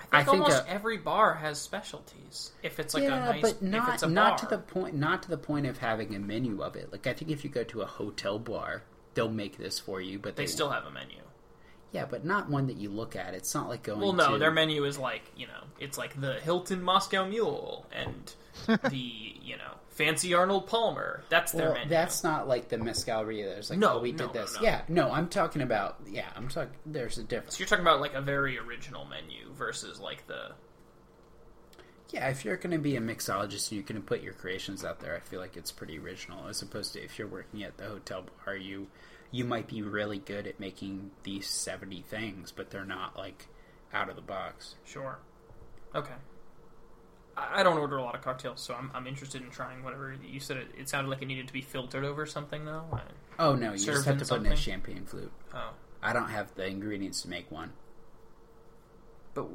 I 0.00 0.02
think, 0.02 0.14
I 0.14 0.24
think, 0.24 0.42
almost 0.42 0.62
uh, 0.62 0.64
every 0.68 0.98
bar 0.98 1.34
has 1.34 1.60
specialties. 1.60 2.52
If 2.62 2.78
it's 2.78 2.94
like 2.94 3.04
a 3.04 3.08
nice, 3.10 3.42
but 3.42 3.50
if 3.52 3.62
not 3.62 3.94
it's 3.94 4.02
a 4.02 4.08
not 4.08 4.38
to 4.38 4.46
the 4.46 4.58
point 4.58 4.94
not 4.94 5.22
to 5.24 5.30
the 5.30 5.38
point 5.38 5.66
of 5.66 5.78
having 5.78 6.14
a 6.14 6.18
menu 6.18 6.62
of 6.62 6.76
it. 6.76 6.92
Like 6.92 7.06
I 7.06 7.12
think 7.12 7.30
if 7.30 7.44
you 7.44 7.50
go 7.50 7.64
to 7.64 7.82
a 7.82 7.86
hotel 7.86 8.38
bar, 8.38 8.82
they'll 9.14 9.30
make 9.30 9.58
this 9.58 9.78
for 9.78 10.00
you, 10.00 10.18
but 10.18 10.36
they 10.36 10.44
they, 10.44 10.46
still 10.46 10.70
have 10.70 10.84
a 10.84 10.90
menu. 10.90 11.18
yeah, 11.92 12.06
but 12.06 12.24
not 12.24 12.48
one 12.48 12.66
that 12.68 12.76
you 12.76 12.90
look 12.90 13.16
at. 13.16 13.34
It's 13.34 13.54
not 13.54 13.68
like 13.68 13.82
going. 13.82 14.00
Well, 14.00 14.12
no, 14.12 14.32
to, 14.32 14.38
their 14.38 14.50
menu 14.50 14.84
is 14.84 14.98
like 14.98 15.22
you 15.36 15.46
know, 15.46 15.64
it's 15.78 15.98
like 15.98 16.20
the 16.20 16.34
Hilton 16.34 16.82
Moscow 16.82 17.26
Mule 17.26 17.86
and 17.92 18.32
the 18.90 18.96
you 18.96 19.56
know 19.56 19.74
fancy 20.04 20.34
Arnold 20.34 20.66
Palmer. 20.66 21.22
That's 21.28 21.52
their 21.52 21.66
Well, 21.66 21.74
menu. 21.74 21.88
that's 21.90 22.24
not 22.24 22.48
like 22.48 22.68
the 22.68 22.76
Mescaleria. 22.78 23.44
There's 23.44 23.70
like, 23.70 23.78
No, 23.78 23.94
oh, 23.94 24.00
we 24.00 24.12
no, 24.12 24.18
did 24.26 24.34
no, 24.34 24.40
this. 24.40 24.54
no. 24.56 24.62
Yeah, 24.62 24.82
no, 24.88 25.10
I'm 25.12 25.28
talking 25.28 25.62
about. 25.62 25.98
Yeah, 26.08 26.28
I'm 26.34 26.48
talking. 26.48 26.74
There's 26.86 27.18
a 27.18 27.22
difference. 27.24 27.56
so 27.56 27.60
you're 27.60 27.68
talking 27.68 27.84
about 27.84 28.00
like 28.00 28.14
a 28.14 28.20
very 28.22 28.58
original 28.58 29.04
menu 29.04 29.52
versus 29.54 30.00
like 30.00 30.26
the 30.26 30.52
Yeah, 32.10 32.28
if 32.28 32.44
you're 32.44 32.56
going 32.56 32.72
to 32.72 32.78
be 32.78 32.96
a 32.96 33.00
mixologist 33.00 33.70
and 33.70 33.72
you're 33.78 33.82
going 33.86 34.00
to 34.00 34.06
put 34.06 34.22
your 34.22 34.32
creations 34.32 34.84
out 34.84 35.00
there, 35.00 35.14
I 35.16 35.20
feel 35.20 35.38
like 35.40 35.56
it's 35.56 35.70
pretty 35.70 35.98
original. 35.98 36.48
As 36.48 36.62
opposed 36.62 36.94
to 36.94 37.04
if 37.04 37.18
you're 37.18 37.28
working 37.28 37.62
at 37.62 37.76
the 37.76 37.84
hotel 37.84 38.24
bar, 38.44 38.56
you 38.56 38.88
you 39.30 39.44
might 39.44 39.68
be 39.68 39.80
really 39.82 40.18
good 40.18 40.46
at 40.46 40.58
making 40.58 41.10
these 41.22 41.46
seventy 41.48 42.00
things, 42.02 42.50
but 42.52 42.70
they're 42.70 42.84
not 42.84 43.16
like 43.16 43.46
out 43.92 44.08
of 44.08 44.16
the 44.16 44.22
box. 44.22 44.74
sure. 44.84 45.18
Okay. 45.94 46.14
I 47.36 47.60
I 47.60 47.62
don't 47.62 47.78
order 47.78 47.96
a 47.96 48.02
lot 48.02 48.14
of 48.14 48.22
cocktails, 48.22 48.60
so 48.60 48.74
I'm, 48.74 48.90
I'm 48.94 49.06
interested 49.06 49.42
in 49.42 49.50
trying 49.50 49.82
whatever 49.82 50.14
you 50.24 50.40
said. 50.40 50.56
It, 50.58 50.68
it 50.78 50.88
sounded 50.88 51.10
like 51.10 51.22
it 51.22 51.26
needed 51.26 51.46
to 51.48 51.52
be 51.52 51.62
filtered 51.62 52.04
over 52.04 52.26
something, 52.26 52.64
though. 52.64 52.84
I- 52.92 53.00
Oh 53.38 53.54
no, 53.54 53.72
you 53.72 53.78
just 53.78 54.04
have 54.04 54.14
in 54.16 54.20
to 54.20 54.26
put 54.26 54.44
in 54.44 54.52
a 54.52 54.56
champagne 54.56 55.06
flute. 55.06 55.32
oh, 55.54 55.70
I 56.02 56.12
don't 56.12 56.28
have 56.28 56.54
the 56.54 56.66
ingredients 56.66 57.22
to 57.22 57.28
make 57.28 57.50
one. 57.50 57.72
but 59.34 59.46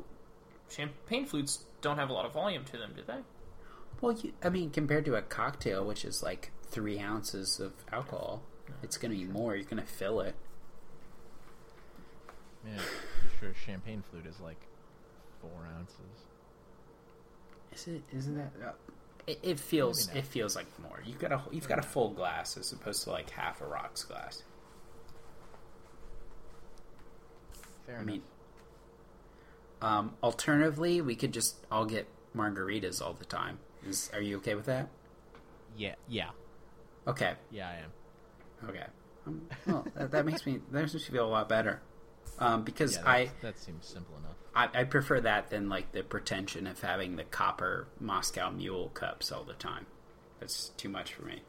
champagne 0.69 1.25
flutes 1.25 1.65
don't 1.81 1.97
have 1.99 2.09
a 2.09 2.13
lot 2.13 2.25
of 2.25 2.33
volume 2.33 2.63
to 2.65 2.77
them, 2.77 2.93
do 2.95 3.03
they? 3.05 3.19
Well, 4.01 4.13
you, 4.13 4.33
I 4.43 4.49
mean, 4.49 4.71
compared 4.71 5.05
to 5.05 5.15
a 5.15 5.21
cocktail, 5.21 5.85
which 5.85 6.03
is 6.03 6.23
like 6.23 6.51
three 6.67 6.99
ounces 6.99 7.59
of 7.59 7.73
alcohol, 7.91 8.41
it's 8.81 8.97
going 8.97 9.11
to 9.11 9.17
be 9.17 9.25
more. 9.31 9.55
You're 9.55 9.65
going 9.65 9.81
to 9.81 9.87
fill 9.87 10.19
it. 10.21 10.35
Yeah, 12.65 12.73
I'm 12.73 13.39
sure 13.39 13.53
champagne 13.65 14.03
flute 14.09 14.25
is 14.25 14.39
like 14.39 14.59
four 15.41 15.67
ounces. 15.77 16.25
Is 17.75 17.87
it? 17.87 18.01
Isn't 18.15 18.37
that? 18.37 18.51
Uh, 18.65 18.71
it, 19.27 19.39
it 19.43 19.59
feels. 19.59 20.07
It 20.13 20.25
feels 20.25 20.55
like 20.55 20.67
more. 20.81 21.01
You've 21.05 21.19
got 21.19 21.31
a. 21.31 21.41
You've 21.51 21.67
got 21.67 21.79
a 21.79 21.83
full 21.83 22.11
glass 22.11 22.57
as 22.57 22.71
opposed 22.71 23.03
to 23.03 23.11
like 23.11 23.29
half 23.29 23.61
a 23.61 23.65
rocks 23.65 24.03
glass. 24.03 24.43
Fair 27.85 27.95
I 27.97 28.01
enough. 28.01 28.05
mean, 28.13 28.21
um, 29.81 30.13
alternatively, 30.23 31.01
we 31.01 31.15
could 31.15 31.33
just 31.33 31.57
all 31.71 31.85
get 31.85 32.07
margaritas 32.35 33.01
all 33.01 33.13
the 33.13 33.25
time. 33.25 33.59
Is 33.87 34.09
are 34.13 34.21
you 34.21 34.37
okay 34.37 34.55
with 34.55 34.65
that? 34.65 34.89
yeah, 35.77 35.95
yeah, 36.07 36.29
Okay. 37.05 37.33
yeah. 37.51 37.67
I 37.69 37.73
am. 37.83 38.69
Okay. 38.69 38.85
Um, 39.27 39.41
well, 39.67 39.85
that, 39.95 40.11
that 40.11 40.25
makes 40.25 40.45
me 40.45 40.59
that 40.71 40.81
makes 40.81 40.93
me 40.93 40.99
feel 41.01 41.27
a 41.27 41.29
lot 41.29 41.49
better. 41.49 41.81
Um, 42.39 42.63
because 42.63 42.95
Yeah, 42.95 43.03
I, 43.09 43.25
that, 43.25 43.41
that 43.41 43.59
seems 43.59 43.85
simple 43.85 44.15
enough. 44.17 44.34
I 44.55 44.69
I 44.73 44.83
prefer 44.85 45.19
that 45.21 45.49
than 45.49 45.69
like 45.69 45.91
the 45.91 46.03
pretension 46.03 46.67
of 46.67 46.81
having 46.81 47.15
the 47.15 47.23
copper 47.23 47.87
Moscow 47.99 48.49
Mule 48.51 48.89
cups 48.89 49.31
all 49.31 49.43
the 49.43 49.53
time. 49.53 49.85
That's 50.39 50.69
too 50.77 50.89
much 50.89 51.13
for 51.13 51.23
me. 51.23 51.41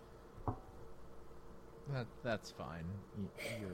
That 1.92 2.06
that's 2.24 2.50
fine. 2.50 2.84
You're 3.60 3.70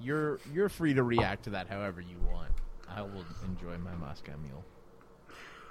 you're 0.00 0.40
you're 0.52 0.68
free 0.68 0.94
to 0.94 1.02
react 1.02 1.44
to 1.44 1.50
that 1.50 1.68
however 1.68 2.00
you 2.00 2.16
want. 2.30 2.52
I 2.88 3.02
will 3.02 3.24
enjoy 3.46 3.78
my 3.78 3.94
Moscow 3.94 4.34
Mule. 4.42 4.64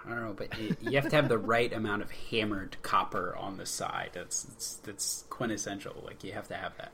I 0.04 0.10
don't 0.10 0.22
know, 0.22 0.34
but 0.34 0.58
you, 0.60 0.76
you 0.82 0.92
have 1.00 1.10
to 1.10 1.16
have 1.16 1.30
the 1.30 1.38
right 1.38 1.72
amount 1.72 2.02
of 2.02 2.10
hammered 2.10 2.78
copper 2.82 3.36
on 3.36 3.58
the 3.58 3.68
side. 3.68 4.12
That's 4.14 4.44
that's, 4.44 4.74
that's 4.76 5.26
quintessential. 5.30 6.02
Like 6.04 6.24
you 6.24 6.32
have 6.34 6.48
to 6.48 6.56
have 6.56 6.74
that. 6.78 6.92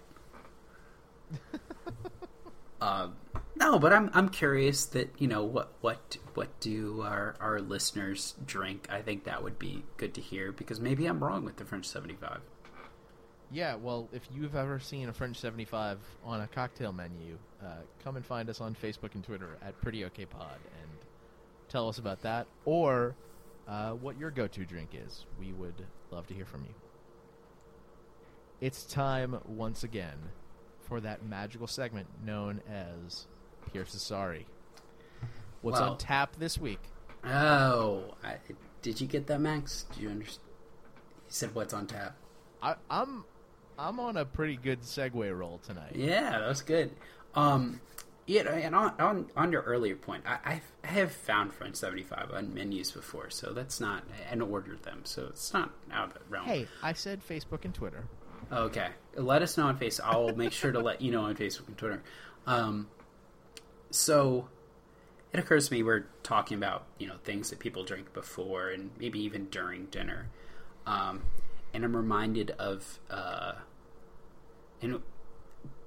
um, 2.81 3.15
no, 3.57 3.79
but 3.79 3.93
I'm 3.93 4.09
I'm 4.13 4.29
curious 4.29 4.85
that 4.87 5.13
you 5.17 5.27
know 5.27 5.43
what 5.43 5.73
what 5.81 6.17
what 6.33 6.59
do 6.59 7.01
our 7.01 7.35
our 7.39 7.59
listeners 7.59 8.35
drink? 8.45 8.87
I 8.89 9.01
think 9.01 9.23
that 9.25 9.43
would 9.43 9.57
be 9.59 9.83
good 9.97 10.13
to 10.15 10.21
hear 10.21 10.51
because 10.51 10.79
maybe 10.79 11.05
I'm 11.05 11.23
wrong 11.23 11.43
with 11.43 11.57
the 11.57 11.65
French 11.65 11.85
seventy 11.85 12.15
five. 12.15 12.41
Yeah, 13.49 13.75
well, 13.75 14.09
if 14.11 14.23
you've 14.33 14.55
ever 14.57 14.77
seen 14.77 15.07
a 15.07 15.13
French 15.13 15.37
75 15.37 15.99
on 16.25 16.41
a 16.41 16.47
cocktail 16.47 16.91
menu, 16.91 17.37
uh, 17.63 17.77
come 18.03 18.17
and 18.17 18.25
find 18.25 18.49
us 18.49 18.59
on 18.59 18.75
Facebook 18.75 19.15
and 19.15 19.23
Twitter 19.23 19.57
at 19.61 19.79
Pretty 19.81 20.03
OK 20.03 20.25
Pod 20.25 20.59
and 20.81 20.91
tell 21.69 21.87
us 21.87 21.97
about 21.97 22.21
that 22.23 22.47
or 22.65 23.15
uh, 23.65 23.91
what 23.91 24.19
your 24.19 24.31
go 24.31 24.47
to 24.47 24.65
drink 24.65 24.89
is. 24.93 25.25
We 25.39 25.53
would 25.53 25.85
love 26.11 26.27
to 26.27 26.33
hear 26.33 26.45
from 26.45 26.65
you. 26.65 26.73
It's 28.59 28.83
time 28.83 29.39
once 29.45 29.81
again 29.83 30.17
for 30.81 30.99
that 31.01 31.25
magical 31.25 31.67
segment 31.67 32.07
known 32.25 32.61
as 32.69 33.27
Pierce's 33.71 34.01
Sorry. 34.01 34.45
What's 35.61 35.79
Well- 35.79 35.91
on 35.91 35.97
tap 35.97 36.35
this 36.37 36.57
week? 36.57 36.79
Oh, 37.25 38.13
I, 38.23 38.35
did 38.81 39.01
you 39.01 39.07
get 39.07 39.27
that, 39.27 39.41
Max? 39.41 39.85
Do 39.95 40.01
you 40.01 40.09
understand? 40.09 40.43
He 41.25 41.33
said, 41.33 41.53
"What's 41.55 41.73
on 41.73 41.87
tap?" 41.87 42.15
I, 42.61 42.75
I'm 42.89 43.25
I'm 43.77 43.99
on 43.99 44.15
a 44.17 44.23
pretty 44.25 44.55
good 44.55 44.81
segue 44.81 45.37
roll 45.37 45.57
tonight. 45.59 45.93
Yeah, 45.95 46.39
that 46.39 46.47
was 46.47 46.61
good. 46.61 46.91
Um, 47.35 47.81
yeah, 48.27 48.43
and 48.49 48.73
on 48.75 48.93
on, 48.99 49.27
on 49.35 49.51
your 49.51 49.63
earlier 49.63 49.95
point, 49.95 50.23
I, 50.25 50.37
I've- 50.45 50.61
I 50.83 50.87
have 50.87 51.11
found 51.11 51.53
French 51.53 51.75
seventy 51.75 52.03
five 52.03 52.31
on 52.31 52.53
menus 52.53 52.91
before, 52.91 53.29
so 53.29 53.51
that's 53.51 53.81
not 53.81 54.03
and 54.31 54.41
ordered 54.41 54.83
them, 54.83 55.01
so 55.03 55.25
it's 55.27 55.51
not 55.53 55.71
out 55.91 56.09
of 56.09 56.13
the 56.13 56.19
realm. 56.29 56.45
Hey, 56.45 56.67
I 56.81 56.93
said 56.93 57.21
Facebook 57.27 57.65
and 57.65 57.73
Twitter. 57.73 58.05
Okay, 58.53 58.87
let 59.15 59.41
us 59.41 59.57
know 59.57 59.65
on 59.65 59.77
Facebook. 59.77 60.01
I'll 60.05 60.33
make 60.35 60.53
sure 60.53 60.71
to 60.71 60.79
let 60.79 61.01
you 61.01 61.11
know 61.11 61.23
on 61.23 61.35
Facebook 61.35 61.67
and 61.67 61.77
Twitter. 61.77 62.03
Um, 62.45 62.87
so 63.97 64.47
it 65.33 65.39
occurs 65.39 65.67
to 65.67 65.73
me 65.73 65.83
we're 65.83 66.05
talking 66.23 66.57
about 66.57 66.85
you 66.97 67.07
know 67.07 67.15
things 67.23 67.49
that 67.49 67.59
people 67.59 67.83
drink 67.83 68.13
before 68.13 68.69
and 68.69 68.91
maybe 68.99 69.19
even 69.19 69.45
during 69.45 69.85
dinner, 69.85 70.29
um, 70.85 71.23
and 71.73 71.83
I'm 71.83 71.95
reminded 71.95 72.51
of 72.51 72.99
uh, 73.09 73.53
and 74.81 75.01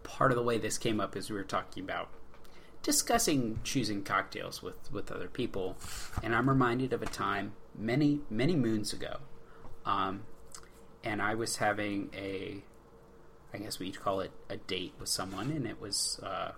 part 0.02 0.32
of 0.32 0.36
the 0.36 0.42
way 0.42 0.58
this 0.58 0.78
came 0.78 1.00
up 1.00 1.16
is 1.16 1.30
we 1.30 1.36
were 1.36 1.44
talking 1.44 1.82
about 1.82 2.08
discussing 2.82 3.60
choosing 3.64 4.02
cocktails 4.02 4.62
with 4.62 4.92
with 4.92 5.10
other 5.12 5.28
people, 5.28 5.76
and 6.22 6.34
I'm 6.34 6.48
reminded 6.48 6.92
of 6.92 7.02
a 7.02 7.06
time 7.06 7.52
many 7.78 8.20
many 8.30 8.56
moons 8.56 8.92
ago. 8.92 9.18
Um, 9.86 10.24
and 11.02 11.22
I 11.22 11.34
was 11.34 11.56
having 11.56 12.10
a, 12.14 12.62
I 13.54 13.58
guess 13.58 13.78
we'd 13.78 14.00
call 14.00 14.20
it 14.20 14.32
a 14.48 14.56
date 14.56 14.92
with 14.98 15.08
someone, 15.08 15.50
and 15.50 15.66
it 15.66 15.80
was, 15.80 16.20
uh, 16.22 16.52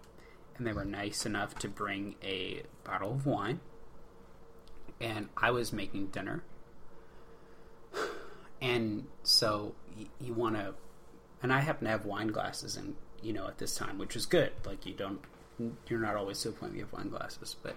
and 0.56 0.66
they 0.66 0.72
were 0.72 0.84
nice 0.84 1.26
enough 1.26 1.54
to 1.60 1.68
bring 1.68 2.16
a 2.22 2.62
bottle 2.84 3.12
of 3.12 3.26
wine, 3.26 3.60
and 5.00 5.28
I 5.36 5.50
was 5.50 5.72
making 5.72 6.08
dinner, 6.08 6.42
and 8.60 9.06
so 9.22 9.74
y- 9.96 10.06
you 10.20 10.34
want 10.34 10.56
to, 10.56 10.74
and 11.42 11.52
I 11.52 11.60
happen 11.60 11.84
to 11.84 11.90
have 11.90 12.04
wine 12.04 12.28
glasses, 12.28 12.76
and 12.76 12.96
you 13.22 13.32
know 13.32 13.46
at 13.46 13.58
this 13.58 13.74
time, 13.74 13.98
which 13.98 14.16
is 14.16 14.26
good. 14.26 14.52
Like 14.64 14.86
you 14.86 14.94
don't, 14.94 15.20
you're 15.88 16.00
not 16.00 16.16
always 16.16 16.38
so 16.38 16.52
plenty 16.52 16.80
of 16.80 16.92
wine 16.92 17.08
glasses, 17.08 17.56
but, 17.62 17.76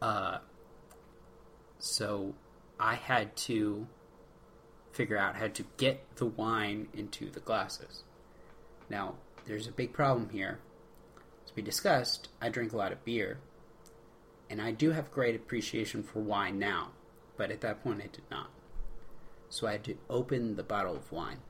uh, 0.00 0.38
so 1.78 2.34
I 2.78 2.94
had 2.94 3.36
to 3.36 3.86
figure 4.92 5.16
out 5.16 5.36
how 5.36 5.48
to 5.48 5.64
get 5.78 6.04
the 6.16 6.26
wine 6.26 6.88
into 6.92 7.30
the 7.30 7.40
glasses. 7.40 8.04
Now, 8.90 9.14
there's 9.46 9.66
a 9.66 9.72
big 9.72 9.92
problem 9.92 10.28
here. 10.30 10.58
As 11.52 11.56
we 11.56 11.62
discussed, 11.62 12.28
I 12.40 12.48
drink 12.48 12.72
a 12.72 12.78
lot 12.78 12.92
of 12.92 13.04
beer, 13.04 13.38
and 14.48 14.60
I 14.60 14.70
do 14.70 14.92
have 14.92 15.12
great 15.12 15.36
appreciation 15.36 16.02
for 16.02 16.20
wine 16.20 16.58
now, 16.58 16.92
but 17.36 17.50
at 17.50 17.60
that 17.60 17.82
point 17.82 18.00
I 18.00 18.06
did 18.06 18.24
not. 18.30 18.48
So 19.50 19.66
I 19.66 19.72
had 19.72 19.84
to 19.84 19.98
open 20.08 20.56
the 20.56 20.62
bottle 20.62 20.96
of 20.96 21.12
wine. 21.12 21.40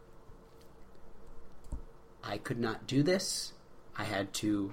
I 2.24 2.38
could 2.38 2.58
not 2.58 2.88
do 2.88 3.04
this. 3.04 3.52
I 3.96 4.02
had 4.02 4.32
to 4.34 4.72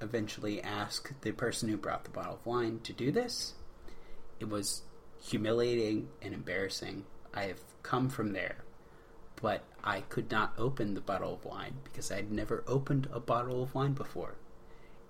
eventually 0.00 0.62
ask 0.62 1.12
the 1.20 1.32
person 1.32 1.68
who 1.68 1.76
brought 1.76 2.04
the 2.04 2.10
bottle 2.10 2.36
of 2.36 2.46
wine 2.46 2.80
to 2.84 2.94
do 2.94 3.12
this. 3.12 3.52
It 4.38 4.48
was 4.48 4.84
humiliating 5.20 6.08
and 6.22 6.32
embarrassing. 6.32 7.04
I 7.34 7.42
have 7.42 7.60
come 7.82 8.08
from 8.08 8.32
there, 8.32 8.64
but 9.40 9.62
I 9.82 10.02
could 10.02 10.30
not 10.30 10.54
open 10.58 10.94
the 10.94 11.00
bottle 11.00 11.34
of 11.34 11.44
wine 11.44 11.74
because 11.84 12.10
I 12.10 12.16
had 12.16 12.30
never 12.30 12.62
opened 12.66 13.08
a 13.12 13.20
bottle 13.20 13.62
of 13.62 13.74
wine 13.74 13.92
before. 13.92 14.34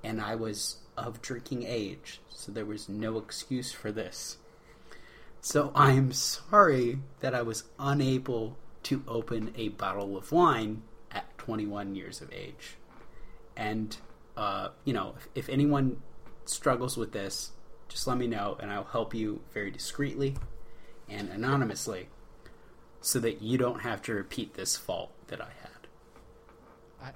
And 0.03 0.21
I 0.21 0.35
was 0.35 0.79
of 0.97 1.21
drinking 1.21 1.65
age, 1.65 2.21
so 2.29 2.53
there 2.53 2.65
was 2.65 2.89
no 2.89 3.19
excuse 3.19 3.73
for 3.73 3.91
this. 3.91 4.39
So 5.41 5.73
I 5.75 5.93
am 5.93 6.13
sorry 6.13 6.99
that 7.21 7.35
I 7.35 7.43
was 7.43 7.65
unable 7.79 8.57
to 8.85 9.03
open 9.09 9.53
a 9.57 9.69
bottle 9.71 10.17
of 10.17 10.33
wine 10.33 10.83
at 11.11 11.37
21 11.39 11.95
years 11.95 12.21
of 12.21 12.33
age. 12.33 12.77
And, 13.57 13.97
uh, 14.37 14.69
you 14.85 14.93
know, 14.93 15.15
if, 15.17 15.29
if 15.35 15.49
anyone 15.49 16.03
struggles 16.45 16.97
with 16.97 17.13
this, 17.13 17.53
just 17.89 18.07
let 18.07 18.19
me 18.19 18.27
know 18.27 18.57
and 18.61 18.71
I'll 18.71 18.85
help 18.85 19.15
you 19.15 19.41
very 19.53 19.71
discreetly 19.71 20.37
and 21.09 21.29
anonymously 21.29 22.09
so 23.01 23.19
that 23.21 23.41
you 23.43 23.57
don't 23.59 23.81
have 23.81 24.03
to 24.03 24.15
repeat 24.15 24.55
this 24.55 24.77
fault 24.77 25.11
that 25.29 25.41
I 25.41 25.49
had. 25.63 27.13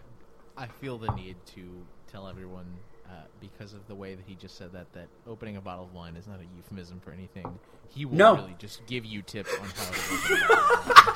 I 0.57 0.65
I 0.65 0.67
feel 0.67 0.99
the 0.99 1.13
need 1.13 1.37
to 1.55 1.85
tell 2.11 2.27
everyone 2.29 2.67
uh, 3.07 3.13
because 3.41 3.73
of 3.75 3.87
the 3.89 3.95
way 3.95 4.15
that 4.15 4.25
he 4.27 4.35
just 4.35 4.57
said 4.57 4.73
that 4.73 4.93
that 4.95 5.09
opening 5.27 5.57
a 5.57 5.61
bottle 5.61 5.85
of 5.85 5.93
wine 5.93 6.17
is 6.17 6.27
not 6.27 6.41
a 6.41 6.45
euphemism 6.57 7.01
for 7.01 7.11
anything. 7.13 7.59
He 7.91 8.05
will 8.07 8.17
No. 8.17 8.35
really 8.37 8.57
just 8.59 8.87
give 8.87 9.05
you 9.05 9.23
tips 9.23 9.53
on 9.61 9.67
how 9.69 9.91
to 9.91 10.01
open 10.15 10.43
a 10.43 10.49
bottle 10.49 10.75
of 10.75 10.87
wine. 10.87 11.01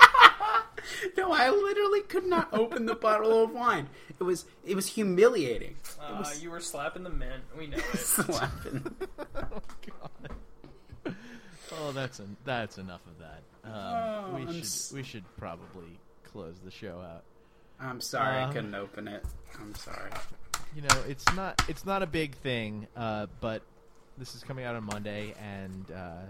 No, 1.19 1.33
I 1.33 1.51
literally 1.51 2.01
could 2.03 2.25
not 2.25 2.49
open 2.55 2.87
the 2.87 2.95
bottle 2.95 3.43
of 3.45 3.51
wine. 3.53 3.89
It 4.19 4.23
was 4.23 4.47
it 4.65 4.75
was 4.75 4.87
humiliating. 4.87 5.73
It 5.83 5.97
Uh, 6.01 6.17
was 6.19 6.43
you 6.43 6.51
were 6.51 6.61
slapping 6.61 7.03
the 7.03 7.11
mint. 7.11 7.43
We 7.57 7.67
know 7.67 7.77
it. 7.77 7.83
slapping. 7.99 8.97
Oh, 11.73 11.93
that's 11.93 12.21
en- 12.21 12.37
that's 12.45 12.79
enough 12.79 13.03
of 13.07 13.19
that. 13.19 13.43
Um, 13.69 13.75
Oh, 13.75 14.35
we 14.35 14.43
I'm 14.43 14.53
should 14.53 14.63
s- 14.63 14.93
we 14.93 15.03
should 15.03 15.25
probably 15.37 15.99
close 16.25 16.59
the 16.65 16.71
show 16.71 17.01
out. 17.01 17.25
I'm 17.81 18.01
sorry 18.01 18.37
I 18.39 18.45
Um, 18.45 18.53
couldn't 18.53 18.75
open 18.75 19.09
it. 19.09 19.25
I'm 19.61 19.75
sorry. 19.75 20.11
You 20.75 20.83
know, 20.83 21.03
it's 21.09 21.25
not 21.35 21.63
it's 21.69 21.85
not 21.87 22.03
a 22.03 22.07
big 22.07 22.35
thing, 22.37 22.87
uh, 22.97 23.27
but 23.41 23.63
this 24.19 24.35
is 24.35 24.43
coming 24.43 24.65
out 24.65 24.75
on 24.77 24.85
Monday, 24.85 25.35
and 25.41 25.91
uh, 25.93 26.23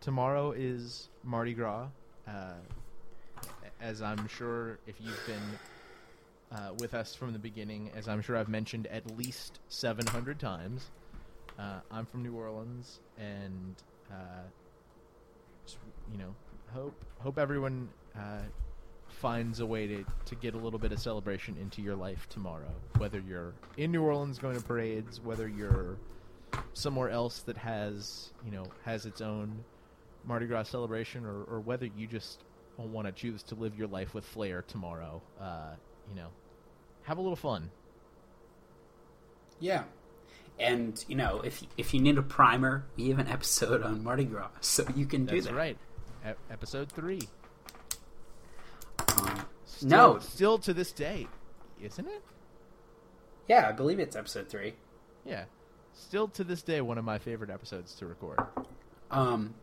tomorrow 0.00 0.52
is 0.52 1.08
Mardi 1.22 1.54
Gras. 1.54 1.88
Uh, 2.26 2.54
as 3.80 4.00
I'm 4.00 4.28
sure 4.28 4.78
if 4.86 4.94
you've 5.00 5.26
been 5.26 5.58
uh, 6.58 6.72
with 6.78 6.94
us 6.94 7.14
from 7.14 7.32
the 7.32 7.38
beginning, 7.38 7.90
as 7.96 8.08
I'm 8.08 8.22
sure 8.22 8.36
I've 8.36 8.48
mentioned 8.48 8.86
at 8.86 9.16
least 9.16 9.58
700 9.68 10.38
times, 10.38 10.90
uh, 11.58 11.80
I'm 11.90 12.06
from 12.06 12.22
New 12.22 12.34
Orleans, 12.36 13.00
and 13.18 13.74
uh, 14.10 14.14
just, 15.66 15.78
you 16.12 16.18
know, 16.18 16.34
hope 16.74 16.94
hope 17.20 17.38
everyone 17.38 17.88
uh, 18.16 18.42
finds 19.08 19.60
a 19.60 19.66
way 19.66 19.86
to, 19.86 20.04
to 20.26 20.34
get 20.34 20.54
a 20.54 20.58
little 20.58 20.78
bit 20.78 20.92
of 20.92 20.98
celebration 20.98 21.56
into 21.60 21.82
your 21.82 21.94
life 21.94 22.28
tomorrow. 22.28 22.72
Whether 22.98 23.20
you're 23.20 23.52
in 23.76 23.92
New 23.92 24.02
Orleans 24.02 24.38
going 24.38 24.56
to 24.56 24.62
parades, 24.62 25.20
whether 25.20 25.48
you're 25.48 25.96
somewhere 26.74 27.08
else 27.08 27.40
that 27.42 27.56
has 27.56 28.30
you 28.44 28.50
know 28.50 28.64
has 28.84 29.06
its 29.06 29.20
own 29.20 29.64
Mardi 30.24 30.46
Gras 30.46 30.64
celebration, 30.64 31.24
or, 31.24 31.42
or 31.44 31.60
whether 31.60 31.86
you 31.86 32.06
just 32.06 32.44
want 32.78 33.06
to 33.06 33.12
choose 33.12 33.42
to 33.44 33.54
live 33.54 33.76
your 33.76 33.88
life 33.88 34.14
with 34.14 34.24
flair 34.24 34.62
tomorrow, 34.66 35.20
uh, 35.40 35.70
you 36.08 36.16
know, 36.16 36.28
have 37.04 37.18
a 37.18 37.20
little 37.20 37.36
fun. 37.36 37.70
Yeah. 39.60 39.84
And 40.58 41.02
you 41.08 41.16
know, 41.16 41.40
if 41.40 41.62
if 41.76 41.94
you 41.94 42.00
need 42.00 42.18
a 42.18 42.22
primer, 42.22 42.84
we 42.96 43.08
have 43.08 43.18
an 43.18 43.28
episode 43.28 43.82
on 43.82 44.04
Mardi 44.04 44.24
Gras, 44.24 44.50
so 44.60 44.86
you 44.94 45.06
can 45.06 45.26
do 45.26 45.34
That's 45.34 45.46
that. 45.46 45.54
right. 45.54 45.78
E- 46.26 46.32
episode 46.50 46.90
three. 46.90 47.20
Um, 49.18 49.44
Still, 49.64 49.88
no, 50.14 50.18
still 50.20 50.58
to 50.58 50.72
this 50.74 50.92
day, 50.92 51.26
isn't 51.82 52.06
it? 52.06 52.22
yeah, 53.48 53.68
I 53.68 53.72
believe 53.72 53.98
it's 53.98 54.14
episode 54.14 54.48
three. 54.48 54.74
Yeah. 55.24 55.44
Still 55.94 56.28
to 56.28 56.44
this 56.44 56.62
day, 56.62 56.80
one 56.80 56.98
of 56.98 57.04
my 57.04 57.18
favorite 57.18 57.50
episodes 57.50 57.94
to 57.96 58.06
record. 58.06 58.38
Um, 59.10 59.54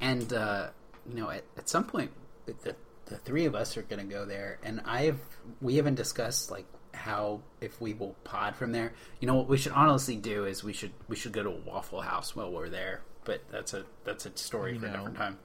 and 0.00 0.32
uh, 0.32 0.70
you 1.08 1.14
know, 1.14 1.30
at, 1.30 1.44
at 1.56 1.68
some 1.68 1.84
point, 1.84 2.10
the 2.46 2.74
the 3.06 3.16
three 3.18 3.44
of 3.44 3.54
us 3.54 3.76
are 3.76 3.82
going 3.82 4.06
to 4.06 4.12
go 4.12 4.24
there, 4.24 4.58
and 4.64 4.80
I've 4.84 5.20
we 5.60 5.76
haven't 5.76 5.94
discussed 5.94 6.50
like 6.50 6.66
how 6.92 7.40
if 7.60 7.80
we 7.80 7.94
will 7.94 8.14
pod 8.24 8.56
from 8.56 8.72
there. 8.72 8.92
You 9.20 9.28
know, 9.28 9.34
what 9.36 9.48
we 9.48 9.56
should 9.56 9.72
honestly 9.72 10.16
do 10.16 10.44
is 10.46 10.64
we 10.64 10.72
should 10.72 10.92
we 11.08 11.16
should 11.16 11.32
go 11.32 11.42
to 11.44 11.50
a 11.50 11.60
Waffle 11.60 12.00
House 12.02 12.34
while 12.34 12.50
we're 12.50 12.68
there, 12.68 13.02
but 13.24 13.40
that's 13.50 13.72
a 13.72 13.84
that's 14.04 14.26
a 14.26 14.36
story 14.36 14.72
You 14.74 14.80
for 14.80 14.86
a 14.86 14.90
different 14.90 15.16
time. 15.16 15.38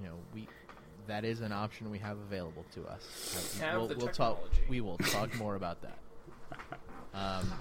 You 0.00 0.08
know, 0.08 0.16
we 0.34 0.48
that 1.06 1.24
is 1.24 1.40
an 1.40 1.52
option 1.52 1.90
we 1.90 1.98
have 1.98 2.18
available 2.18 2.64
to 2.74 2.84
us. 2.86 3.58
Uh, 3.60 3.64
Have 3.64 3.78
we'll, 3.78 3.88
we'll 3.96 4.08
talk. 4.08 4.38
We 4.68 4.80
will 4.80 4.98
talk 4.98 5.34
more 5.36 5.56
about 5.56 5.82
that. 5.82 5.98
Um, 7.12 7.52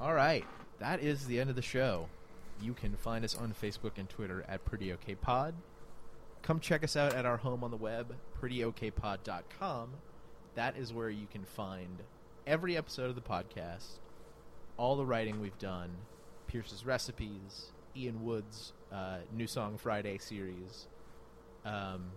all 0.00 0.12
right, 0.12 0.44
that 0.78 1.02
is 1.02 1.26
the 1.26 1.40
end 1.40 1.50
of 1.50 1.56
the 1.56 1.62
show. 1.62 2.08
You 2.60 2.74
can 2.74 2.96
find 2.96 3.24
us 3.24 3.34
on 3.34 3.54
Facebook 3.60 3.92
and 3.96 4.08
Twitter 4.08 4.44
at 4.48 4.64
Pretty 4.64 4.92
Okay 4.92 5.14
Pod. 5.14 5.54
Come 6.42 6.60
check 6.60 6.84
us 6.84 6.96
out 6.96 7.14
at 7.14 7.26
our 7.26 7.38
home 7.38 7.64
on 7.64 7.70
the 7.70 7.76
web, 7.76 8.14
prettyokpod.com. 8.40 9.90
That 10.54 10.76
is 10.76 10.92
where 10.92 11.10
you 11.10 11.26
can 11.30 11.44
find 11.44 12.02
every 12.46 12.76
episode 12.76 13.08
of 13.10 13.14
the 13.14 13.20
podcast, 13.20 13.98
all 14.76 14.96
the 14.96 15.04
writing 15.04 15.40
we've 15.40 15.58
done, 15.58 15.90
Pierce's 16.46 16.86
recipes, 16.86 17.72
Ian 17.96 18.24
Wood's 18.24 18.72
uh, 18.92 19.18
New 19.34 19.46
Song 19.46 19.76
Friday 19.76 20.18
series. 20.18 20.86
Um, 21.66 22.10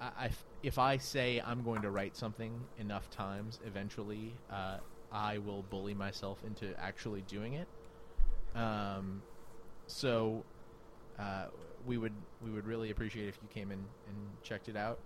I, 0.00 0.24
I- 0.26 0.30
if 0.62 0.76
I 0.78 0.96
say 0.96 1.40
I'm 1.44 1.62
going 1.62 1.82
to 1.82 1.90
write 1.90 2.16
something 2.16 2.52
enough 2.78 3.08
times, 3.10 3.60
eventually 3.64 4.34
uh, 4.50 4.78
I 5.12 5.38
will 5.38 5.62
bully 5.70 5.94
myself 5.94 6.42
into 6.44 6.78
actually 6.80 7.22
doing 7.22 7.54
it. 7.54 7.68
Um, 8.56 9.22
so 9.86 10.44
uh, 11.18 11.46
we 11.86 11.96
would 11.96 12.12
we 12.44 12.50
would 12.50 12.66
really 12.66 12.90
appreciate 12.90 13.28
if 13.28 13.38
you 13.40 13.48
came 13.54 13.70
in 13.70 13.78
and 13.78 14.16
checked 14.42 14.68
it 14.68 14.76
out. 14.76 14.98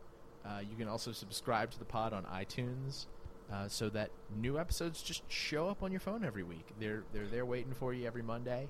Uh, 0.45 0.61
you 0.69 0.75
can 0.77 0.89
also 0.89 1.13
subscribe 1.13 1.71
to 1.71 1.79
the 1.79 1.85
pod 1.85 2.13
on 2.15 2.25
iTunes, 2.25 3.07
uh, 3.53 3.69
so 3.69 3.89
that 3.91 4.11
new 4.41 4.59
episodes 4.59 5.03
just 5.03 5.23
show 5.31 5.69
up 5.69 5.83
on 5.83 5.91
your 5.93 6.01
phone 6.01 6.25
every 6.25 6.43
week. 6.45 6.67
They're 6.81 7.05
they're 7.13 7.27
there 7.29 7.45
waiting 7.45 7.75
for 7.75 7.93
you 7.93 8.07
every 8.07 8.23
Monday. 8.23 8.69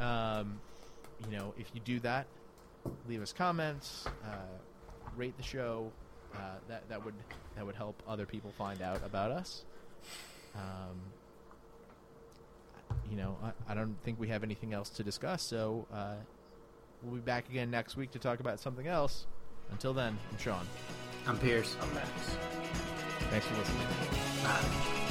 Um, 0.00 0.60
you 1.24 1.36
know, 1.36 1.54
if 1.56 1.70
you 1.72 1.80
do 1.80 2.00
that, 2.00 2.26
leave 3.08 3.22
us 3.22 3.32
comments, 3.32 4.06
uh, 4.24 4.36
rate 5.16 5.36
the 5.36 5.42
show. 5.42 5.90
Uh, 6.34 6.38
that 6.68 6.88
that 6.88 7.02
would 7.04 7.14
that 7.54 7.64
would 7.64 7.76
help 7.76 8.02
other 8.06 8.26
people 8.26 8.50
find 8.58 8.82
out 8.82 9.00
about 9.04 9.30
us. 9.30 9.64
Um, 10.54 11.00
you 13.10 13.16
know, 13.16 13.36
I, 13.42 13.72
I 13.72 13.74
don't 13.74 13.96
think 14.04 14.20
we 14.20 14.28
have 14.28 14.42
anything 14.42 14.72
else 14.72 14.90
to 14.90 15.02
discuss, 15.02 15.42
so 15.42 15.86
uh, 15.92 16.14
we'll 17.02 17.14
be 17.14 17.20
back 17.20 17.48
again 17.48 17.70
next 17.70 17.96
week 17.96 18.10
to 18.12 18.18
talk 18.18 18.40
about 18.40 18.60
something 18.60 18.86
else. 18.86 19.26
Until 19.70 19.94
then, 19.94 20.18
I'm 20.30 20.38
Sean. 20.38 20.66
I'm 21.26 21.38
Pierce. 21.38 21.76
I'm 21.80 21.94
Max. 21.94 22.08
Thanks 23.30 23.46
for 23.46 23.58
listening. 23.58 23.86
Bye. 24.42 25.05